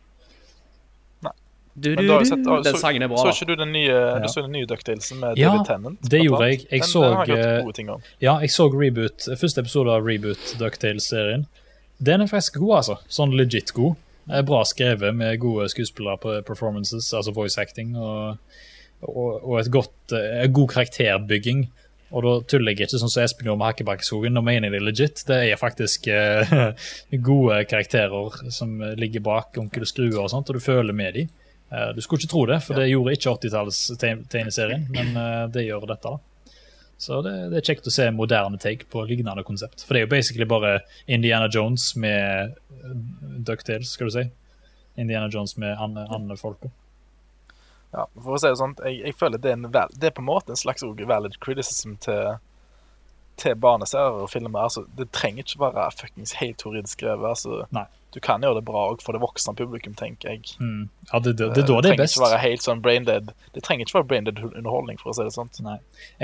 [1.76, 3.50] Du, Men du, du har jo sett, å, Den så, sangen er bra, så ikke
[3.50, 4.14] du den nye, Ja.
[4.22, 5.98] du så den nye DuckTalesen med Ja, David Tennant?
[6.08, 6.60] det gjorde jeg.
[6.70, 8.06] Jeg den, så, den eh.
[8.24, 11.44] Ja, jeg så reboot, første episode av Reboot DuckTales-serien.
[12.00, 12.96] Den er faktisk god, altså.
[13.12, 14.00] Sånn legit god.
[14.26, 18.36] Er bra skrevet med gode skuespillere på performances, altså voice acting, og,
[19.06, 21.66] og, og et godt, eh, god karakterbygging.
[22.14, 24.34] Og da tuller jeg ikke sånn som Espen gjorde med Hakkebakkeskogen.
[24.34, 25.22] Nå mener jeg det legit.
[25.26, 26.54] Det er faktisk eh,
[27.30, 31.32] gode karakterer som ligger bak Onkel Skrue og sånt, og du føler med dem.
[31.72, 35.88] Eh, du skulle ikke tro det, for det gjorde ikke 80-talls-tegneserien, men eh, det gjør
[35.90, 36.12] dette.
[36.14, 36.35] da.
[36.98, 39.84] Så det, det er kjekt å se moderne take på lignende konsept.
[39.84, 42.96] For det er jo basically bare Indiana Jones med eh,
[43.46, 44.24] Ducktails, skal du si.
[44.96, 46.36] Indiana Jones med andre, andre.
[47.92, 50.24] Ja, for å si det sånn, jeg, jeg føler det er, en det er på
[50.24, 52.38] en måte en slags valid criticism til,
[53.40, 54.66] til barneserier og filmer.
[54.66, 57.24] Altså, det trenger ikke være fuckings helt horrid skrevet.
[57.28, 57.84] Altså, Nei.
[58.14, 60.54] du kan gjøre det bra òg for det voksne publikum, tenker jeg.
[60.60, 60.86] Mm.
[61.12, 62.16] Ja, det, det, det det, det er trenger best.
[62.16, 65.34] ikke være helt sånn braindead Det trenger ikke være braindead underholdning, for å si det
[65.36, 65.52] sånn.
[65.66, 65.76] Nei.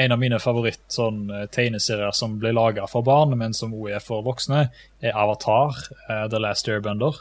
[0.07, 4.05] En av mine favoritt sånn, eh, som ble laga for barn, men som òg er
[4.05, 4.71] for voksne,
[5.03, 5.77] er Avatar,
[6.09, 7.21] uh, The Last Airbender.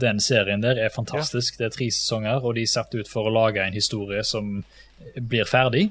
[0.00, 1.58] Den serien der er fantastisk.
[1.58, 4.62] Det er tre sesonger, og de er satt ut for å lage en historie som
[5.16, 5.90] blir ferdig.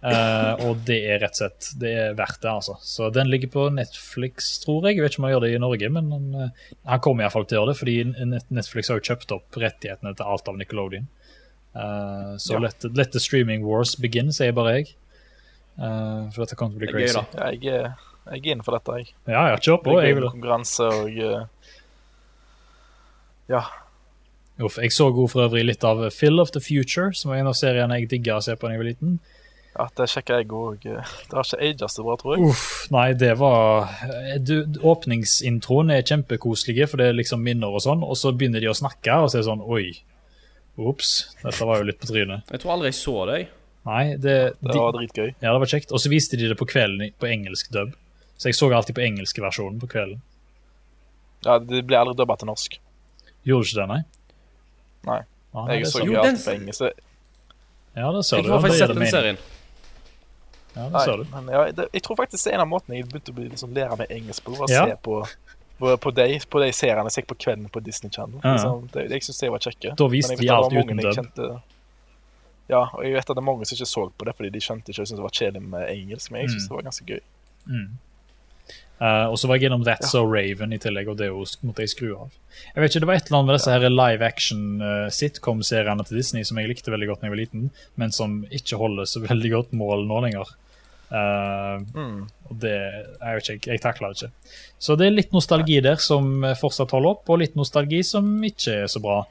[0.00, 2.78] Eh, og det er rett og slett det er verdt det, altså.
[2.80, 4.96] Så den ligger på Netflix, tror jeg.
[4.96, 7.44] Jeg vet ikke om han gjør det i Norge, men han, eh, han kommer iallfall
[7.50, 7.96] til å gjøre det, fordi
[8.56, 11.08] Netflix har jo kjøpt opp rettighetene til alt av Nickelodeon.
[11.76, 12.58] Uh, så Ja.
[12.64, 14.88] let, let the streaming wars begin, sier bare jeg.
[15.78, 17.14] Uh, for dette kommer til å bli er crazy.
[17.14, 17.24] da.
[17.38, 19.12] Ja, jeg, er- jeg er inne for dette, jeg.
[19.28, 19.98] Ja, ja, kjør på.
[20.00, 21.46] er Jeg vil konkurranse og
[23.48, 23.62] Ja.
[24.60, 27.46] Uff, jeg så god for øvrig litt av Fill of the Future, som var en
[27.50, 29.14] av seriene jeg digga å se på da jeg var liten.
[29.78, 30.82] Ja, det sjekker jeg òg.
[30.82, 32.48] Det har ikke aget så bra, tror jeg.
[32.50, 33.86] Uff, nei, det var
[34.42, 38.70] du, Åpningsintroen er kjempekoselige, for det er liksom minner og sånn, og så begynner de
[38.72, 39.84] å snakke, og så er det sånn Oi,
[40.80, 41.12] ops,
[41.44, 42.50] dette var jo litt på trynet.
[42.50, 43.48] Jeg tror aldri jeg så deg.
[43.86, 45.28] Nei, det, Det de, var dritgøy.
[45.40, 45.94] ja, det var kjekt.
[45.94, 47.94] Og så viste de det på kvelden på engelsk dub.
[48.40, 50.20] Så jeg så alltid på engelske versjonen på kvelden.
[51.46, 52.76] Ja, Det ble aldri dubba til norsk.
[53.48, 54.00] Gjorde ikke det, nei?
[55.08, 55.20] Nei.
[55.54, 57.06] Ah, nei Jeg så Jo, alltid på engelsk.
[57.96, 58.50] Ja, det ser Jeg du.
[58.52, 59.40] har faktisk sett den serien.
[60.74, 61.24] Ja, det Nei, ser du.
[61.34, 63.48] men ja, det, jeg tror faktisk det er en av måtene jeg begynte å bli
[63.50, 64.52] liksom, lære meg engelsk på.
[64.54, 64.84] Å Ja.
[64.86, 65.16] se på,
[65.80, 68.40] på, på, de, på de seriene jeg på kvelden på Disney Channel.
[68.44, 68.52] Ja.
[68.54, 69.94] Liksom, det, jeg synes det var kjekke.
[69.98, 71.60] Da viste de alt uten dub.
[72.70, 74.60] Ja, og jeg vet at det er mange som ikke så på det fordi de
[74.62, 76.68] skjønte ikke og syntes det var kjedelig med engelsk, men jeg synes Mm.
[76.68, 77.20] det var ganske gøy.
[77.66, 77.88] Mm.
[79.00, 81.30] Eh, og så var jeg gjennom That's So Raven i tillegg, og det
[81.64, 82.34] måtte jeg skru av.
[82.74, 86.04] Jeg vet ikke, Det var et eller annet med disse her live action uh, sitcom-seriene
[86.04, 89.08] til Disney som jeg likte veldig godt da jeg var liten, men som ikke holder
[89.08, 90.52] så veldig godt mål nå lenger.
[91.10, 92.28] Uh, Mm.
[92.46, 92.76] og det,
[93.18, 94.52] Jeg vet ikke, jeg takler det ikke.
[94.78, 98.82] Så det er litt nostalgi der som fortsatt holder opp, og litt nostalgi som ikke
[98.84, 99.22] er så bra.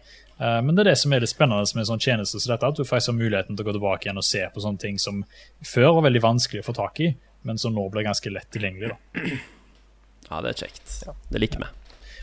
[0.42, 2.66] Uh, men det er det som er det spennende med en sånn tjeneste som dette,
[2.66, 4.98] at du faktisk har muligheten til å gå tilbake igjen og se på sånne ting
[4.98, 5.22] som
[5.62, 7.14] før var veldig vanskelig å få tak i,
[7.46, 8.96] men som nå blir ganske lett tilgjengelig.
[8.96, 9.59] da.
[10.30, 10.96] Ja, det er kjekt.
[11.08, 11.14] Ja.
[11.34, 11.70] Det liker vi.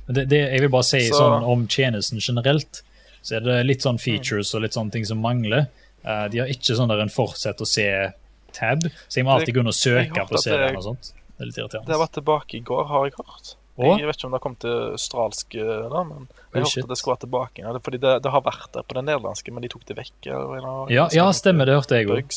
[0.07, 2.83] Men det, det, jeg vil bare si Så- sånn om tjenesten generelt,
[3.23, 5.67] så er det litt sånn features og litt sånne ting som mangler.
[6.07, 9.61] Uh, de har ikke sånn der en fortsett å se-tab, så jeg må alltid gå
[9.65, 9.83] inn og jeg
[10.13, 11.13] søke på serien og sånt.
[11.37, 11.91] Det er litt irriterende.
[11.91, 13.57] Det var tilbake i går, har jeg hørt.
[13.77, 13.99] Og?
[14.01, 16.89] Jeg vet ikke om det har kommet til australsk eh, da, men jeg Oh, hørte
[16.89, 17.61] det skulle være tilbake.
[17.61, 20.15] Ja, Fordi det, det har vært der på den nederlandske, men de tok det vekk.
[20.31, 22.31] eller eller, Ja, ja, stemmer, det hørte jeg òg.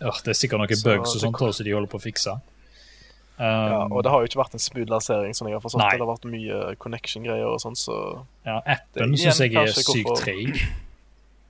[0.00, 2.38] Det er sikkert noen Så bugs og sånt også de holder på å fikse.
[3.40, 5.80] Ja, Um, og det har jo ikke vært en smooth lansering, sånn jeg har forstått.
[5.80, 5.96] Nei.
[5.96, 7.96] Det har vært mye connection-greier og sånn, så
[8.44, 10.60] ja, appen syns jeg er sykt treig.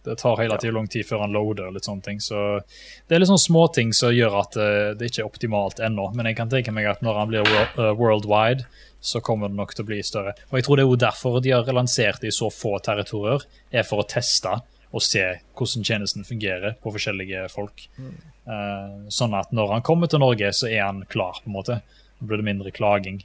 [0.02, 0.56] Det tar hele Ja.
[0.56, 1.66] tiden lang tid før han loader.
[1.66, 2.60] og litt sånne ting, så
[3.08, 6.14] Det er litt sånne småting som gjør at eh, det ikke er optimalt ennå.
[6.14, 8.64] Men jeg kan tenke meg at når han blir eh, worldwide,
[9.02, 10.32] så kommer det nok til å bli større.
[10.52, 13.42] Og jeg tror det er jo derfor de har lansert det i så få territorier,
[13.72, 14.62] er for å teste
[14.92, 17.86] og se hvordan tjenesten fungerer på forskjellige folk.
[17.98, 18.39] Eh,
[19.12, 21.80] sånn at når han kommer til Norge, så er han klar, på en måte.
[22.20, 23.22] Da blir det mindre klaging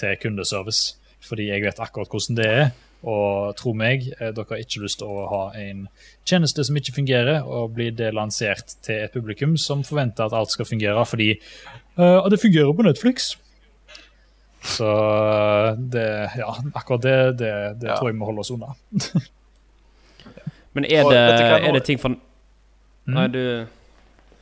[0.00, 0.96] til kundeservice.
[1.26, 2.66] Fordi jeg vet akkurat hvordan det er.
[3.06, 5.84] Og tro meg, eh, dere har ikke lyst til å ha en
[6.26, 10.50] tjeneste som ikke fungerer, og blir det lansert til et publikum som forventer at alt
[10.50, 11.36] skal fungere, fordi
[12.00, 13.36] uh, det fungerer på Netflix.
[14.66, 16.06] Så eh, det,
[16.40, 17.52] ja, akkurat det, det,
[17.82, 17.98] det Ja.
[18.00, 18.74] tror jeg vi holder oss unna.
[20.74, 21.20] Men er det,
[21.68, 22.16] er det ting for
[23.06, 23.66] Nei, du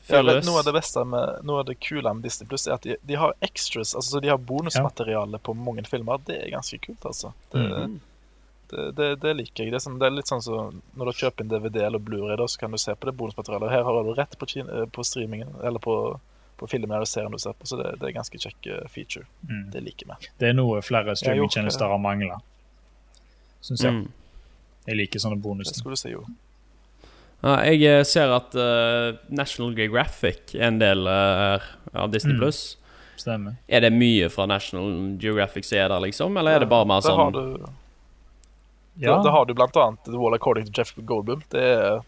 [0.08, 2.74] ja, vet, Noe av det beste med, noe av det kule med Disney Pluss er
[2.76, 6.20] at de, de har extras, altså så de har bonusmateriale på mange filmer.
[6.26, 7.32] Det er ganske kult, altså.
[7.54, 7.94] Det, mm.
[8.70, 9.72] det, det, det liker jeg.
[9.72, 12.36] Det er, sånn, det er litt sånn som når du kjøper en DVD eller Blu-ray,
[12.48, 13.72] så kan du se på det bonusmaterialet.
[13.72, 15.96] Her har du rett på, kin- eh, på streamingen, eller på,
[16.60, 19.24] på filmen eller serien du ser på, så det, det er ganske kjekk eh, feature.
[19.48, 19.70] Mm.
[19.72, 20.30] Det liker vi.
[20.42, 22.42] Det er noe flere streamingtjenester har mangla,
[23.64, 24.02] syns jeg.
[24.02, 24.04] mm.
[24.84, 26.26] Jeg liker sånne Det skulle du si, jo.
[27.44, 31.60] Ja, Jeg eh, ser at uh, National Geographic er en del uh,
[31.94, 32.40] av Disney Mm.
[32.40, 32.62] Plus.
[33.20, 33.54] Stemmer.
[33.68, 36.36] Er det mye fra National Geographic som er der, liksom?
[36.40, 37.68] Eller er det bare mer Der har sånn du,
[38.98, 41.42] Ja, da, da har du blant annet The Wall According to Jeff Goldblum.
[41.50, 42.00] Det er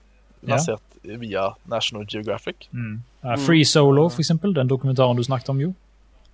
[0.43, 0.57] Ja.
[0.57, 2.69] lansert via National Geographic.
[2.73, 3.01] mm.
[3.25, 5.75] Uh, Free Solo, for eksempel, den dokumentaren du snakket om, jo.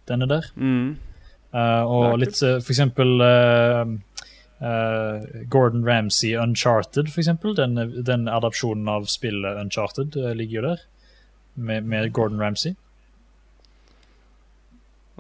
[0.09, 0.43] Den er der.
[0.57, 0.97] mm.
[1.55, 3.21] Uh, og Ja, litt, uh, for eksempel
[4.63, 7.55] uh, uh, Gordon Ramsay Uncharted, eksempel.
[7.59, 10.87] Den, den adopsjonen av spillet Uncharted uh, ligger jo der,
[11.55, 12.75] med, med Gordon Ramsay.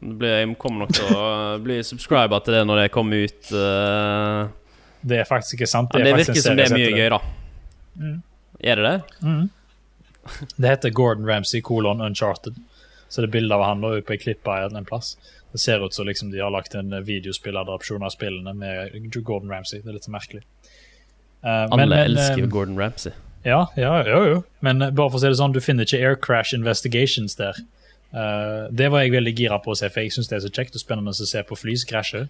[0.03, 1.26] Det blir, jeg kommer nok til å
[1.62, 3.53] bli subscriber til det når det kommer ut.
[3.55, 4.49] Uh...
[5.03, 5.95] Det er faktisk ikke sant.
[5.95, 7.20] ja, det virker som det er mye gøy, da.
[7.99, 8.18] Mm.
[8.62, 9.20] Er det det?
[9.26, 9.45] Mm.
[10.57, 12.59] Det heter Gordon Ramsay kolon Uncharted.
[13.09, 15.16] Så det er bilde av han da, på ei klippe en plass.
[15.53, 19.82] Det ser ut som liksom de har lagt en videospilladopsjon av spillene med Gordon Ramsay.
[19.82, 20.42] Det er litt merkelig.
[21.44, 23.12] Uh, Alle men- elsker jo eh, Gordon Ramsay.
[23.44, 24.42] Ja, ja, jo, jo.
[24.62, 27.59] Men eh, bare for å si det sånn, du finner ikke Air Crash Investigations der.
[28.14, 30.53] Uh, det var jeg veldig gira på å se, for jeg syns det er så
[30.53, 32.28] kjekt og spennende å se på fly som krasjer.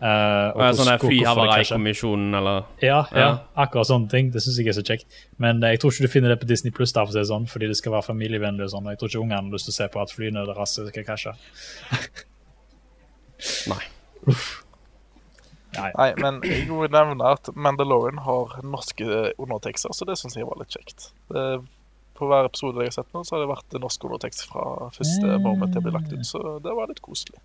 [0.00, 3.38] Eh, og Og sånn eller Ja, ja, Ja.
[3.56, 4.30] akkurat sånne ting.
[4.32, 5.04] Det syns jeg er så kjekt.
[5.38, 7.46] Men jeg tror ikke du finner det på Disney Pluss, for å si det sånn,
[7.46, 8.64] fordi det skal være familievennlig.
[8.64, 8.88] og sånn.
[8.88, 11.34] Jeg tror ikke ungene har lyst til å se på at flyene deres skal krasje.
[13.70, 13.84] Nei.
[15.76, 15.90] Nei.
[15.94, 19.06] Nei, men jeg vil nevne at Mandalorian har norske
[19.38, 21.10] undertekster, så det syns jeg var litt kjekt.
[21.30, 21.44] Det,
[22.18, 25.38] på hver episode jeg har sett nå, så har det vært norsk undertekst fra første
[25.44, 27.38] moment det ble lagt ut, så det var litt koselig.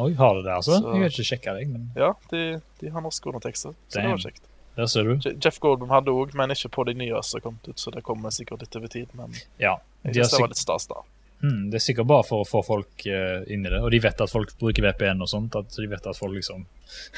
[0.00, 0.78] Oi, har du det, altså?
[0.80, 4.06] Så- Jeg har ikke sjekka deg, men Ja, de, de har norske undertekster, så det
[4.10, 4.42] var kjekt.
[4.76, 5.30] der ser du.
[5.44, 8.02] Jeff Goldblum hadde òg, men ikke på de nye som har kommet ut, så det
[8.02, 9.08] kommer sikkert litt over tid.
[9.14, 9.76] Men Ja.
[10.04, 11.02] jeg synes det var litt stas, da.
[11.44, 13.80] Mm, det er sikkert bare for å få folk uh, inn i det.
[13.84, 15.56] Og de vet at folk bruker VPN og sånt.
[15.60, 16.64] At de vet at folk liksom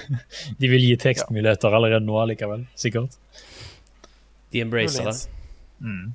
[0.60, 2.66] De vil gi tekstmuligheter allerede nå allikevel.
[2.78, 3.14] Sikkert.
[4.52, 5.18] De embracer det.
[5.80, 6.14] Mm.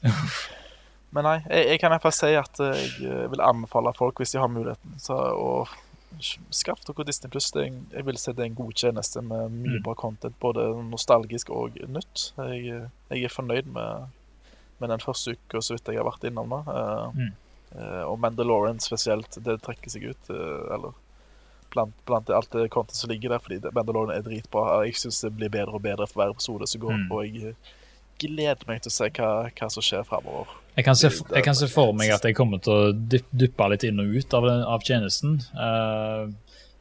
[1.14, 4.38] Men nei, jeg, jeg kan hvert si at eh, jeg vil anbefale folk, hvis de
[4.42, 5.54] har muligheten, så å
[6.54, 7.50] skaff dere Disney Pluss.
[7.54, 9.82] Jeg vil si det er en god tjeneste med mye Mm.
[9.86, 12.32] bra content, både nostalgisk og nytt.
[12.38, 14.08] Jeg, jeg er fornøyd med,
[14.80, 16.60] med den første uka så vidt jeg har vært innom da.
[16.66, 17.32] Eh, Mm.
[17.76, 20.30] eh, og Mandalorian spesielt, det trekker seg ut.
[20.30, 20.92] eh, eller
[21.70, 24.84] blant, blant alt det content som ligger der, fordi Mandalorian er dritbra.
[24.84, 27.12] Jeg syns det blir bedre og bedre for hver episode som går, Mm.
[27.12, 27.54] og jeg
[28.18, 30.46] gleder meg til å se hva, hva som skjer fremover.
[30.76, 32.92] Jeg kan, se, jeg kan se for meg at jeg kommer til å
[33.32, 35.38] duppe litt inn og ut av, den, av tjenesten.
[35.54, 36.28] Uh,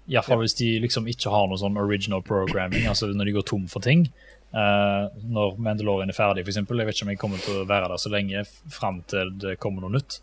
[0.09, 0.41] Iallfall Ja.
[0.41, 3.79] hvis de liksom ikke har noe sånn original programming, altså når de går tom for
[3.79, 4.07] ting.
[4.49, 6.57] Eh, når Mandalorian er ferdig, f.eks.
[6.63, 8.43] Jeg vet ikke om jeg kommer til å være der så lenge
[8.73, 10.19] fram til det kommer noe nytt.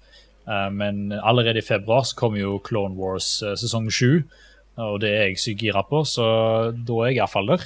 [0.46, 4.20] Uh, men allerede i februar så kommer jo Clone Wars uh, sesong sju,
[4.78, 6.26] og det er jeg sykt gira på, så
[6.76, 7.64] da er jeg iallfall der.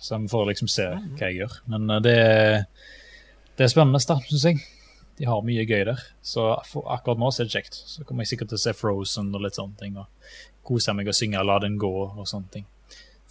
[0.00, 1.58] Så vi får liksom se hva jeg gjør.
[1.72, 2.64] Men det, er-
[3.58, 4.62] det er spennende, syns jeg.
[5.18, 6.00] De har mye gøy der.
[6.24, 7.76] Så akkurat nå så er det kjekt.
[7.88, 9.96] Så kommer jeg sikkert til å se Frozen og litt sånne ting.
[10.00, 10.32] Og
[10.66, 12.66] kose meg og synge La den gå og sånne ting.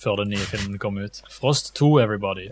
[0.01, 1.21] Før den nye filmen kom ut.
[1.31, 2.49] Frost 2, everybody.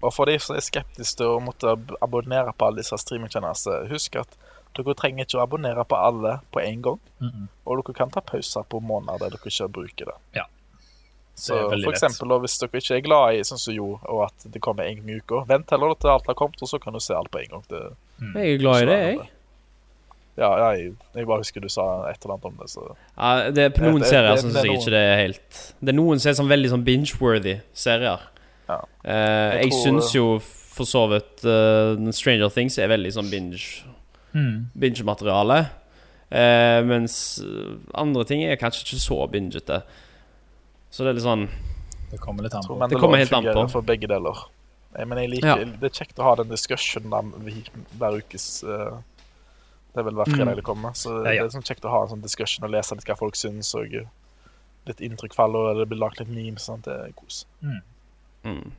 [0.00, 4.20] Og for de som er skeptiske til å måtte abonnere på alle disse streamingtjenestene, husk
[4.20, 4.36] at
[4.78, 7.00] dere trenger ikke å abonnere på alle på en gang.
[7.18, 7.48] Mm -mm.
[7.64, 10.18] Og dere kan ta pauser på måneder der dere ikke bruker det.
[10.32, 10.44] Ja.
[11.34, 14.00] Så Det veldig for eksempel da, hvis dere ikke er glad i sånn som jo,
[14.02, 16.68] og at det kommer en gang i uka, vent heller til alt har kommet, og
[16.68, 17.64] så kan du se alt på en gang.
[17.68, 17.82] Det,
[18.34, 19.28] Jeg er glad i det, jeg.
[20.38, 22.84] Ja, jeg, jeg bare husker du sa et eller annet om det, så
[23.18, 25.58] Ja, det er på noen det- serier det- syns jeg noen- ikke det er helt
[25.82, 28.20] Det er noen som er sånn veldig sånn binge-worthy serier.
[28.68, 28.78] Ja.
[29.04, 33.84] Uh, jeg tror- syns jo for så vidt uh, Stranger Things er veldig sånn binge
[34.34, 34.66] Mm.
[34.78, 35.70] binge-materiale.
[36.30, 39.82] Eh, mens eh, andre ting er kanskje ikke så bingete.
[40.90, 41.48] Så det er litt sånn
[42.10, 42.76] Det kommer litt an på.
[42.88, 43.70] Det kommer helt an på.
[43.70, 44.36] For begge deler.
[44.96, 45.64] Jeg, Men jeg liker, Ja.
[45.64, 47.32] det er kjekt å ha den diskusjonen
[47.98, 48.98] hver ukes eh,
[49.94, 50.36] Det er vel hver Mm.
[50.36, 50.90] fredag det kommer.
[50.94, 51.42] Så Ja, ja.
[51.42, 53.74] det er sånn kjekt å ha en sånn discussion og lese litt hva folk syns,
[53.74, 53.88] og
[54.86, 56.64] litt inntrykk faller, og det blir lagt litt memes.
[56.68, 57.44] Sånn, Det er kos.
[58.44, 58.70] mm.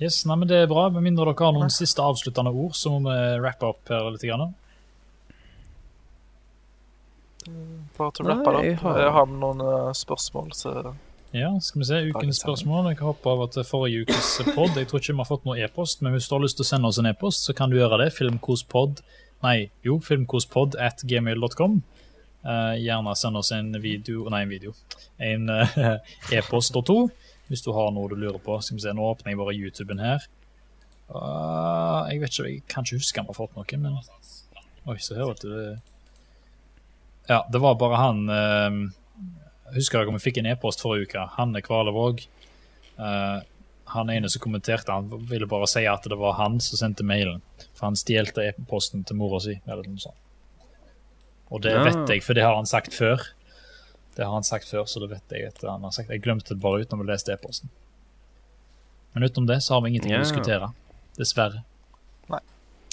[0.00, 0.88] Yes, nei, men Det er bra.
[0.90, 4.22] Med mindre dere har noen siste avsluttende ord, så må vi rappe opp her litt.
[4.22, 4.54] Grann.
[7.98, 8.98] Bare til å rappe det opp.
[9.02, 10.94] Jeg har noen eh, spørsmål, så
[11.34, 12.00] Ja, skal vi se.
[12.12, 12.90] Ukens spørsmål.
[12.92, 14.74] Jeg hopper over til forrige ukes pod.
[14.76, 16.68] Jeg tror ikke vi har fått noe e-post, men hvis du har lyst til å
[16.68, 18.12] sende oss en e-post, så kan du gjøre det.
[18.12, 19.00] Filmkospod
[19.42, 21.80] Nei, jo, filmkospod at gmail.com.
[22.42, 24.72] Uh, gjerne send oss en video Nei, en video.
[25.22, 25.76] En uh,
[26.36, 26.98] e-post og to
[27.50, 28.56] hvis du har noe du lurer på.
[28.64, 30.24] Skal vi se, Nå åpner jeg bare YouTuben her.
[31.12, 33.98] Uh, jeg vet ikke, jeg kan ikke huske om jeg har fått noe, men
[34.88, 35.50] Oi, se her, vet du.
[37.28, 38.78] Ja, det var bare han uh,
[39.76, 41.26] Husker dere om vi fikk en e-post forrige uke?
[41.36, 42.24] Hanne Kvalevåg.
[43.00, 43.38] Eh,
[43.92, 47.40] han ene som kommenterte, han ville bare si at det var han som sendte mailen.
[47.74, 49.60] For han stjelte e-posten til mora si.
[49.66, 50.18] eller noe sånt.
[51.52, 51.84] Og det Ja.
[51.84, 53.20] vet jeg, for det har han sagt før.
[54.16, 56.08] Det har han sagt før, så det vet jeg at han har sagt.
[56.10, 57.68] Jeg glemte det bare ut når vi leste e-posten.
[59.14, 60.20] Men utenom det så har vi ingenting Ja.
[60.20, 60.72] å diskutere.
[61.18, 61.64] Dessverre.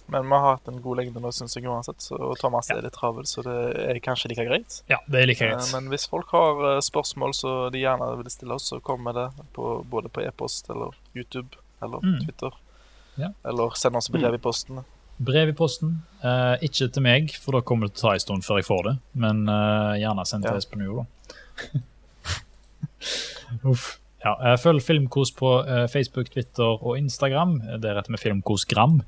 [0.10, 2.06] Men vi har hatt en god lengde nå, syns jeg uansett.
[2.18, 3.56] Og Thomas er litt travel, så det
[3.86, 4.80] er kanskje like greit.
[4.90, 5.72] Ja, det er like Eh, greit.
[5.76, 9.28] Men hvis folk har eh, spørsmål så de gjerne vil stille oss, så kommer det
[9.54, 12.20] på, både på e-post eller YouTube eller Mm.
[12.26, 12.52] Twitter.
[13.20, 13.30] Ja.
[13.46, 14.82] Eller send oss brev i posten.
[15.20, 16.02] Brev i posten.
[16.24, 18.66] Eh, ikke til meg, for da kommer det til å ta en stund før jeg
[18.70, 18.98] får det.
[19.20, 20.58] Men eh, gjerne send til Ja.
[20.58, 21.80] Espen Jo, da.
[23.70, 23.98] Uff.
[24.24, 25.50] Ja, eh, følg Filmkos på
[25.92, 27.60] Facebook, Twitter og Instagram.
[27.80, 29.02] Det heter vi Filmkosgram.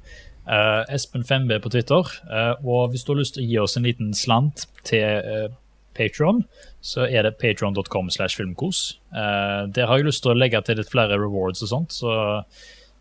[0.48, 2.12] Uh, Espen 5B på Twitter.
[2.28, 5.54] Uh, og hvis du har lyst til å gi oss en liten slant til uh,
[5.98, 6.44] Patron,
[6.82, 9.00] så er det patron.com slash filmkos.
[9.14, 12.16] Uh, der har jeg lyst til å legge til litt flere rewards og sånt, så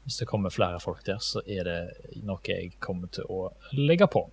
[0.04, 1.80] hvis det kommer flere folk der, så er det
[2.26, 4.24] noe jeg kommer til å legge på.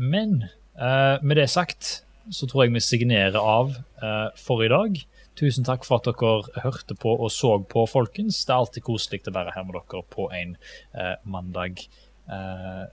[0.00, 0.44] Men
[0.78, 4.96] eh, med det sagt, så tror jeg vi signerer av eh, for i dag.
[5.38, 8.44] Tusen takk for at dere hørte på og så på, folkens.
[8.46, 10.56] Det er alltid koselig å være her med dere på en
[10.94, 11.82] eh, mandag.
[12.30, 12.84] Eh,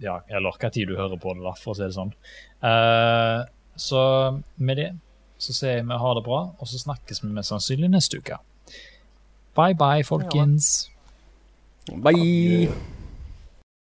[0.00, 2.14] ja, eller hva tid du hører på det, da, for å si det sånn.
[2.64, 3.40] Eh,
[3.80, 4.04] så
[4.56, 4.90] med det
[5.40, 8.40] så sier jeg vi ha det bra, og så snakkes vi mest sannsynlig neste uke.
[9.56, 10.88] Bye bye, folkens.
[11.90, 12.99] Bye!